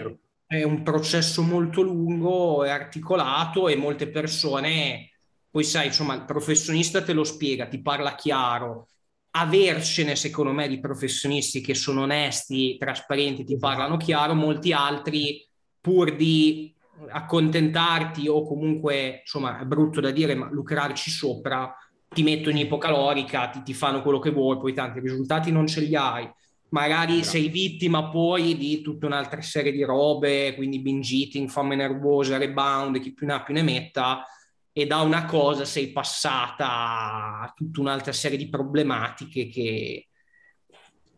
è 0.46 0.62
un 0.62 0.82
processo 0.82 1.42
molto 1.42 1.82
lungo 1.82 2.64
e 2.64 2.70
articolato 2.70 3.68
e 3.68 3.76
molte 3.76 4.09
persone, 4.09 5.10
poi 5.50 5.64
sai, 5.64 5.88
insomma, 5.88 6.14
il 6.14 6.24
professionista 6.24 7.02
te 7.02 7.12
lo 7.12 7.24
spiega, 7.24 7.66
ti 7.66 7.82
parla 7.82 8.14
chiaro, 8.14 8.88
avercene 9.32 10.16
secondo 10.16 10.52
me 10.52 10.66
di 10.66 10.80
professionisti 10.80 11.60
che 11.60 11.74
sono 11.74 12.05
onesti, 12.05 12.78
trasparenti, 12.78 13.44
ti 13.44 13.52
esatto. 13.52 13.66
parlano 13.66 13.98
chiaro, 13.98 14.32
molti 14.32 14.72
altri 14.72 15.46
pur 15.78 16.16
di 16.16 16.74
accontentarti 17.11 18.29
o 18.29 18.45
comunque, 18.45 19.20
insomma, 19.20 19.61
è 19.61 19.65
brutto 19.65 20.01
da 20.01 20.11
dire, 20.11 20.35
ma 20.35 20.49
lucrarci 20.51 21.11
sopra, 21.11 21.75
ti 22.09 22.23
mettono 22.23 22.57
in 22.57 22.66
ipocalorica, 22.66 23.49
ti, 23.49 23.62
ti 23.62 23.75
fanno 23.75 24.03
quello 24.03 24.19
che 24.19 24.31
vuoi, 24.31 24.59
poi 24.59 24.73
tanti 24.73 25.01
risultati 25.01 25.53
non 25.53 25.66
ce 25.66 25.81
li 25.81 25.95
hai. 25.95 26.29
Magari 26.70 27.20
esatto. 27.20 27.39
sei 27.39 27.49
vittima 27.49 28.11
poi 28.11 28.57
di 28.57 28.83
tutta 28.83 29.07
un'altra 29.07 29.41
serie 29.41 29.73
di 29.73 29.83
robe, 29.85 30.55
quindi 30.55 30.81
binge 30.81 31.15
eating, 31.15 31.49
fame 31.49 31.77
nervosa, 31.77 32.37
rebound, 32.37 33.01
chi 33.01 33.15
più 33.15 33.27
ne 33.27 33.33
ha 33.33 33.43
più 33.43 33.55
ne 33.55 33.62
metta, 33.62 34.25
e 34.73 34.87
da 34.87 35.01
una 35.01 35.25
cosa 35.25 35.65
sei 35.65 35.91
passata 35.91 37.41
a 37.41 37.53
tutta 37.57 37.81
un'altra 37.81 38.12
serie 38.12 38.37
di 38.37 38.49
problematiche 38.49 39.49
che 39.49 40.09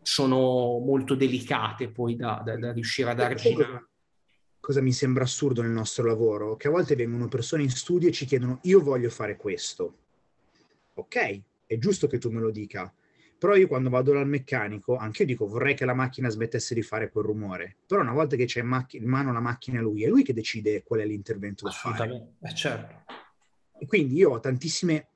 sono 0.01 0.79
molto 0.79 1.13
delicate 1.13 1.91
poi 1.91 2.15
da, 2.15 2.41
da, 2.43 2.57
da 2.57 2.71
riuscire 2.71 3.11
ad 3.11 3.19
arginare 3.19 3.90
cosa 4.61 4.79
mi 4.79 4.93
sembra 4.93 5.23
assurdo 5.23 5.61
nel 5.61 5.71
nostro 5.71 6.05
lavoro? 6.05 6.55
Che 6.55 6.67
a 6.67 6.71
volte 6.71 6.95
vengono 6.95 7.27
persone 7.27 7.63
in 7.63 7.71
studio 7.71 8.07
e 8.07 8.11
ci 8.11 8.25
chiedono 8.25 8.59
io 8.63 8.79
voglio 8.81 9.09
fare 9.09 9.35
questo. 9.35 9.97
Ok, 10.93 11.41
è 11.65 11.77
giusto 11.77 12.07
che 12.07 12.19
tu 12.19 12.29
me 12.29 12.39
lo 12.39 12.51
dica, 12.51 12.93
però 13.37 13.55
io 13.55 13.67
quando 13.67 13.89
vado 13.89 14.13
dal 14.13 14.27
meccanico, 14.27 14.95
anche 14.95 15.23
io 15.23 15.27
dico 15.29 15.47
vorrei 15.47 15.73
che 15.73 15.83
la 15.83 15.95
macchina 15.95 16.29
smettesse 16.29 16.75
di 16.75 16.83
fare 16.83 17.09
quel 17.09 17.25
rumore, 17.25 17.77
però 17.87 18.01
una 18.01 18.13
volta 18.13 18.35
che 18.35 18.45
c'è 18.45 18.61
in, 18.61 18.67
macch- 18.67 18.93
in 18.93 19.05
mano 19.05 19.33
la 19.33 19.39
macchina 19.39 19.81
lui, 19.81 20.03
è 20.03 20.07
lui 20.07 20.23
che 20.23 20.33
decide 20.33 20.83
qual 20.83 20.99
è 20.99 21.05
l'intervento 21.05 21.65
da 21.65 21.71
fare. 21.71 22.35
Eh, 22.39 22.53
certo. 22.53 23.03
E 23.79 23.85
quindi 23.87 24.15
io 24.15 24.29
ho 24.29 24.39
tantissime, 24.39 25.07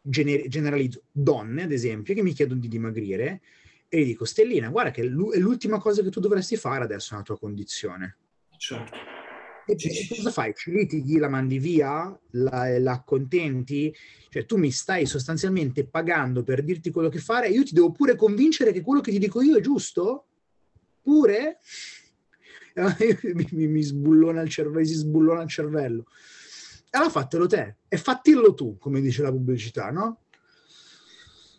gener- 0.00 0.48
generalizzo, 0.48 1.04
donne 1.12 1.62
ad 1.62 1.72
esempio, 1.72 2.14
che 2.14 2.22
mi 2.22 2.32
chiedono 2.32 2.58
di 2.58 2.66
dimagrire 2.66 3.42
e 3.88 4.00
gli 4.00 4.06
dico 4.06 4.24
Stellina, 4.24 4.70
guarda 4.70 4.90
che 4.90 5.02
è 5.02 5.04
l'ultima 5.04 5.78
cosa 5.78 6.02
che 6.02 6.10
tu 6.10 6.18
dovresti 6.18 6.56
fare 6.56 6.82
adesso 6.82 7.10
nella 7.12 7.24
tua 7.24 7.38
condizione 7.38 8.16
Certo. 8.58 8.96
E 9.66 9.78
sì, 9.78 10.14
cosa 10.14 10.30
fai? 10.30 10.52
Ci 10.54 10.70
litighi, 10.70 11.16
la 11.16 11.28
mandi 11.28 11.58
via, 11.58 12.18
la, 12.32 12.78
la 12.78 12.92
accontenti? 12.92 13.94
Cioè 14.28 14.44
tu 14.44 14.58
mi 14.58 14.70
stai 14.70 15.06
sostanzialmente 15.06 15.86
pagando 15.86 16.42
per 16.42 16.62
dirti 16.62 16.90
quello 16.90 17.08
che 17.08 17.18
fare 17.18 17.48
io 17.48 17.62
ti 17.64 17.72
devo 17.72 17.90
pure 17.90 18.14
convincere 18.14 18.72
che 18.72 18.82
quello 18.82 19.00
che 19.00 19.10
ti 19.10 19.18
dico 19.18 19.40
io 19.40 19.56
è 19.56 19.60
giusto? 19.60 20.26
Pure? 21.00 21.60
mi, 23.34 23.48
mi, 23.52 23.66
mi 23.68 23.82
sbullona 23.82 24.42
il 24.42 24.50
cervello, 24.50 24.86
si 24.86 24.94
sbullona 24.94 25.42
il 25.42 25.48
cervello. 25.48 26.06
Allora 26.90 27.10
fatelo 27.10 27.46
te 27.46 27.76
e 27.88 27.96
fattillo 27.96 28.54
tu, 28.54 28.76
come 28.78 29.00
dice 29.00 29.22
la 29.22 29.30
pubblicità, 29.30 29.90
no? 29.90 30.23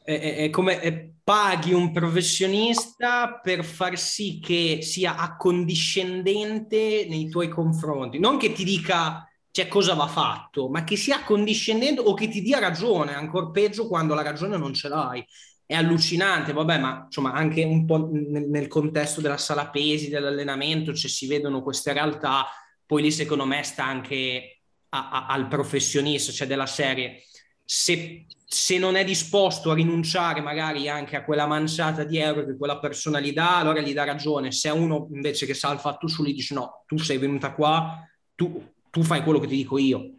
È, 0.06 0.36
è 0.36 0.50
come 0.50 0.80
è, 0.80 1.10
paghi 1.26 1.74
un 1.74 1.92
professionista 1.92 3.40
per 3.42 3.66
far 3.66 3.98
sì 3.98 4.40
che 4.40 4.80
sia 4.84 5.16
accondiscendente 5.16 7.08
nei 7.10 7.30
tuoi 7.30 7.50
confronti, 7.50 8.20
non 8.20 8.38
che 8.38 8.54
ti 8.54 8.64
dica 8.64 9.28
cioè, 9.50 9.68
cosa 9.68 9.96
va 9.96 10.06
fatto, 10.08 10.70
ma 10.70 10.84
che 10.84 10.98
sia 10.98 11.16
accondiscendente 11.16 12.02
o 12.02 12.14
che 12.14 12.28
ti 12.28 12.42
dia 12.42 12.60
ragione, 12.60 13.16
ancora 13.16 13.50
peggio 13.50 13.88
quando 13.88 14.14
la 14.14 14.22
ragione 14.22 14.58
non 14.58 14.74
ce 14.74 14.90
l'hai. 14.90 15.26
è 15.66 15.74
allucinante, 15.74 16.54
vabbè, 16.54 16.78
ma 16.78 17.04
insomma 17.06 17.32
anche 17.32 17.64
un 17.64 17.86
po' 17.86 18.10
nel, 18.12 18.48
nel 18.50 18.68
contesto 18.68 19.22
della 19.22 19.38
sala 19.38 19.70
pesi, 19.70 20.10
dell'allenamento, 20.10 20.94
cioè 20.94 21.10
si 21.10 21.26
vedono 21.26 21.64
queste 21.64 21.94
realtà, 21.94 22.46
poi 22.86 23.02
lì 23.02 23.12
secondo 23.12 23.46
me 23.46 23.64
sta 23.64 23.86
anche 23.86 24.60
a, 24.90 25.10
a, 25.10 25.26
al 25.28 25.48
professionista, 25.48 26.32
cioè 26.32 26.48
della 26.48 26.68
serie. 26.68 27.24
Se, 27.64 28.26
se, 28.46 28.78
non 28.78 28.96
è 28.96 29.04
disposto 29.04 29.72
a 29.72 29.76
rinunciare 29.76 30.42
magari 30.42 30.88
anche 30.88 31.16
a 31.16 31.24
quella 31.24 31.48
manciata 31.48 32.04
di 32.04 32.18
euro 32.18 32.46
che 32.46 32.58
quella 32.58 32.80
persona 32.80 33.20
gli 33.20 33.34
dà, 33.34 33.58
allora 33.58 33.82
gli 33.82 33.94
dà 33.94 34.04
ragione. 34.04 34.52
Se 34.52 34.70
è 34.70 34.72
uno 34.72 35.08
invece 35.12 35.46
che 35.46 35.54
sa 35.54 35.72
il 35.72 35.80
fatto 35.80 36.08
su, 36.08 36.24
gli 36.24 36.34
dice 36.34 36.54
no, 36.54 36.84
tu 36.86 36.98
sei 36.98 37.18
venuta 37.18 37.54
qua, 37.54 38.08
tu, 38.36 38.74
tu 38.90 39.04
fai 39.04 39.24
quello 39.24 39.40
che 39.40 39.48
ti 39.48 39.56
dico 39.56 39.78
io. 39.78 40.12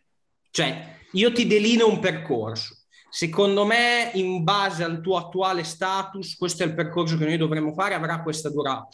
Cioè, 0.51 0.95
io 1.13 1.33
ti 1.33 1.47
delineo 1.47 1.89
un 1.89 2.01
percorso 2.01 2.77
Secondo 3.17 3.65
me, 3.65 4.11
in 4.13 4.45
base 4.45 4.85
al 4.85 5.01
tuo 5.01 5.17
attuale 5.17 5.65
status, 5.65 6.37
questo 6.37 6.65
è 6.65 6.67
il 6.67 6.75
percorso 6.75 7.17
che 7.17 7.25
noi 7.25 7.39
dovremmo 7.39 7.73
fare, 7.73 7.95
avrà 7.95 8.23
questa 8.23 8.51
durata. 8.51 8.89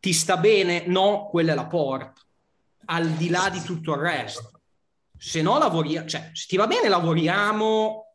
Ti 0.00 0.14
sta 0.14 0.38
bene? 0.38 0.84
No, 0.86 1.28
quella 1.28 1.52
è 1.52 1.54
la 1.54 1.66
porta, 1.66 2.14
al 2.86 3.10
di 3.10 3.28
là 3.28 3.50
di 3.50 3.60
tutto 3.60 3.92
il 3.92 3.98
resto. 3.98 4.62
Se 5.18 5.42
no, 5.42 5.58
lavoriamo, 5.58 6.08
cioè, 6.08 6.30
se 6.32 6.46
ti 6.48 6.56
va 6.56 6.66
bene, 6.66 6.88
lavoriamo, 6.88 8.05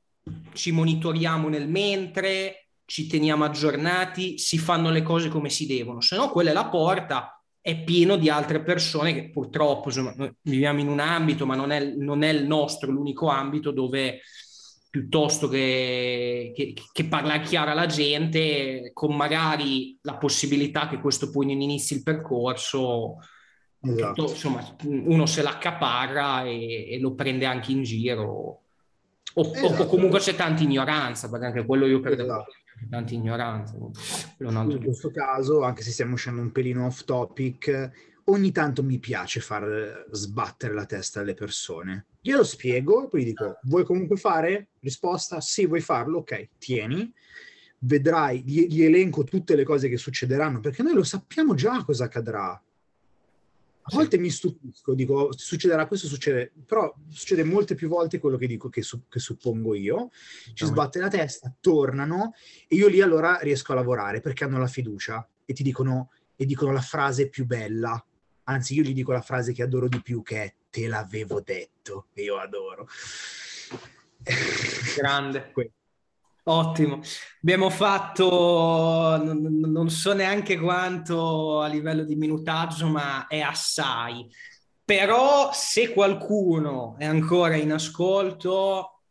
ci 0.53 0.71
monitoriamo 0.71 1.49
nel 1.49 1.67
mentre, 1.69 2.67
ci 2.85 3.07
teniamo 3.07 3.43
aggiornati, 3.43 4.37
si 4.37 4.57
fanno 4.57 4.89
le 4.89 5.01
cose 5.01 5.29
come 5.29 5.49
si 5.49 5.65
devono. 5.65 6.01
Se 6.01 6.15
no, 6.15 6.29
quella 6.29 6.49
è 6.51 6.53
la 6.53 6.67
porta, 6.67 7.41
è 7.61 7.83
pieno 7.83 8.17
di 8.17 8.29
altre 8.29 8.63
persone 8.63 9.13
che 9.13 9.29
purtroppo 9.29 9.89
insomma, 9.89 10.13
viviamo 10.41 10.79
in 10.79 10.87
un 10.87 10.99
ambito, 10.99 11.45
ma 11.45 11.55
non 11.55 11.71
è, 11.71 11.93
non 11.95 12.23
è 12.23 12.29
il 12.29 12.45
nostro 12.45 12.91
l'unico 12.91 13.27
ambito 13.27 13.71
dove 13.71 14.21
piuttosto 14.91 15.47
che, 15.47 16.51
che, 16.53 16.73
che 16.91 17.05
parlare 17.05 17.43
chiaro 17.43 17.71
alla 17.71 17.85
gente, 17.85 18.91
con 18.93 19.15
magari 19.15 19.97
la 20.01 20.17
possibilità 20.17 20.89
che 20.89 20.99
questo 20.99 21.29
poi 21.29 21.45
non 21.45 21.61
inizi 21.61 21.93
il 21.93 22.03
percorso, 22.03 23.15
esatto. 23.79 24.13
tutto, 24.13 24.31
insomma, 24.31 24.75
uno 24.83 25.25
se 25.25 25.41
l'accaparra 25.43 26.43
e, 26.43 26.91
e, 26.91 26.99
lo 26.99 27.15
prende 27.15 27.45
anche 27.45 27.71
in 27.71 27.83
giro. 27.83 28.60
O, 29.33 29.51
esatto. 29.53 29.83
o, 29.83 29.85
comunque 29.87 30.19
c'è 30.19 30.35
tanta 30.35 30.63
ignoranza, 30.63 31.29
perché 31.29 31.45
anche 31.45 31.65
quello 31.65 31.85
io 31.85 31.99
credo 31.99 32.23
esatto. 32.23 32.51
tanta 32.89 33.13
ignoranza. 33.13 33.75
In 33.77 34.81
questo 34.83 35.11
caso, 35.11 35.63
anche 35.63 35.83
se 35.83 35.91
stiamo 35.91 36.13
uscendo 36.13 36.41
un 36.41 36.51
pelino 36.51 36.85
off 36.85 37.03
topic, 37.03 37.91
ogni 38.25 38.51
tanto 38.51 38.83
mi 38.83 38.99
piace 38.99 39.39
far 39.39 40.07
sbattere 40.11 40.73
la 40.73 40.85
testa 40.85 41.21
alle 41.21 41.33
persone. 41.33 42.07
Io 42.21 42.37
lo 42.37 42.43
spiego, 42.43 43.07
poi 43.07 43.23
dico, 43.23 43.59
vuoi 43.63 43.83
comunque 43.83 44.17
fare? 44.17 44.69
Risposta, 44.79 45.41
sì, 45.41 45.65
vuoi 45.65 45.81
farlo? 45.81 46.19
Ok, 46.19 46.49
tieni. 46.57 47.11
Vedrai, 47.79 48.43
gli, 48.45 48.67
gli 48.67 48.83
elenco 48.83 49.23
tutte 49.23 49.55
le 49.55 49.63
cose 49.63 49.89
che 49.89 49.97
succederanno, 49.97 50.59
perché 50.59 50.83
noi 50.83 50.93
lo 50.93 51.03
sappiamo 51.03 51.55
già 51.55 51.83
cosa 51.83 52.05
accadrà. 52.05 52.61
A 53.83 53.95
volte 53.95 54.17
mi 54.17 54.29
stupisco, 54.29 54.93
dico 54.93 55.29
succederà 55.35 55.87
questo, 55.87 56.07
succede, 56.07 56.51
però 56.65 56.93
succede 57.09 57.43
molte 57.43 57.75
più 57.75 57.87
volte 57.87 58.19
quello 58.19 58.37
che 58.37 58.47
dico 58.47 58.69
che, 58.69 58.81
su, 58.81 59.07
che 59.09 59.19
suppongo 59.19 59.75
io. 59.75 60.09
Ci 60.53 60.65
sbatte 60.65 60.99
la 60.99 61.09
testa, 61.09 61.53
tornano 61.59 62.33
e 62.67 62.75
io 62.75 62.87
lì 62.87 63.01
allora 63.01 63.39
riesco 63.41 63.71
a 63.71 63.75
lavorare 63.75 64.21
perché 64.21 64.43
hanno 64.43 64.59
la 64.59 64.67
fiducia 64.67 65.27
e 65.45 65.53
ti 65.53 65.63
dicono, 65.63 66.11
e 66.35 66.45
dicono 66.45 66.71
la 66.71 66.81
frase 66.81 67.27
più 67.27 67.45
bella 67.45 68.03
Anzi, 68.51 68.75
io 68.75 68.83
gli 68.83 68.93
dico 68.93 69.11
la 69.11 69.21
frase 69.21 69.53
che 69.53 69.63
adoro 69.63 69.87
di 69.87 70.01
più, 70.01 70.21
che 70.23 70.43
è 70.43 70.53
te 70.69 70.87
l'avevo 70.87 71.41
detto, 71.41 72.07
che 72.13 72.21
io 72.21 72.37
adoro. 72.37 72.87
Grande. 74.97 75.53
Ottimo. 76.43 77.01
Abbiamo 77.43 77.69
fatto 77.69 79.21
non, 79.23 79.41
non, 79.41 79.89
so 79.89 80.13
neanche 80.13 80.57
quanto 80.57 81.61
a 81.61 81.67
livello 81.67 82.03
di 82.03 82.15
minutaggio, 82.15 82.87
ma 82.87 83.27
è 83.27 83.39
assai. 83.39 84.27
Però 84.83 85.51
se 85.53 85.93
qualcuno 85.93 86.95
è 86.97 87.05
ancora 87.05 87.55
in 87.55 87.71
ascolto, 87.71 89.01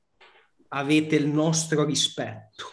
avete 0.68 1.16
il 1.16 1.28
nostro 1.28 1.84
rispetto. 1.84 2.64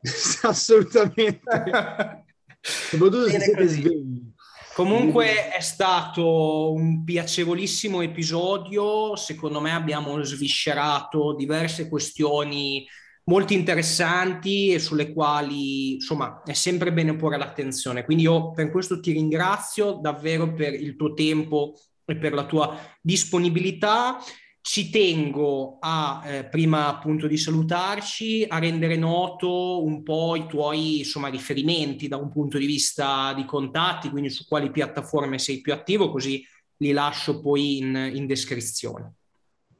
Assolutamente. 0.42 1.40
Soprattutto 2.60 3.28
se 3.28 3.40
siete 3.40 3.68
svegli. 3.68 4.30
Comunque 4.74 5.50
è 5.50 5.60
stato 5.60 6.72
un 6.72 7.04
piacevolissimo 7.04 8.00
episodio, 8.00 9.14
secondo 9.16 9.60
me 9.60 9.72
abbiamo 9.72 10.22
sviscerato 10.22 11.34
diverse 11.34 11.90
questioni 11.90 12.86
molto 13.24 13.52
interessanti 13.52 14.72
e 14.72 14.78
sulle 14.78 15.12
quali 15.12 15.94
insomma 15.94 16.42
è 16.44 16.52
sempre 16.54 16.92
bene 16.92 17.16
porre 17.16 17.38
l'attenzione. 17.38 18.04
Quindi 18.04 18.24
io 18.24 18.50
per 18.52 18.70
questo 18.70 19.00
ti 19.00 19.12
ringrazio 19.12 19.98
davvero 20.00 20.52
per 20.52 20.74
il 20.74 20.96
tuo 20.96 21.12
tempo 21.14 21.74
e 22.04 22.16
per 22.16 22.32
la 22.32 22.44
tua 22.44 22.76
disponibilità 23.00 24.18
ci 24.64 24.90
tengo 24.90 25.78
a, 25.80 26.22
eh, 26.24 26.44
prima 26.44 26.86
appunto 26.86 27.26
di 27.26 27.36
salutarci, 27.36 28.46
a 28.48 28.58
rendere 28.58 28.96
noto 28.96 29.82
un 29.82 30.04
po' 30.04 30.36
i 30.36 30.46
tuoi 30.46 30.98
insomma, 30.98 31.28
riferimenti 31.28 32.06
da 32.06 32.16
un 32.16 32.30
punto 32.30 32.58
di 32.58 32.66
vista 32.66 33.32
di 33.34 33.44
contatti, 33.44 34.08
quindi 34.08 34.30
su 34.30 34.46
quali 34.46 34.70
piattaforme 34.70 35.40
sei 35.40 35.60
più 35.60 35.72
attivo, 35.72 36.12
così 36.12 36.46
li 36.76 36.92
lascio 36.92 37.40
poi 37.40 37.78
in, 37.78 38.12
in 38.14 38.26
descrizione. 38.26 39.14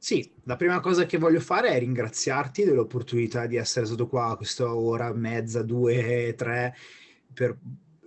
Sì, 0.03 0.29
la 0.43 0.57
prima 0.57 0.81
cosa 0.81 1.05
che 1.05 1.17
voglio 1.17 1.39
fare 1.39 1.69
è 1.69 1.79
ringraziarti 1.79 2.65
dell'opportunità 2.65 3.47
di 3.47 3.55
essere 3.55 3.85
stato 3.85 4.05
qua 4.09 4.31
a 4.31 4.35
questa 4.35 4.75
ora, 4.75 5.13
mezza, 5.13 5.63
due, 5.63 6.33
tre, 6.35 6.75
per 7.33 7.57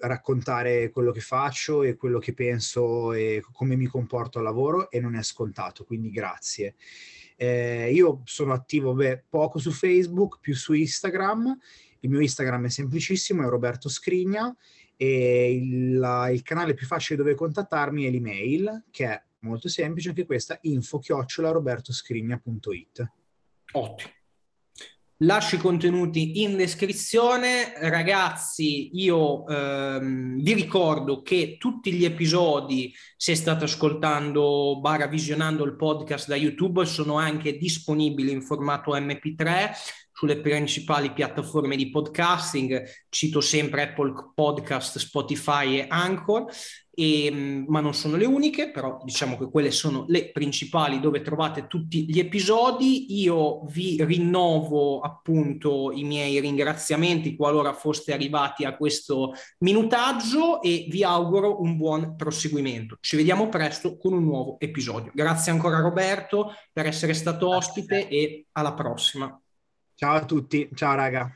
raccontare 0.00 0.90
quello 0.90 1.10
che 1.10 1.22
faccio 1.22 1.82
e 1.82 1.96
quello 1.96 2.18
che 2.18 2.34
penso 2.34 3.14
e 3.14 3.42
come 3.50 3.76
mi 3.76 3.86
comporto 3.86 4.36
al 4.36 4.44
lavoro 4.44 4.90
e 4.90 5.00
non 5.00 5.14
è 5.14 5.22
scontato, 5.22 5.84
quindi 5.84 6.10
grazie. 6.10 6.74
Eh, 7.34 7.90
io 7.94 8.20
sono 8.24 8.52
attivo 8.52 8.92
beh, 8.92 9.24
poco 9.30 9.58
su 9.58 9.70
Facebook, 9.70 10.38
più 10.38 10.54
su 10.54 10.74
Instagram. 10.74 11.58
Il 12.00 12.10
mio 12.10 12.20
Instagram 12.20 12.66
è 12.66 12.68
semplicissimo, 12.68 13.42
è 13.42 13.48
Roberto 13.48 13.88
Scrigna 13.88 14.54
e 14.96 15.50
il, 15.50 16.28
il 16.30 16.42
canale 16.42 16.74
più 16.74 16.84
facile 16.84 17.16
dove 17.16 17.34
contattarmi 17.34 18.04
è 18.04 18.10
l'email, 18.10 18.84
che 18.90 19.06
è 19.06 19.25
molto 19.46 19.68
semplice, 19.68 20.10
anche 20.10 20.26
questa, 20.26 20.58
info-robertoscrigna.it. 20.60 23.12
Ottimo 23.72 24.14
lascio 25.20 25.56
i 25.56 25.58
contenuti 25.58 26.42
in 26.42 26.56
descrizione. 26.56 27.72
Ragazzi, 27.78 28.90
io 28.94 29.46
ehm, 29.46 30.42
vi 30.42 30.52
ricordo 30.52 31.22
che 31.22 31.56
tutti 31.58 31.92
gli 31.92 32.04
episodi, 32.04 32.92
se 33.16 33.34
state 33.34 33.64
ascoltando, 33.64 34.78
barra 34.80 35.06
visionando 35.06 35.64
il 35.64 35.76
podcast 35.76 36.28
da 36.28 36.36
YouTube, 36.36 36.84
sono 36.84 37.16
anche 37.16 37.56
disponibili 37.56 38.30
in 38.30 38.42
formato 38.42 38.94
MP3 38.94 39.70
sulle 40.16 40.40
principali 40.40 41.12
piattaforme 41.12 41.76
di 41.76 41.90
podcasting, 41.90 42.82
cito 43.10 43.42
sempre 43.42 43.82
Apple 43.82 44.32
Podcast, 44.34 44.96
Spotify 44.96 45.80
e 45.80 45.86
Anchor, 45.90 46.46
e, 46.90 47.30
mm, 47.30 47.64
ma 47.68 47.80
non 47.80 47.92
sono 47.92 48.16
le 48.16 48.24
uniche, 48.24 48.70
però 48.70 48.98
diciamo 49.04 49.36
che 49.36 49.50
quelle 49.50 49.70
sono 49.70 50.06
le 50.08 50.30
principali 50.32 51.00
dove 51.00 51.20
trovate 51.20 51.66
tutti 51.66 52.06
gli 52.10 52.18
episodi. 52.18 53.20
Io 53.20 53.64
vi 53.66 54.02
rinnovo 54.02 55.00
appunto 55.00 55.92
i 55.92 56.04
miei 56.04 56.40
ringraziamenti 56.40 57.36
qualora 57.36 57.74
foste 57.74 58.14
arrivati 58.14 58.64
a 58.64 58.74
questo 58.74 59.34
minutaggio 59.58 60.62
e 60.62 60.86
vi 60.88 61.04
auguro 61.04 61.60
un 61.60 61.76
buon 61.76 62.16
proseguimento. 62.16 62.96
Ci 63.00 63.16
vediamo 63.16 63.50
presto 63.50 63.98
con 63.98 64.14
un 64.14 64.24
nuovo 64.24 64.56
episodio. 64.58 65.12
Grazie 65.14 65.52
ancora 65.52 65.80
Roberto 65.80 66.54
per 66.72 66.86
essere 66.86 67.12
stato 67.12 67.54
ospite 67.54 68.08
e 68.08 68.46
alla 68.52 68.72
prossima. 68.72 69.38
Ciao 69.96 70.14
a 70.14 70.24
tutti, 70.24 70.68
ciao 70.74 70.94
raga. 70.94 71.34